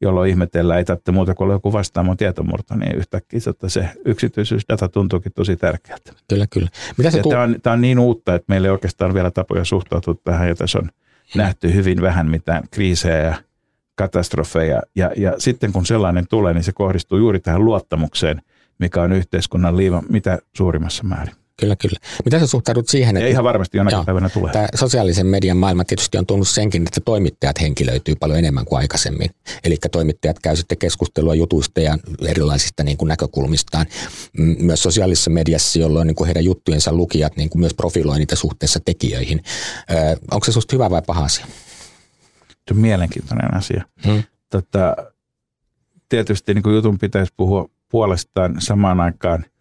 jolloin 0.00 0.30
ihmetellään, 0.30 0.78
ei 0.78 0.84
tarvitse 0.84 1.12
muuta 1.12 1.34
kuin 1.34 1.50
joku 1.50 1.72
vastaamon 1.72 2.16
tietomurto, 2.16 2.74
niin 2.76 2.96
yhtäkkiä 2.96 3.40
että 3.50 3.68
se 3.68 3.88
yksityisyysdata 4.04 4.88
tuntuukin 4.88 5.32
tosi 5.32 5.56
tärkeältä. 5.56 6.12
Kyllä, 6.28 6.46
kyllä. 6.50 6.68
Mitä 6.98 7.10
se 7.10 7.22
tu- 7.22 7.28
tämä, 7.28 7.42
on, 7.42 7.56
tämä 7.62 7.74
on 7.74 7.80
niin 7.80 7.98
uutta, 7.98 8.34
että 8.34 8.44
meillä 8.48 8.68
ei 8.68 8.72
oikeastaan 8.72 9.14
vielä 9.14 9.30
tapoja 9.30 9.64
suhtautua 9.64 10.14
tähän, 10.24 10.48
ja 10.48 10.54
tässä 10.54 10.78
on 10.78 10.90
nähty 11.34 11.74
hyvin 11.74 12.00
vähän 12.00 12.30
mitään 12.30 12.62
kriisejä 12.70 13.18
ja 13.18 13.34
katastrofeja. 13.98 14.82
Ja, 14.94 15.10
ja 15.16 15.34
sitten 15.38 15.72
kun 15.72 15.86
sellainen 15.86 16.26
tulee, 16.28 16.54
niin 16.54 16.64
se 16.64 16.72
kohdistuu 16.72 17.18
juuri 17.18 17.40
tähän 17.40 17.64
luottamukseen, 17.64 18.42
mikä 18.78 19.02
on 19.02 19.12
yhteiskunnan 19.12 19.76
liiva 19.76 20.02
mitä 20.08 20.38
suurimmassa 20.56 21.04
määrin. 21.04 21.34
Kyllä, 21.60 21.76
kyllä. 21.76 21.98
Mitä 22.24 22.38
sä 22.38 22.46
suhtaudut 22.46 22.88
siihen, 22.88 23.16
että... 23.16 23.26
Ja 23.26 23.30
ihan 23.30 23.44
varmasti 23.44 23.76
jonakin 23.76 23.96
joo, 23.96 24.04
päivänä 24.04 24.28
tulee. 24.28 24.52
Tämä 24.52 24.68
sosiaalisen 24.74 25.26
median 25.26 25.56
maailma 25.56 25.84
tietysti 25.84 26.18
on 26.18 26.26
tunnut 26.26 26.48
senkin, 26.48 26.82
että 26.82 27.00
toimittajat 27.00 27.60
henkilöityy 27.60 28.14
paljon 28.14 28.38
enemmän 28.38 28.64
kuin 28.64 28.78
aikaisemmin. 28.78 29.30
Eli 29.64 29.76
toimittajat 29.92 30.38
käy 30.38 30.56
sitten 30.56 30.78
keskustelua 30.78 31.34
jutuista 31.34 31.80
ja 31.80 31.98
erilaisista 32.26 32.84
niin 32.84 32.96
kuin 32.96 33.08
näkökulmistaan. 33.08 33.86
Myös 34.58 34.82
sosiaalisessa 34.82 35.30
mediassa, 35.30 35.78
jolloin 35.78 36.06
niin 36.06 36.14
kuin 36.14 36.26
heidän 36.26 36.44
juttujensa 36.44 36.92
lukijat 36.92 37.36
niin 37.36 37.50
kuin 37.50 37.60
myös 37.60 37.74
profiloi 37.74 38.18
niitä 38.18 38.36
suhteessa 38.36 38.80
tekijöihin. 38.84 39.42
Ö, 39.90 40.16
onko 40.30 40.44
se 40.44 40.52
susta 40.52 40.76
hyvä 40.76 40.90
vai 40.90 41.02
paha 41.06 41.24
asia? 41.24 41.46
Mielenkiintoinen 42.74 43.54
asia. 43.54 43.84
Hmm. 44.06 44.22
Tätä, 44.50 44.96
tietysti 46.08 46.54
niin 46.54 46.62
kuin 46.62 46.74
jutun 46.74 46.98
pitäisi 46.98 47.32
puhua 47.36 47.68
puolestaan 47.88 48.54
samaan 48.58 49.00
aikaan– 49.00 49.44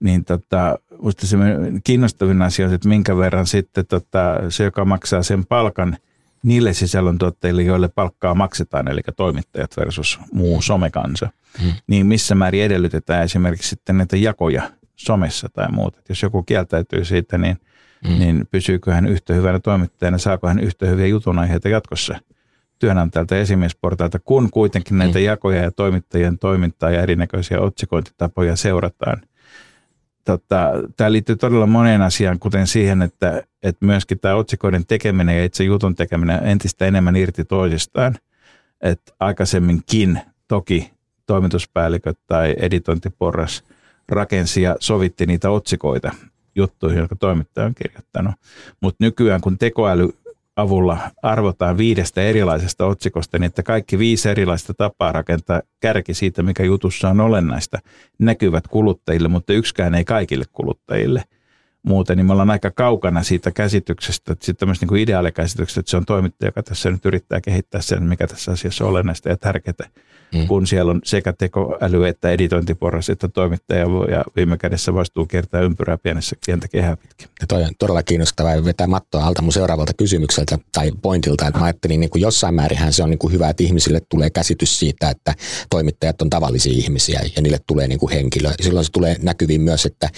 niin 0.00 0.24
tota, 0.24 0.78
musta 1.02 1.26
se 1.26 1.36
kiinnostavin 1.84 2.42
asia 2.42 2.66
on, 2.66 2.74
että 2.74 2.88
minkä 2.88 3.16
verran 3.16 3.46
sitten 3.46 3.86
tota, 3.86 4.36
se, 4.48 4.64
joka 4.64 4.84
maksaa 4.84 5.22
sen 5.22 5.46
palkan 5.46 5.96
niille 6.42 6.72
sisällöntuottajille, 6.72 7.62
joille 7.62 7.88
palkkaa 7.88 8.34
maksetaan, 8.34 8.88
eli 8.88 9.00
toimittajat 9.16 9.76
versus 9.76 10.20
muu 10.32 10.62
somekansa, 10.62 11.30
hmm. 11.62 11.72
niin 11.86 12.06
missä 12.06 12.34
määrin 12.34 12.62
edellytetään 12.62 13.24
esimerkiksi 13.24 13.68
sitten 13.68 13.98
näitä 13.98 14.16
jakoja 14.16 14.70
somessa 14.96 15.48
tai 15.48 15.72
muuta. 15.72 16.00
Jos 16.08 16.22
joku 16.22 16.42
kieltäytyy 16.42 17.04
siitä, 17.04 17.38
niin, 17.38 17.56
hmm. 18.08 18.18
niin 18.18 18.46
pysyykö 18.50 18.94
hän 18.94 19.06
yhtä 19.06 19.34
hyvänä 19.34 19.60
toimittajana, 19.60 20.18
saako 20.18 20.48
hän 20.48 20.58
yhtä 20.58 20.86
hyviä 20.86 21.06
jutunaiheita 21.06 21.68
jatkossa 21.68 22.18
työnantajalta 22.78 23.36
esimiesportailta, 23.36 24.18
kun 24.18 24.50
kuitenkin 24.50 24.98
näitä 24.98 25.18
hmm. 25.18 25.26
jakoja 25.26 25.62
ja 25.62 25.70
toimittajien 25.70 26.38
toimintaa 26.38 26.90
ja 26.90 27.02
erinäköisiä 27.02 27.60
otsikointitapoja 27.60 28.56
seurataan– 28.56 29.22
tota, 30.26 30.70
tämä 30.96 31.12
liittyy 31.12 31.36
todella 31.36 31.66
moneen 31.66 32.02
asiaan, 32.02 32.38
kuten 32.38 32.66
siihen, 32.66 33.02
että, 33.02 33.42
että 33.62 33.86
myöskin 33.86 34.18
tämä 34.18 34.34
otsikoiden 34.34 34.86
tekeminen 34.86 35.38
ja 35.38 35.44
itse 35.44 35.64
jutun 35.64 35.94
tekeminen 35.94 36.46
entistä 36.46 36.86
enemmän 36.86 37.16
irti 37.16 37.44
toisistaan. 37.44 38.16
Että 38.80 39.12
aikaisemminkin 39.20 40.20
toki 40.48 40.90
toimituspäälliköt 41.26 42.18
tai 42.26 42.54
editointiporras 42.58 43.64
rakensi 44.08 44.62
ja 44.62 44.76
sovitti 44.80 45.26
niitä 45.26 45.50
otsikoita 45.50 46.12
juttuihin, 46.54 46.98
jotka 46.98 47.16
toimittaja 47.16 47.66
on 47.66 47.74
kirjoittanut. 47.74 48.34
Mutta 48.80 49.04
nykyään, 49.04 49.40
kun 49.40 49.58
tekoäly 49.58 50.08
avulla 50.56 50.98
arvotaan 51.22 51.78
viidestä 51.78 52.22
erilaisesta 52.22 52.86
otsikosta, 52.86 53.38
niin 53.38 53.46
että 53.46 53.62
kaikki 53.62 53.98
viisi 53.98 54.28
erilaista 54.28 54.74
tapaa 54.74 55.12
rakentaa 55.12 55.62
kärki 55.80 56.14
siitä, 56.14 56.42
mikä 56.42 56.64
jutussa 56.64 57.08
on 57.08 57.20
olennaista, 57.20 57.78
näkyvät 58.18 58.68
kuluttajille, 58.68 59.28
mutta 59.28 59.52
yksikään 59.52 59.94
ei 59.94 60.04
kaikille 60.04 60.44
kuluttajille– 60.52 61.22
muuten, 61.86 62.16
niin 62.16 62.26
me 62.26 62.32
ollaan 62.32 62.50
aika 62.50 62.70
kaukana 62.70 63.22
siitä 63.22 63.50
käsityksestä, 63.50 64.32
että 64.32 64.46
sitten 64.46 64.60
tämmöistä 64.60 64.86
niin 64.86 65.02
ideaalikäsityksestä, 65.02 65.80
että 65.80 65.90
se 65.90 65.96
on 65.96 66.04
toimittaja, 66.04 66.48
joka 66.48 66.62
tässä 66.62 66.90
nyt 66.90 67.06
yrittää 67.06 67.40
kehittää 67.40 67.80
sen, 67.80 68.02
mikä 68.02 68.26
tässä 68.26 68.52
asiassa 68.52 68.84
on 68.84 68.90
olennaista 68.90 69.28
ja 69.28 69.36
tärkeää, 69.36 69.88
mm. 70.34 70.46
kun 70.46 70.66
siellä 70.66 70.90
on 70.90 71.00
sekä 71.04 71.32
tekoäly 71.32 72.06
että 72.06 72.30
editointiporras 72.30 73.10
että 73.10 73.28
toimittaja 73.28 73.86
ja 74.10 74.24
viime 74.36 74.56
kädessä 74.58 74.94
vastuu 74.94 75.26
kiertää 75.26 75.60
ympyrää 75.60 75.98
pienessä 75.98 76.36
pientä 76.46 76.68
kehää 76.68 76.96
pitkin. 76.96 77.28
Ja 77.40 77.46
toi 77.46 77.62
on 77.62 77.70
todella 77.78 78.02
kiinnostavaa 78.02 78.54
ja 78.54 78.64
vetää 78.64 78.86
mattoa 78.86 79.24
alta 79.24 79.42
mun 79.42 79.52
seuraavalta 79.52 79.94
kysymykseltä 79.94 80.58
tai 80.72 80.92
pointilta, 81.02 81.46
että 81.46 81.58
mä 81.58 81.64
ajattelin 81.64 82.00
niin 82.00 82.10
kuin 82.10 82.22
jossain 82.22 82.54
määrin 82.54 82.92
se 82.92 83.02
on 83.02 83.10
niin 83.10 83.18
kuin 83.18 83.32
hyvä, 83.32 83.48
että 83.48 83.62
ihmisille 83.62 84.00
tulee 84.08 84.30
käsitys 84.30 84.78
siitä, 84.78 85.10
että 85.10 85.34
toimittajat 85.70 86.22
on 86.22 86.30
tavallisia 86.30 86.72
ihmisiä 86.72 87.20
ja 87.36 87.42
niille 87.42 87.58
tulee 87.66 87.88
niin 87.88 87.98
kuin 87.98 88.12
henkilö. 88.12 88.50
Silloin 88.60 88.84
se 88.84 88.92
tulee 88.92 89.16
näkyviin 89.22 89.60
myös, 89.60 89.86
että 89.86 90.08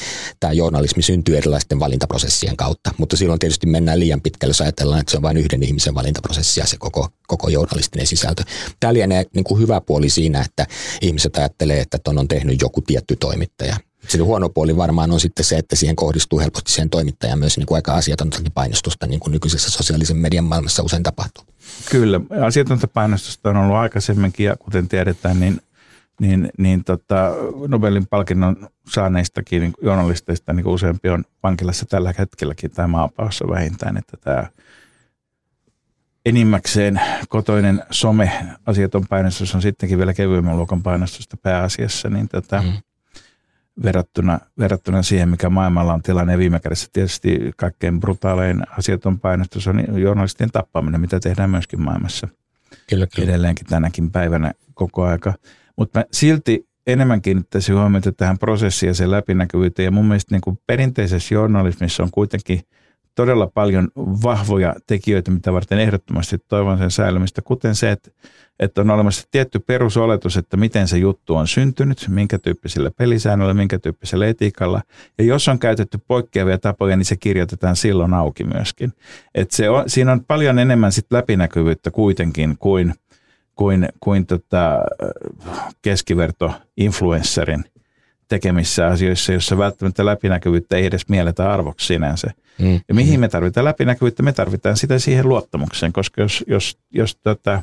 tämä 0.41 0.53
journalismi 0.53 1.03
syntyy 1.03 1.37
erilaisten 1.37 1.81
valintaprosessien 1.81 2.57
kautta. 2.57 2.91
Mutta 2.99 3.17
silloin 3.17 3.39
tietysti 3.39 3.67
mennään 3.67 4.01
liian 4.01 4.21
pitkälle, 4.21 4.51
jos 4.51 4.61
ajatellaan, 4.61 5.01
että 5.01 5.11
se 5.11 5.17
on 5.17 5.23
vain 5.23 5.37
yhden 5.37 5.63
ihmisen 5.63 5.95
valintaprosessi 5.95 6.61
ja 6.61 6.67
se 6.67 6.77
koko, 6.79 7.09
koko 7.27 7.49
journalistinen 7.49 8.07
sisältö. 8.07 8.43
Tämä 8.81 8.95
lienee 8.95 9.25
niin 9.35 9.45
kuin 9.45 9.61
hyvä 9.61 9.81
puoli 9.81 9.98
siinä, 10.07 10.41
että 10.41 10.67
ihmiset 11.01 11.37
ajattelee, 11.37 11.81
että 11.81 11.99
ton 12.05 12.19
on 12.19 12.29
tehnyt 12.29 12.61
joku 12.61 12.81
tietty 12.81 13.17
toimittaja. 13.17 13.77
Sitten 14.01 14.25
huono 14.25 14.49
puoli 14.49 14.77
varmaan 14.77 15.11
on 15.11 15.21
sitten 15.21 15.45
se, 15.45 15.57
että 15.57 15.77
siihen 15.77 15.97
kohdistuu 15.97 16.41
helposti 16.41 16.73
siihen 16.73 16.91
toimittajan 16.91 17.39
myös 17.39 17.57
niin 17.57 17.67
kuin 17.67 17.77
aika 17.77 17.95
asiatontakin 17.95 18.53
painostusta, 18.53 19.07
niin 19.07 19.21
kuin 19.21 19.33
nykyisessä 19.33 19.71
sosiaalisen 19.71 20.17
median 20.17 20.45
maailmassa 20.45 20.83
usein 20.83 21.03
tapahtuu. 21.03 21.45
Kyllä, 21.91 22.21
asiatonta 22.47 22.89
painostusta 22.89 23.51
on 23.51 23.57
ollut 23.57 23.77
aikaisemminkin 23.77 24.47
ja 24.47 24.57
kuten 24.57 24.89
tiedetään, 24.89 25.41
niin 25.41 25.61
niin, 26.21 26.51
niin 26.59 26.85
tota, 26.85 27.33
Nobelin 27.69 28.07
palkinnon 28.07 28.69
saaneistakin 28.89 29.61
niin 29.61 29.73
journalisteista 29.83 30.53
niin 30.53 30.67
useampi 30.67 31.09
on 31.09 31.25
vankilassa 31.43 31.87
tällä 31.87 32.15
hetkelläkin 32.19 32.71
tai 32.71 32.89
maapaossa 32.89 33.49
vähintään, 33.49 33.97
että 33.97 34.17
tämä 34.21 34.47
enimmäkseen 36.27 37.01
kotoinen 37.29 37.83
some 37.91 38.31
asiaton 38.67 39.05
painostus 39.09 39.55
on 39.55 39.63
sittenkin 39.63 39.99
vielä 39.99 40.15
kevyemmän 40.15 40.57
luokan 40.57 40.83
painostusta 40.83 41.37
pääasiassa, 41.37 42.11
niin 42.11 42.29
tota, 42.29 42.63
mm. 42.63 42.73
verrattuna, 43.83 44.39
verrattuna 44.59 45.03
siihen, 45.03 45.29
mikä 45.29 45.49
maailmalla 45.49 45.95
on 45.95 46.03
tilanne. 46.03 46.39
Viime 46.39 46.61
kädessä 46.61 46.89
tietysti 46.93 47.53
kaikkein 47.57 48.01
brutaalein 48.01 48.63
asiaton 48.79 49.21
painostus 49.21 49.67
on 49.67 50.01
journalistien 50.01 50.51
tappaminen, 50.51 51.01
mitä 51.01 51.21
tehdään 51.21 51.51
myöskin 51.51 51.81
maailmassa. 51.81 52.29
Kyllä, 52.89 53.07
kyllä. 53.07 53.29
Edelleenkin 53.29 53.67
tänäkin 53.67 54.11
päivänä 54.11 54.53
koko 54.75 55.05
aika. 55.05 55.35
Mutta 55.77 56.05
silti 56.13 56.69
enemmän 56.87 57.23
kiinnittäisin 57.23 57.75
huomiota 57.75 58.13
tähän 58.13 58.39
prosessiin 58.39 58.89
ja 58.89 58.95
sen 58.95 59.11
läpinäkyvyyteen. 59.11 59.85
Ja 59.85 59.91
mun 59.91 60.07
mielestä 60.07 60.35
niin 60.35 60.41
kuin 60.41 60.59
perinteisessä 60.67 61.35
journalismissa 61.35 62.03
on 62.03 62.11
kuitenkin 62.11 62.61
todella 63.19 63.47
paljon 63.47 63.89
vahvoja 63.97 64.75
tekijöitä, 64.87 65.31
mitä 65.31 65.53
varten 65.53 65.79
ehdottomasti 65.79 66.37
toivon 66.49 66.79
sen 66.79 66.91
säilymistä, 66.91 67.43
kuten 67.43 67.75
se, 67.75 67.91
että, 67.91 68.11
että 68.61 68.81
on 68.81 68.91
olemassa 68.91 69.29
tietty 69.31 69.59
perusoletus, 69.59 70.37
että 70.37 70.57
miten 70.57 70.89
se 70.89 70.99
juttu 70.99 71.35
on 71.35 71.49
syntynyt, 71.49 72.07
minkä 72.09 72.39
tyyppisellä 72.39 72.91
pelisäännöllä, 72.91 73.55
minkä 73.55 73.79
tyyppisellä 73.79 74.27
etiikalla. 74.27 74.83
Ja 75.19 75.25
jos 75.25 75.49
on 75.49 75.59
käytetty 75.59 75.99
poikkeavia 76.09 76.59
tapoja, 76.59 76.97
niin 76.97 77.05
se 77.05 77.17
kirjoitetaan 77.17 77.77
silloin 77.77 78.15
auki 78.15 78.45
myöskin. 78.45 78.93
Et 79.35 79.51
se 79.51 79.71
on, 79.71 79.85
siinä 79.87 80.13
on 80.13 80.25
paljon 80.25 80.59
enemmän 80.59 80.93
sit 80.93 81.07
läpinäkyvyyttä 81.11 81.91
kuitenkin 81.91 82.57
kuin– 82.59 82.95
kuin, 83.59 83.89
kuin 84.01 84.27
tota 84.27 84.79
keskiverto-influencerin 85.83 87.65
tekemissä 88.29 88.87
asioissa, 88.87 89.33
jossa 89.33 89.59
välttämättä 89.59 90.07
läpinäkyvyyttä 90.07 90.77
ei 90.77 90.87
edes 90.87 91.09
mielletä 91.09 91.53
arvoksi 91.53 91.87
sinänsä. 91.87 92.31
Mm. 92.59 92.81
Ja 92.89 92.95
mihin 92.95 93.21
me 93.21 93.29
tarvitaan 93.29 93.65
läpinäkyvyyttä? 93.65 94.23
Me 94.23 94.33
tarvitaan 94.33 94.77
sitä 94.77 94.99
siihen 94.99 95.29
luottamukseen, 95.29 95.93
koska 95.93 96.23
jos, 96.23 96.45
jos, 96.47 96.79
jos 96.91 97.17
tota, 97.17 97.63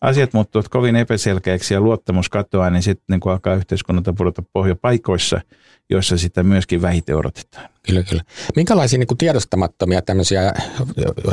asiat 0.00 0.32
muuttuvat 0.32 0.68
kovin 0.68 0.96
epäselkeäksi 0.96 1.74
ja 1.74 1.80
luottamus 1.80 2.28
katoaa, 2.28 2.70
niin 2.70 2.82
sitten 2.82 3.04
niin 3.20 3.32
alkaa 3.32 3.54
yhteiskunnalta 3.54 4.12
pudota 4.12 4.42
pohja 4.52 4.74
paikoissa, 4.76 5.40
joissa 5.90 6.18
sitä 6.18 6.42
myöskin 6.42 6.82
vähiten 6.82 7.16
odotetaan. 7.16 7.68
Kyllä, 7.82 8.02
kyllä. 8.02 8.22
Minkälaisia 8.56 8.98
niin 8.98 9.06
kuin 9.06 9.18
tiedostamattomia 9.18 10.02
tämmöisiä 10.02 10.52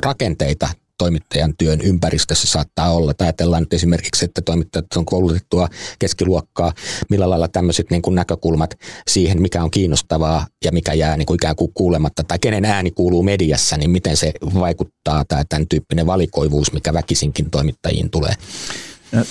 rakenteita 0.05 0.69
toimittajan 1.01 1.53
työn 1.57 1.81
ympäristössä 1.81 2.47
saattaa 2.47 2.91
olla. 2.91 3.13
Tai 3.13 3.27
ajatellaan 3.27 3.61
nyt 3.61 3.73
esimerkiksi, 3.73 4.25
että 4.25 4.41
toimittajat 4.41 4.85
on 4.95 5.05
koulutettua 5.05 5.67
keskiluokkaa, 5.99 6.73
millä 7.09 7.29
lailla 7.29 7.47
tämmöiset 7.47 7.89
niin 7.89 8.01
kuin 8.01 8.15
näkökulmat 8.15 8.77
siihen, 9.07 9.41
mikä 9.41 9.63
on 9.63 9.71
kiinnostavaa 9.71 10.47
ja 10.65 10.71
mikä 10.71 10.93
jää 10.93 11.17
niin 11.17 11.25
kuin 11.25 11.35
ikään 11.35 11.55
kuin 11.55 11.71
kuulematta, 11.73 12.23
tai 12.23 12.39
kenen 12.39 12.65
ääni 12.65 12.91
kuuluu 12.91 13.23
mediassa, 13.23 13.77
niin 13.77 13.89
miten 13.89 14.17
se 14.17 14.31
vaikuttaa, 14.53 15.25
tai 15.27 15.43
tämän 15.49 15.67
tyyppinen 15.67 16.05
valikoivuus, 16.05 16.73
mikä 16.73 16.93
väkisinkin 16.93 17.51
toimittajiin 17.51 18.09
tulee. 18.09 18.33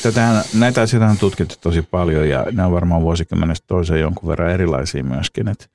Tätähän, 0.02 0.44
näitä 0.54 0.82
asioita 0.82 1.06
on 1.06 1.18
tutkittu 1.18 1.54
tosi 1.60 1.82
paljon 1.82 2.28
ja 2.28 2.46
ne 2.52 2.64
on 2.64 2.72
varmaan 2.72 3.02
vuosikymmenestä 3.02 3.64
toiseen 3.66 4.00
jonkun 4.00 4.28
verran 4.28 4.50
erilaisia 4.50 5.04
myöskin. 5.04 5.48
Että 5.48 5.66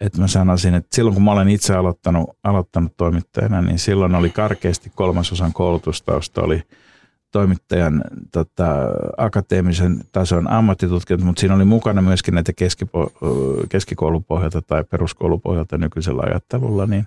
että 0.00 0.20
mä 0.20 0.26
sanoisin, 0.26 0.74
että 0.74 0.96
silloin 0.96 1.14
kun 1.14 1.24
mä 1.24 1.32
olen 1.32 1.48
itse 1.48 1.74
aloittanut, 1.74 2.30
aloittanut 2.44 2.92
toimittajana, 2.96 3.62
niin 3.62 3.78
silloin 3.78 4.14
oli 4.14 4.30
karkeasti 4.30 4.92
kolmasosan 4.94 5.52
koulutustausta 5.52 6.42
oli 6.42 6.62
toimittajan 7.32 8.04
tota, 8.32 8.66
akateemisen 9.16 10.00
tason 10.12 10.50
ammattitutkinnot, 10.50 11.26
mutta 11.26 11.40
siinä 11.40 11.54
oli 11.54 11.64
mukana 11.64 12.02
myöskin 12.02 12.34
näitä 12.34 12.52
keskipo, 12.52 13.12
keskikoulupohjalta 13.68 14.62
tai 14.62 14.84
peruskoulupohjalta 14.84 15.78
nykyisellä 15.78 16.22
ajattelulla, 16.26 16.86
niin 16.86 17.06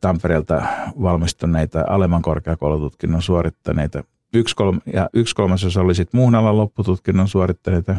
Tampereelta 0.00 0.62
valmistuneita 1.02 1.84
alemman 1.88 2.22
korkeakoulututkinnon 2.22 3.22
suorittaneita. 3.22 4.04
Yksi, 4.34 4.56
kolm, 4.56 4.80
ja 4.92 5.10
yksi 5.14 5.34
kolmasosa 5.34 5.80
oli 5.80 5.94
sitten 5.94 6.18
muun 6.20 6.34
alan 6.34 6.56
loppututkinnon 6.56 7.28
suorittaneita 7.28 7.96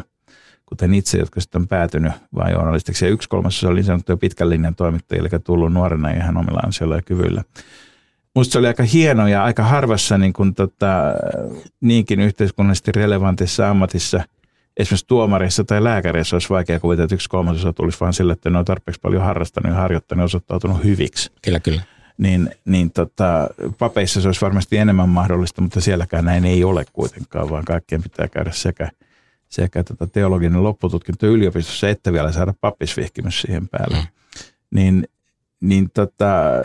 kuten 0.66 0.94
itse, 0.94 1.18
jotka 1.18 1.40
sitten 1.40 1.62
on 1.62 1.68
päätynyt 1.68 2.12
vain 2.34 2.52
journalistiksi. 2.52 3.04
Ja 3.04 3.10
yksi 3.10 3.28
kolmasosa 3.28 3.68
oli 3.68 3.74
niin 3.74 3.84
sanottuja 3.84 4.16
pitkän 4.16 4.50
linjan 4.50 4.74
toimittajia, 4.74 5.20
eli 5.20 5.40
tullut 5.44 5.72
nuorena 5.72 6.10
ihan 6.10 6.36
omilla 6.36 6.60
ansioilla 6.64 6.96
ja 6.96 7.02
kyvyillä. 7.02 7.42
Musta 8.34 8.52
se 8.52 8.58
oli 8.58 8.66
aika 8.66 8.82
hieno 8.82 9.28
ja 9.28 9.44
aika 9.44 9.62
harvassa 9.62 10.18
niin 10.18 10.32
kuin 10.32 10.54
tota, 10.54 11.02
niinkin 11.80 12.20
yhteiskunnallisesti 12.20 12.92
relevantissa 12.92 13.70
ammatissa 13.70 14.24
esimerkiksi 14.76 15.06
tuomarissa 15.06 15.64
tai 15.64 15.84
lääkärissä 15.84 16.36
olisi 16.36 16.48
vaikea 16.50 16.80
kuvitella, 16.80 17.04
että 17.04 17.14
yksi 17.14 17.28
kolmasosa 17.28 17.72
tulisi 17.72 18.00
vain 18.00 18.12
sille, 18.12 18.32
että 18.32 18.50
ne 18.50 18.58
on 18.58 18.64
tarpeeksi 18.64 19.00
paljon 19.00 19.22
harrastanut 19.22 19.72
ja 19.72 19.80
harjoittanut 19.80 20.20
ja 20.20 20.24
osoittautunut 20.24 20.84
hyviksi. 20.84 21.32
Kyllä, 21.42 21.60
kyllä. 21.60 21.82
Niin, 22.18 22.50
niin 22.64 22.90
tota, 22.90 23.48
papeissa 23.78 24.20
se 24.20 24.28
olisi 24.28 24.40
varmasti 24.40 24.76
enemmän 24.76 25.08
mahdollista, 25.08 25.62
mutta 25.62 25.80
sielläkään 25.80 26.24
näin 26.24 26.44
ei 26.44 26.64
ole 26.64 26.84
kuitenkaan, 26.92 27.50
vaan 27.50 27.64
kaikkien 27.64 28.02
pitää 28.02 28.28
käydä 28.28 28.52
sekä, 28.52 28.90
sekä 29.54 29.84
tota 29.84 30.06
teologinen 30.06 30.62
loppututkinto 30.62 31.26
yliopistossa, 31.26 31.88
että 31.88 32.12
vielä 32.12 32.32
saada 32.32 32.54
pappisvihkimys 32.60 33.40
siihen 33.40 33.68
päälle. 33.68 33.96
Mm. 33.96 34.06
Niin, 34.70 35.08
niin 35.60 35.90
tota, 35.94 36.62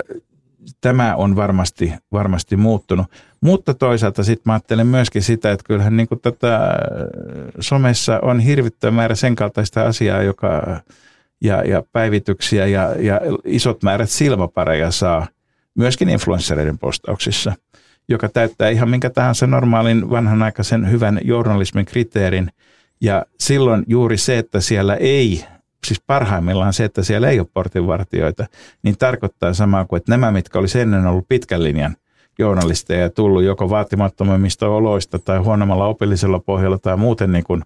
tämä 0.82 1.16
on 1.16 1.36
varmasti, 1.36 1.94
varmasti 2.12 2.58
muuttunut. 2.58 3.08
Mutta 3.42 3.74
toisaalta 3.74 4.24
sitten 4.24 4.44
mä 4.46 4.54
ajattelen 4.54 4.88
myöskin 4.88 5.22
sitä, 5.22 5.52
että 5.52 5.64
kyllähän 5.68 5.98
niin 5.98 6.08
kuin 6.08 6.22
tätä 6.22 6.60
somessa 7.60 8.20
on 8.22 8.40
hirvittävä 8.40 8.92
määrä 8.92 9.16
sen 9.16 9.36
kaltaista 9.36 9.82
asiaa, 9.86 10.24
joka, 10.24 10.82
ja, 11.42 11.64
ja 11.64 11.84
päivityksiä 11.92 12.68
ja, 12.68 12.96
ja 13.00 13.22
isot 13.46 13.84
määrät 13.84 14.10
silmapareja 14.10 14.92
saa 14.92 15.28
myöskin 15.76 16.10
influenssereiden 16.10 16.78
postauksissa, 16.78 17.54
joka 18.08 18.30
täyttää 18.30 18.70
ihan 18.70 18.90
minkä 18.90 19.10
tahansa 19.10 19.48
normaalin 19.48 20.10
vanhanaikaisen 20.10 20.92
hyvän 20.92 21.20
journalismin 21.24 21.86
kriteerin. 21.86 22.52
Ja 23.02 23.26
silloin 23.40 23.84
juuri 23.88 24.18
se, 24.18 24.38
että 24.38 24.62
siellä 24.62 24.96
ei 24.96 25.46
siis 25.88 26.02
parhaimmillaan 26.08 26.74
se, 26.74 26.84
että 26.86 27.04
siellä 27.04 27.30
ei 27.30 27.40
ole 27.40 27.48
portinvartijoita, 27.54 28.46
niin 28.84 28.98
tarkoittaa 28.98 29.54
samaa 29.54 29.86
kuin, 29.86 29.98
että 29.98 30.12
nämä, 30.12 30.32
mitkä 30.32 30.60
olisi 30.60 30.80
ennen 30.80 31.08
ollut 31.08 31.28
pitkän 31.30 31.64
linjan 31.64 31.96
journalisteja 32.40 33.02
ja 33.02 33.10
tullut 33.10 33.44
joko 33.44 33.70
vaatimattomimmista 33.70 34.68
oloista 34.68 35.20
tai 35.20 35.38
huonommalla 35.38 35.86
opillisella 35.86 36.40
pohjalla 36.40 36.78
tai 36.78 36.98
muuten 36.98 37.32
niin 37.32 37.44
kuin 37.44 37.64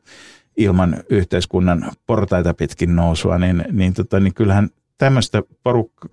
ilman 0.58 0.98
yhteiskunnan 1.10 1.92
portaita 2.06 2.54
pitkin 2.54 2.96
nousua, 2.96 3.38
niin, 3.38 3.66
niin, 3.72 3.94
tota, 3.94 4.20
niin 4.20 4.34
kyllähän 4.34 4.70
tämmöistä 4.98 5.44
porukka, 5.64 6.08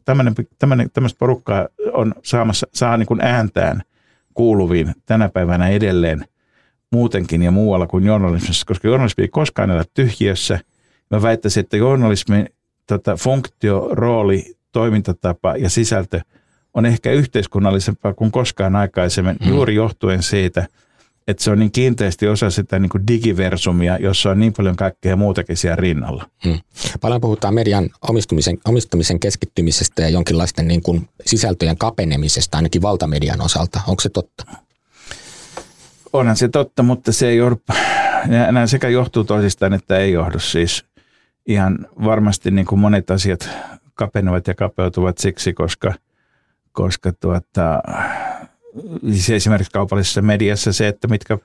porukkaa 1.18 1.68
on 1.92 2.14
saamassa, 2.24 2.66
saa 2.74 2.96
niin 2.96 3.06
kuin 3.06 3.20
ääntään 3.20 3.82
kuuluviin 4.34 4.94
tänä 5.06 5.28
päivänä 5.28 5.68
edelleen 5.68 6.24
muutenkin 6.92 7.42
ja 7.42 7.50
muualla 7.50 7.86
kuin 7.86 8.04
journalismissa, 8.04 8.66
koska 8.66 8.88
journalismi 8.88 9.24
ei 9.24 9.28
koskaan 9.28 9.70
elä 9.70 9.84
tyhjiössä– 9.94 10.58
Mä 11.10 11.22
väittäisin, 11.22 11.60
että 11.60 11.76
journalismin 11.76 12.48
tota, 12.86 13.16
funktio, 13.16 13.88
rooli, 13.90 14.54
toimintatapa 14.72 15.56
ja 15.56 15.70
sisältö 15.70 16.20
on 16.74 16.86
ehkä 16.86 17.12
yhteiskunnallisempaa 17.12 18.14
kuin 18.14 18.30
koskaan 18.30 18.76
aikaisemmin, 18.76 19.36
hmm. 19.44 19.48
juuri 19.54 19.74
johtuen 19.74 20.22
siitä, 20.22 20.68
että 21.28 21.44
se 21.44 21.50
on 21.50 21.58
niin 21.58 21.72
kiinteästi 21.72 22.28
osa 22.28 22.50
sitä 22.50 22.78
niin 22.78 22.88
kuin 22.88 23.06
digiversumia, 23.06 23.98
jossa 23.98 24.30
on 24.30 24.40
niin 24.40 24.52
paljon 24.52 24.76
kaikkea 24.76 25.16
muutakin 25.16 25.56
siellä 25.56 25.76
rinnalla. 25.76 26.26
Hmm. 26.44 26.58
Paljon 27.00 27.20
puhutaan 27.20 27.54
median 27.54 27.90
omistumisen, 28.08 28.58
omistumisen 28.64 29.20
keskittymisestä 29.20 30.02
ja 30.02 30.08
jonkinlaisten 30.08 30.68
niin 30.68 30.82
kuin 30.82 31.08
sisältöjen 31.26 31.78
kapenemisesta, 31.78 32.56
ainakin 32.56 32.82
valtamedian 32.82 33.40
osalta. 33.40 33.80
Onko 33.86 34.00
se 34.00 34.08
totta? 34.08 34.44
Onhan 36.12 36.36
se 36.36 36.48
totta, 36.48 36.82
mutta 36.82 37.12
se 37.12 37.28
ei 37.28 37.36
johdu, 37.36 37.60
nämä 38.26 38.66
sekä 38.66 38.88
johtuu 38.88 39.24
toisistaan, 39.24 39.72
että 39.72 39.98
ei 39.98 40.12
johdu 40.12 40.38
siis 40.38 40.84
ihan 41.46 41.86
varmasti 42.04 42.50
niin 42.50 42.66
kuin 42.66 42.78
monet 42.78 43.10
asiat 43.10 43.48
kapenevat 43.94 44.46
ja 44.46 44.54
kapeutuvat 44.54 45.18
siksi, 45.18 45.52
koska, 45.52 45.94
koska 46.72 47.12
tuota, 47.12 47.82
siis 49.10 49.30
esimerkiksi 49.30 49.72
kaupallisessa 49.72 50.22
mediassa 50.22 50.72
se, 50.72 50.88
että 50.88 51.08
mitkä, 51.08 51.38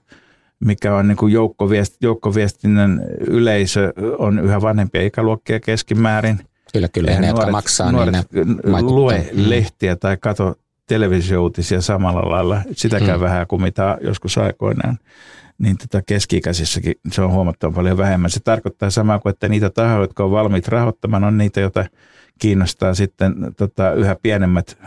mikä 0.60 0.96
on 0.96 1.08
niin 1.08 1.18
kuin 1.18 1.34
joukkoviest, 1.34 1.96
joukkoviestinnän 2.02 3.02
yleisö 3.20 3.94
on 4.18 4.40
yhä 4.40 4.62
vanhempia 4.62 5.02
ikäluokkia 5.02 5.60
keskimäärin. 5.60 6.40
Kyllä, 6.74 6.88
kyllä. 6.88 7.20
Ne, 7.20 7.32
nuoret, 7.32 7.52
maksaa, 7.52 7.88
niin 7.88 7.96
nuoret 7.96 8.32
niin 8.34 8.58
ne 8.64 8.82
lue 8.82 9.30
mm. 9.34 9.50
lehtiä 9.50 9.96
tai 9.96 10.18
kato 10.18 10.56
televisioutisia 10.88 11.82
samalla 11.82 12.32
lailla, 12.32 12.62
sitäkään 12.72 13.20
hmm. 13.20 13.24
vähän 13.24 13.48
kuin 13.48 13.62
mitä 13.62 13.98
joskus 14.02 14.38
aikoinaan 14.38 14.98
niin 15.58 15.78
tota 15.78 16.02
keski-ikäisissäkin 16.02 16.94
se 17.12 17.22
on 17.22 17.32
huomattavan 17.32 17.74
paljon 17.74 17.98
vähemmän. 17.98 18.30
Se 18.30 18.40
tarkoittaa 18.40 18.90
samaa 18.90 19.20
kuin, 19.20 19.30
että 19.30 19.50
niitä 19.50 19.70
tahoja, 19.70 20.02
jotka 20.02 20.24
on 20.24 20.32
valmiit 20.32 20.68
rahoittamaan, 20.68 21.24
on 21.24 21.38
niitä, 21.38 21.60
joita 21.60 21.86
kiinnostaa 22.40 22.94
sitten 22.94 23.36
tota, 23.58 23.94
yhä 23.94 24.16
pienemmät 24.22 24.78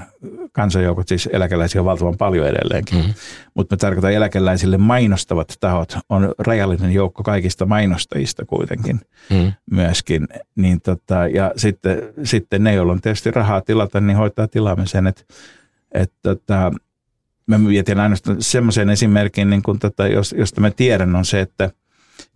kansanjoukot, 0.53 1.09
siis 1.09 1.29
eläkeläisiä 1.33 1.81
on 1.81 1.85
valtavan 1.85 2.17
paljon 2.17 2.47
edelleenkin. 2.47 2.99
Mm-hmm. 2.99 3.15
Mutta 3.55 3.75
me 3.75 3.79
tarkoitan 3.79 4.13
eläkeläisille 4.13 4.79
mainostavat 4.79 5.57
tahot, 5.61 5.99
on 6.09 6.35
rajallinen 6.39 6.93
joukko 6.93 7.23
kaikista 7.23 7.67
mainostajista 7.67 8.45
kuitenkin 8.45 9.01
mm-hmm. 9.31 9.53
myöskin. 9.71 10.29
Niin 10.55 10.81
tota, 10.81 11.29
ja 11.29 11.53
sitten, 11.57 12.03
sitten 12.25 12.65
ne, 12.65 12.75
joilla 12.75 12.93
on 12.93 13.01
tietysti 13.01 13.31
rahaa 13.31 13.61
tilata, 13.61 14.01
niin 14.01 14.17
hoitaa 14.17 14.49
tilaamisen, 14.49 15.07
että 15.93 16.03
et, 16.03 16.13
tota, 16.23 16.73
mä 17.47 17.59
mietin 17.59 18.01
ainoastaan 18.01 18.37
semmoisen 18.43 18.91
esimerkin, 18.91 19.51
niin 19.51 19.63
kuin 19.63 19.79
tätä, 19.79 20.09
josta 20.37 20.61
mä 20.61 20.71
tiedän, 20.71 21.17
on 21.17 21.25
se, 21.25 21.41
että 21.41 21.71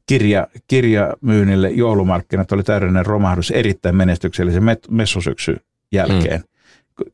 kirja, 0.07 0.47
kirjamyynnille 0.69 1.71
joulumarkkinat 1.71 2.53
oli 2.53 2.63
täydellinen 2.63 3.07
romahdus 3.07 3.51
erittäin 3.51 3.97
menestyksellisen 3.97 4.63
messusyksyn 4.91 5.61
jälkeen. 5.93 6.41
Mm. 6.41 6.47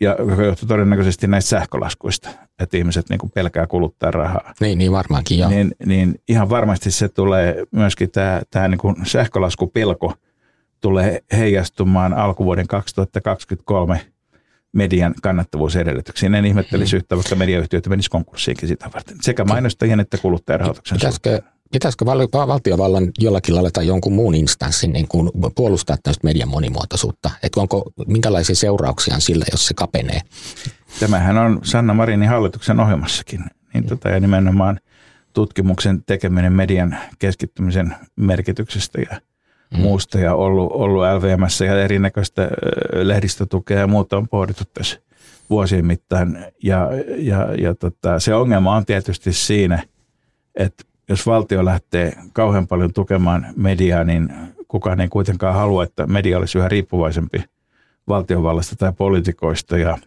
Ja 0.00 0.16
joka 0.18 0.42
johtui 0.42 0.68
todennäköisesti 0.68 1.26
näistä 1.26 1.48
sähkölaskuista, 1.48 2.28
että 2.58 2.76
ihmiset 2.76 3.08
niin 3.08 3.18
kuin 3.18 3.30
pelkää 3.30 3.66
kuluttaa 3.66 4.10
rahaa. 4.10 4.54
Niin, 4.60 4.78
niin 4.78 4.92
varmaankin 4.92 5.38
joo. 5.38 5.50
Niin, 5.50 5.74
niin 5.86 6.20
ihan 6.28 6.50
varmasti 6.50 6.90
se 6.90 7.08
tulee 7.08 7.64
myöskin 7.70 8.10
tämä, 8.10 8.42
tämä 8.50 8.68
niin 8.68 8.78
kuin 8.78 8.96
sähkölaskupelko 9.06 10.14
tulee 10.80 11.22
heijastumaan 11.32 12.14
alkuvuoden 12.14 12.66
2023 12.66 14.00
median 14.72 15.14
kannattavuusedellytyksiin. 15.22 16.34
En 16.34 16.44
ihmettelisi 16.44 16.96
mm. 16.96 16.96
yhtä, 16.96 17.16
vaikka 17.16 17.34
mediayhtiöitä 17.34 17.90
menisi 17.90 18.10
konkurssiinkin 18.10 18.68
sitä 18.68 18.90
varten. 18.94 19.16
Sekä 19.22 19.44
mainostajien 19.44 20.00
että 20.00 20.18
kuluttajarahoituksen 20.18 20.98
Pitäisikö, 20.98 21.42
pitäisikö 21.72 22.04
val- 22.04 22.48
valtiovallan 22.48 23.10
jollakin 23.18 23.54
lailla 23.54 23.70
tai 23.70 23.86
jonkun 23.86 24.12
muun 24.12 24.34
instanssin 24.34 24.92
niin 24.92 25.08
kuin 25.08 25.30
puolustaa 25.54 25.96
tästä 26.02 26.24
median 26.24 26.48
monimuotoisuutta? 26.48 27.30
Että 27.42 27.60
onko, 27.60 27.92
minkälaisia 28.06 28.54
seurauksia 28.54 29.14
on 29.14 29.20
sillä, 29.20 29.44
jos 29.50 29.66
se 29.66 29.74
kapenee? 29.74 30.20
Tämähän 31.00 31.38
on 31.38 31.60
Sanna 31.62 31.94
Marinin 31.94 32.28
hallituksen 32.28 32.80
ohjelmassakin. 32.80 33.44
Niin 33.74 33.86
tota, 33.86 34.08
ja 34.08 34.20
nimenomaan 34.20 34.80
tutkimuksen 35.32 36.02
tekeminen 36.06 36.52
median 36.52 36.98
keskittymisen 37.18 37.96
merkityksestä 38.16 39.00
ja 39.00 39.20
mm. 39.70 39.80
muusta 39.80 40.18
ja 40.18 40.34
ollut, 40.34 40.72
ollut 40.72 41.02
LVMssä 41.02 41.64
ja 41.64 41.82
erinäköistä 41.82 42.48
lehdistötukea 42.92 43.78
ja 43.78 43.86
muuta 43.86 44.16
on 44.16 44.28
pohdittu 44.28 44.64
tässä 44.74 45.00
vuosien 45.50 45.86
mittaan. 45.86 46.38
Ja, 46.62 46.88
ja, 47.16 47.54
ja 47.54 47.74
tota, 47.74 48.18
se 48.18 48.34
ongelma 48.34 48.76
on 48.76 48.86
tietysti 48.86 49.32
siinä, 49.32 49.82
että 50.54 50.84
jos 51.08 51.26
valtio 51.26 51.64
lähtee 51.64 52.12
kauhean 52.32 52.66
paljon 52.66 52.92
tukemaan 52.92 53.46
mediaa, 53.56 54.04
niin 54.04 54.32
kukaan 54.68 55.00
ei 55.00 55.08
kuitenkaan 55.08 55.54
halua, 55.54 55.84
että 55.84 56.06
media 56.06 56.38
olisi 56.38 56.58
yhä 56.58 56.68
riippuvaisempi 56.68 57.44
valtiovallasta 58.08 58.76
tai 58.76 58.92
poliitikoista. 58.92 59.78
Ja 59.78 59.98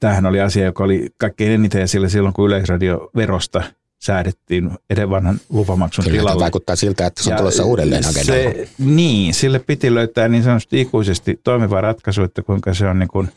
tämähän 0.00 0.26
oli 0.26 0.40
asia, 0.40 0.64
joka 0.64 0.84
oli 0.84 1.08
kaikkein 1.16 1.52
eniten 1.52 1.82
esillä 1.82 2.08
silloin, 2.08 2.34
kun 2.34 2.46
Yleisradio 2.46 3.10
verosta– 3.16 3.62
säädettiin 3.98 4.70
edes 4.90 5.10
vanhan 5.10 5.40
lupamaksun 5.48 6.04
Kyllä, 6.04 6.18
tilalle. 6.18 6.40
vaikuttaa 6.40 6.76
siltä, 6.76 7.06
että 7.06 7.22
se 7.22 7.30
on 7.30 7.36
tulossa 7.38 7.64
uudelleen 7.64 8.04
se, 8.04 8.68
Niin, 8.78 9.34
sille 9.34 9.58
piti 9.58 9.94
löytää 9.94 10.28
niin 10.28 10.42
sanotusti 10.42 10.80
ikuisesti 10.80 11.40
toimiva 11.44 11.80
ratkaisu, 11.80 12.22
että 12.22 12.42
kuinka 12.42 12.74
se 12.74 12.86
on 12.86 12.98
niin 12.98 13.08
kuin 13.08 13.28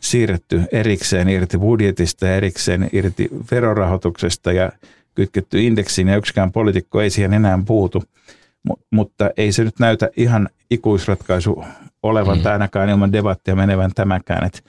siirretty 0.00 0.62
erikseen 0.72 1.28
irti 1.28 1.58
budjetista 1.58 2.26
ja 2.26 2.36
erikseen 2.36 2.90
irti 2.92 3.28
verorahoituksesta 3.50 4.52
ja 4.52 4.72
kytketty 5.14 5.62
indeksiin 5.62 6.08
ja 6.08 6.16
yksikään 6.16 6.52
poliitikko 6.52 7.00
ei 7.00 7.10
siihen 7.10 7.32
enää 7.32 7.58
puutu. 7.66 8.02
M- 8.68 8.72
mutta 8.90 9.30
ei 9.36 9.52
se 9.52 9.64
nyt 9.64 9.78
näytä 9.78 10.10
ihan 10.16 10.48
ikuisratkaisu 10.70 11.64
olevan 12.02 12.36
mm. 12.36 12.42
tai 12.42 12.52
ainakaan 12.52 12.88
ilman 12.88 13.12
debattia 13.12 13.56
menevän 13.56 13.90
tämäkään. 13.94 14.46
Että 14.46 14.60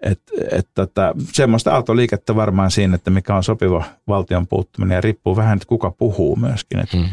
et, 0.00 0.20
et 0.50 0.68
tota, 0.74 1.14
semmoista 1.32 1.72
aaltoliikettä 1.72 2.36
varmaan 2.36 2.70
siinä, 2.70 2.94
että 2.94 3.10
mikä 3.10 3.36
on 3.36 3.44
sopiva 3.44 3.84
valtion 4.08 4.46
puuttuminen 4.46 4.94
ja 4.94 5.00
riippuu 5.00 5.36
vähän, 5.36 5.56
että 5.56 5.68
kuka 5.68 5.90
puhuu 5.90 6.36
myöskin. 6.36 6.80
Että 6.80 6.96
hmm. 6.96 7.06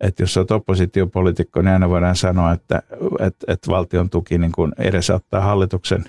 et 0.00 0.18
jos 0.20 0.36
olet 0.36 0.50
oppositiopolitiikko, 0.50 1.62
niin 1.62 1.72
aina 1.72 1.88
voidaan 1.88 2.16
sanoa, 2.16 2.52
että 2.52 2.82
et, 3.18 3.36
et 3.48 3.68
valtion 3.68 4.10
tuki 4.10 4.38
niin 4.38 4.52
kun 4.52 4.72
edesauttaa 4.78 5.40
hallituksen 5.40 6.04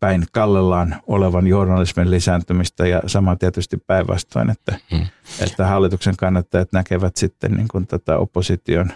päin 0.00 0.24
kallellaan 0.32 0.96
olevan 1.06 1.46
journalismin 1.46 2.10
lisääntymistä 2.10 2.86
ja 2.86 3.02
sama 3.06 3.36
tietysti 3.36 3.76
päinvastoin, 3.76 4.50
että, 4.50 4.78
hmm. 4.90 5.06
että 5.40 5.66
hallituksen 5.66 6.16
kannattajat 6.16 6.72
näkevät 6.72 7.16
sitten 7.16 7.52
niin 7.52 7.68
kun 7.68 7.86
tätä 7.86 8.18
opposition 8.18 8.92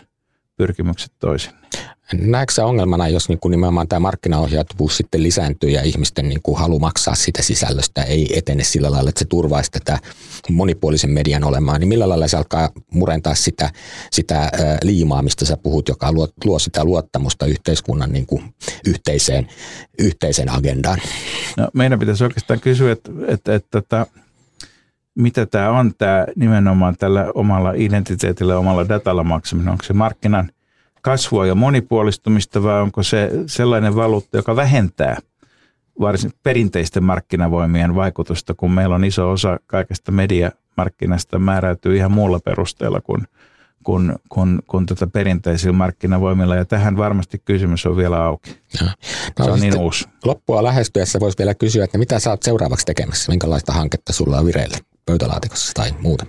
pyrkimykset 0.57 1.13
toisin. 1.19 1.53
Näetkö 2.13 2.55
se 2.55 2.63
ongelmana, 2.63 3.09
jos 3.09 3.29
niin 3.29 3.39
kuin 3.39 3.51
nimenomaan 3.51 3.89
tämä 3.89 4.01
markkinaohjautuvuus 4.01 4.97
sitten 4.97 5.23
lisääntyy 5.23 5.71
ja 5.71 5.83
ihmisten 5.83 6.29
niin 6.29 6.43
kuin 6.43 6.59
halu 6.59 6.79
maksaa 6.79 7.15
sitä 7.15 7.43
sisällöstä 7.43 8.03
ei 8.03 8.39
etene 8.39 8.65
sillä 8.65 8.91
lailla, 8.91 9.09
että 9.09 9.19
se 9.19 9.25
turvaisi 9.25 9.71
tätä 9.71 9.99
monipuolisen 10.51 11.11
median 11.11 11.45
olemaan, 11.45 11.81
niin 11.81 11.89
millä 11.89 12.09
lailla 12.09 12.29
se 12.29 12.37
alkaa 12.37 12.71
murentaa 12.93 13.35
sitä, 13.35 13.71
sitä 14.13 14.51
liimaa, 14.83 15.23
mistä 15.23 15.45
sä 15.45 15.57
puhut, 15.57 15.89
joka 15.89 16.13
luo, 16.13 16.29
luo 16.45 16.59
sitä 16.59 16.85
luottamusta 16.85 17.47
yhteiskunnan 17.47 18.13
niin 18.13 18.27
kuin 18.27 18.55
yhteiseen, 18.87 19.49
yhteiseen 19.99 20.51
agendaan? 20.51 20.99
No, 21.57 21.69
meidän 21.73 21.99
pitäisi 21.99 22.25
oikeastaan 22.25 22.61
kysyä, 22.61 22.93
että, 22.93 23.13
että, 23.29 23.55
että, 23.55 23.79
että 23.79 24.07
mitä 25.15 25.47
tämä 25.47 25.71
on 25.71 25.93
tämä 25.99 26.27
nimenomaan 26.37 26.97
tällä 26.99 27.27
omalla 27.35 27.73
identiteetillä, 27.77 28.59
omalla 28.59 28.89
datalla 28.89 29.25
maksaminen, 29.25 29.73
onko 29.73 29.85
se 29.85 29.93
markkinan 29.93 30.51
kasvua 31.07 31.47
ja 31.47 31.55
monipuolistumista 31.55 32.63
vai 32.63 32.83
onko 32.83 33.03
se 33.03 33.31
sellainen 33.47 33.97
valuutta, 33.97 34.37
joka 34.37 34.57
vähentää 34.57 35.17
varsin 36.01 36.33
perinteisten 36.43 37.05
markkinavoimien 37.05 37.95
vaikutusta, 37.95 38.55
kun 38.55 38.71
meillä 38.71 38.95
on 38.95 39.05
iso 39.05 39.31
osa 39.31 39.59
kaikesta 39.67 40.13
mediamarkkinasta 40.13 41.39
määräytyy 41.39 41.97
ihan 41.97 42.13
muulla 42.13 42.41
perusteella 42.41 43.01
kuin, 43.01 43.25
kuin, 43.85 44.13
kuin, 44.29 44.63
kuin 44.67 44.87
tätä 44.87 45.07
perinteisillä 45.07 45.77
markkinavoimilla. 45.77 46.57
Ja 46.57 46.65
tähän 46.65 46.97
varmasti 46.97 47.43
kysymys 47.45 47.87
on 47.87 47.97
vielä 47.97 48.25
auki. 48.25 48.51
Ja. 48.81 48.87
No, 49.39 49.45
se 49.45 49.51
on 49.51 49.61
niin 49.61 49.79
uusi. 49.79 50.09
Loppua 50.25 50.63
lähestyessä 50.63 51.21
voisi 51.21 51.39
vielä 51.39 51.55
kysyä, 51.55 51.85
että 51.85 51.99
mitä 51.99 52.19
sä 52.19 52.31
oot 52.31 52.43
seuraavaksi 52.43 52.87
tekemässä? 52.87 53.33
Minkälaista 53.33 53.73
hanketta 53.73 54.13
sulla 54.13 54.39
on 54.39 54.47
vireillä 54.47 54.79
pöytälaatikossa 55.07 55.73
tai 55.75 55.91
muuta? 56.01 56.27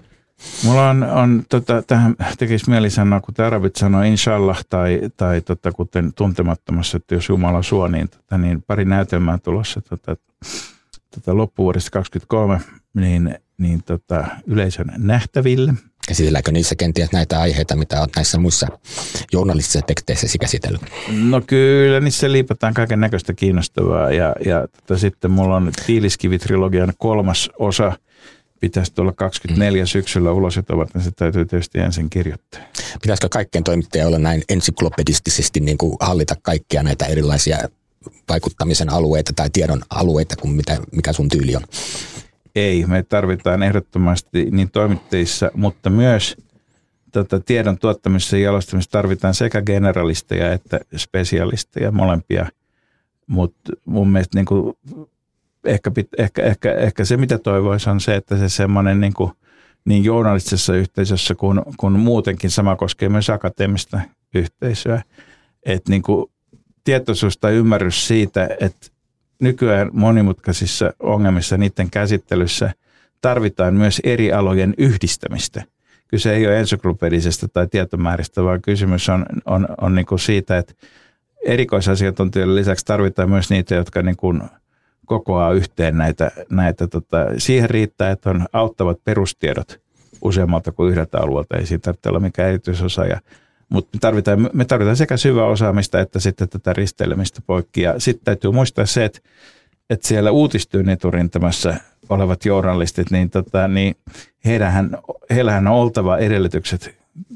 Mulla 0.64 0.89
on, 0.89 1.03
on 1.03 1.43
tota, 1.49 1.84
tähän 1.88 2.15
tekisi 2.38 2.69
mieli 2.69 2.89
sanoa, 2.89 3.19
kun 3.22 3.45
arabit 3.45 3.76
sanoo 3.76 4.01
inshallah 4.01 4.65
tai, 4.69 5.01
tai 5.18 5.41
tota, 5.41 5.72
kuten 5.72 6.14
tuntemattomassa, 6.14 6.97
että 6.97 7.15
jos 7.15 7.30
Jumala 7.30 7.64
suo, 7.64 7.88
niin, 7.88 8.09
tota, 8.09 8.38
niin 8.38 8.64
pari 8.68 8.85
näytelmää 8.85 9.38
tulossa 9.38 9.81
tota, 9.81 10.18
tota, 11.15 11.38
loppuvuodesta 11.38 11.91
2023 11.91 12.81
niin, 12.93 13.35
niin 13.57 13.84
tota, 13.84 14.27
yleisön 14.47 14.91
nähtäville. 14.97 15.73
Käsitelläänkö 16.07 16.51
niissä 16.51 16.76
kenties 16.76 17.11
näitä 17.11 17.39
aiheita, 17.39 17.76
mitä 17.76 17.99
olet 17.99 18.15
näissä 18.15 18.38
muissa 18.38 18.68
journalistisissa 19.34 19.81
teksteissä 19.88 20.38
käsitellyt? 20.38 20.81
No 21.23 21.41
kyllä, 21.47 21.99
niissä 21.99 22.31
liipataan 22.31 22.73
kaiken 22.73 22.99
näköistä 22.99 23.34
kiinnostavaa 23.34 24.11
ja, 24.11 24.35
ja 24.45 24.68
tota, 24.68 24.97
sitten 24.99 25.31
mulla 25.31 25.55
on 25.55 25.72
Tiiliskivi-trilogian 25.85 26.93
kolmas 26.97 27.49
osa– 27.59 27.93
pitäisi 28.59 28.93
tulla 28.93 29.11
24 29.11 29.84
mm. 29.84 29.88
syksyllä 29.88 30.31
ulos, 30.31 30.57
että 30.57 30.73
niin 30.93 31.03
se 31.03 31.11
täytyy 31.11 31.45
tietysti 31.45 31.79
ensin 31.79 32.09
kirjoittaa. 32.09 32.61
Pitäisikö 33.01 33.29
kaikkien 33.31 33.63
toimittajien 33.63 34.07
olla 34.07 34.19
näin 34.19 34.43
ensiklopedistisesti 34.49 35.59
niin 35.59 35.77
kuin 35.77 35.97
hallita 35.99 36.35
kaikkia 36.41 36.84
näitä 36.84 37.05
erilaisia 37.05 37.57
vaikuttamisen 38.29 38.89
alueita 38.89 39.34
tai 39.35 39.49
tiedon 39.49 39.81
alueita 39.89 40.35
kuin 40.35 40.53
mitä, 40.53 40.77
mikä 40.91 41.13
sun 41.13 41.29
tyyli 41.29 41.55
on? 41.55 41.63
Ei, 42.55 42.85
me 42.85 43.03
tarvitaan 43.03 43.63
ehdottomasti 43.63 44.47
niin 44.51 44.71
toimittajissa, 44.71 45.51
mutta 45.53 45.89
myös 45.89 46.38
tota, 47.11 47.39
tiedon 47.39 47.77
tuottamisessa 47.77 48.38
ja 48.38 48.43
jalostamisessa 48.43 48.91
tarvitaan 48.91 49.34
sekä 49.34 49.61
generalisteja 49.61 50.53
että 50.53 50.79
spesialisteja, 50.97 51.91
molempia. 51.91 52.47
Mutta 53.27 53.71
mun 53.85 54.09
mielestä 54.09 54.38
niin 54.38 54.45
kuin 54.45 54.77
ehkä, 55.68 55.91
ehkä, 56.18 56.44
ehkä, 56.44 56.73
ehkä 56.73 57.06
se, 57.06 57.18
mitä 57.18 57.38
toivoisi, 57.38 57.89
on 57.89 57.99
se, 57.99 58.15
että 58.15 58.38
se 58.38 58.49
semmoinen 58.49 58.99
niin, 58.99 59.14
kuin, 59.14 59.31
niin 59.85 60.03
journalistisessa 60.03 60.76
yhteisössä 60.76 61.35
kuin, 61.35 61.61
kuin 61.77 61.94
muutenkin 61.94 62.49
sama 62.52 62.76
koskee 62.76 63.10
myös 63.10 63.30
akateemista 63.30 63.99
yhteisöä, 64.35 65.02
että 65.64 65.91
niin 65.91 66.02
kuin 66.02 66.31
tietoisuus 66.84 67.38
tai 67.38 67.53
ymmärrys 67.53 68.07
siitä, 68.07 68.49
että 68.60 68.88
nykyään 69.41 69.89
monimutkaisissa 69.94 70.94
ongelmissa 70.99 71.57
niiden 71.57 71.89
käsittelyssä 71.89 72.73
tarvitaan 73.22 73.73
myös 73.73 74.02
eri 74.03 74.34
alojen 74.34 74.73
yhdistämistä. 74.77 75.64
Kyse 76.07 76.34
ei 76.34 76.48
ole 76.48 76.60
ensyklopedisesta 76.60 77.48
tai 77.48 77.68
tietomääristä, 77.68 78.44
vaan 78.44 78.61
kysymys 78.61 79.10
on, 79.10 79.26
on, 79.45 79.68
on 79.81 79.95
niin 79.95 80.06
kuin 80.06 80.19
siitä, 80.19 80.57
että 80.57 80.73
erikoisasiantuntijoiden 81.45 82.56
lisäksi 82.56 82.85
tarvitaan 82.85 83.30
myös 83.30 83.49
niitä, 83.49 83.76
jotka 83.76 84.02
niin 84.02 84.18
kuin– 84.18 84.41
kokoaa 85.07 85.51
yhteen 85.53 85.97
näitä, 85.97 86.31
näitä 86.49 86.88
tota, 86.88 87.17
siihen 87.38 87.69
riittää, 87.69 88.11
että 88.11 88.29
on 88.29 88.45
auttavat 88.53 89.03
perustiedot 89.03 89.79
useammalta 90.21 90.71
kuin 90.71 90.91
yhdeltä 90.91 91.17
alueelta, 91.17 91.57
ei 91.57 91.65
siinä 91.65 91.81
tarvitse 91.81 92.09
olla 92.09 92.19
mikään 92.19 92.49
erityisosaaja. 92.49 93.21
Mutta 93.69 93.89
me 93.93 93.99
tarvitaan, 93.99 94.49
me 94.53 94.65
tarvitaan 94.65 94.97
sekä 94.97 95.17
syvää 95.17 95.45
osaamista 95.45 95.99
että 95.99 96.19
sitten 96.19 96.49
tätä 96.49 96.73
risteilemistä 96.73 97.41
poikki. 97.47 97.81
Ja 97.81 97.99
sitten 97.99 98.25
täytyy 98.25 98.51
muistaa 98.51 98.85
se, 98.85 99.05
että, 99.05 99.19
että 99.89 100.07
siellä 100.07 100.31
uutistyön 100.31 100.89
eturintamassa 100.89 101.75
olevat 102.09 102.45
journalistit, 102.45 103.11
niin, 103.11 103.29
tota, 103.29 103.67
niin 103.67 103.95
heillähän, 104.45 104.97
heillähän 105.29 105.67
on 105.67 105.73
oltava 105.73 106.17
edellytykset 106.17 106.95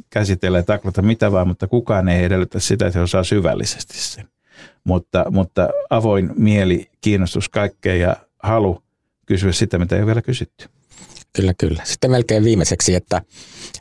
käsitellä 0.10 0.57
ja 0.57 0.64
taklata 0.64 1.02
mitä 1.02 1.31
vaan, 1.31 1.48
mutta 1.48 1.68
kukaan 1.68 2.10
ei 2.10 2.23
edellytä 2.23 2.60
sitä, 2.60 2.88
että 2.88 2.99
he 2.99 3.03
osaa 3.03 3.23
syvällisesti 3.23 3.98
sen 3.98 4.31
mutta, 4.84 5.26
mutta 5.32 5.70
avoin 5.90 6.30
mieli, 6.38 6.90
kiinnostus 7.02 7.49
kaikkeen 7.49 7.99
ja 7.99 8.16
halu 8.44 8.84
kysyä 9.26 9.52
sitä, 9.52 9.78
mitä 9.78 9.95
ei 9.95 10.02
ole 10.02 10.08
vielä 10.08 10.22
kysytty. 10.22 10.66
Kyllä, 11.36 11.53
kyllä. 11.58 11.82
Sitten 11.86 12.12
melkein 12.12 12.44
viimeiseksi, 12.44 12.95
että 12.95 13.22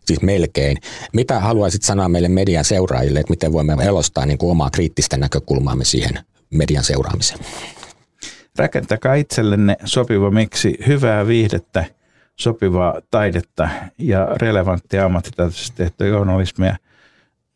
siis 0.05 0.23
melkein, 0.23 0.77
mitä 1.13 1.41
haluaisit 1.41 1.83
sanoa 1.83 2.09
meille 2.09 2.29
median 2.29 2.65
seuraajille, 2.65 3.21
että 3.21 3.31
miten 3.31 3.53
voimme 3.53 3.85
elostaa 3.85 4.27
niin 4.27 4.39
kuin 4.39 4.51
omaa 4.51 4.71
kriittistä 4.71 5.17
näkökulmaamme 5.17 5.85
siihen 5.85 6.19
median 6.51 6.85
seuraamiseen? 6.85 7.41
Rakentakaa 8.59 9.15
itsellenne 9.15 9.77
sopiva 9.85 10.31
miksi 10.31 10.79
hyvää 10.87 11.27
viihdettä, 11.27 11.85
sopivaa 12.37 13.01
taidetta 13.11 13.69
ja 13.99 14.27
relevanttia 14.37 15.05
ammattitaitoisesti 15.05 15.77
tehtyä 15.77 16.07
journalismia. 16.07 16.77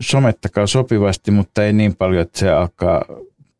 Somettakaa 0.02 0.66
sopivasti, 0.66 1.30
mutta 1.30 1.64
ei 1.64 1.72
niin 1.72 1.96
paljon, 1.96 2.22
että 2.22 2.38
se 2.38 2.50
alkaa 2.50 3.04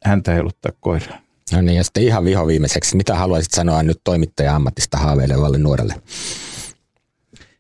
häntä 0.05 0.33
heiluttaa 0.33 0.73
koiraa. 0.81 1.19
No 1.53 1.61
niin, 1.61 1.77
ja 1.77 1.85
sitten 1.85 2.03
ihan 2.03 2.25
viho 2.25 2.47
viimeiseksi, 2.47 2.97
mitä 2.97 3.15
haluaisit 3.15 3.53
sanoa 3.53 3.83
nyt 3.83 4.01
toimittaja-ammatista 4.05 4.99
haaveilevalle 4.99 5.59
nuorelle? 5.59 5.95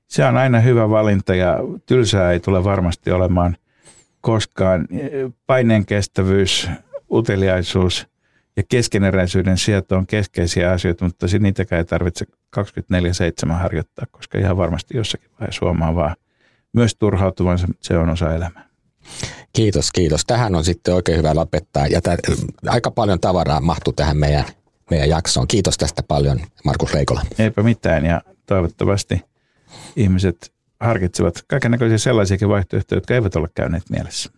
Se 0.09 0.25
on 0.25 0.37
aina 0.37 0.61
hyvä 0.61 0.91
valinta 0.91 1.35
ja 1.35 1.59
tylsää 1.87 2.33
ei 2.33 2.41
tule 2.41 2.65
varmasti 2.65 3.11
olemaan 3.11 3.57
koskaan. 4.21 4.89
Paineen 5.47 5.87
kestävyys, 5.87 6.71
uteliaisuus 7.11 8.07
ja 8.57 8.63
keskeneräisyyden 8.69 9.59
sieto 9.59 9.97
on 9.97 10.07
keskeisiä 10.07 10.71
asioita, 10.71 11.05
mutta 11.05 11.27
niitäkään 11.41 11.79
ei 11.79 11.85
tarvitse 11.85 12.27
24-7 13.47 13.53
harjoittaa, 13.53 14.07
koska 14.11 14.39
ihan 14.39 14.57
varmasti 14.57 14.97
jossakin 14.97 15.31
vaiheessa 15.41 15.67
huomaa 15.67 15.95
vaan 15.95 16.17
myös 16.73 16.95
turhautuvansa, 16.95 17.67
se 17.81 17.99
on 17.99 18.09
osa 18.09 18.35
elämää. 18.35 18.64
Kiitos, 19.53 19.93
kiitos. 19.93 20.25
Tähän 20.27 20.55
on 20.55 20.65
sitten 20.65 20.95
oikein 20.95 21.19
hyvä 21.19 21.35
lopettaa. 21.35 21.87
Ja 21.87 22.01
tä, 22.01 22.17
aika 22.67 22.91
paljon 22.91 23.21
tavaraa 23.21 23.61
mahtuu 23.61 23.93
tähän 23.93 24.17
meidän, 24.17 24.45
meidän 24.91 25.09
jaksoon. 25.09 25.49
Kiitos 25.49 25.79
tästä 25.79 26.03
paljon, 26.03 26.41
Markus 26.65 26.93
Reikola. 26.93 27.23
Eipä 27.39 27.63
mitään 27.63 28.07
ja 28.07 28.21
toivottavasti 28.47 29.23
ihmiset 29.97 30.53
harkitsevat 30.81 31.45
kaikenlaisia 31.47 31.99
sellaisiakin 31.99 32.49
vaihtoehtoja, 32.49 32.97
jotka 32.97 33.15
eivät 33.15 33.37
ole 33.37 33.49
käyneet 33.55 33.91
mielessä. 33.91 34.31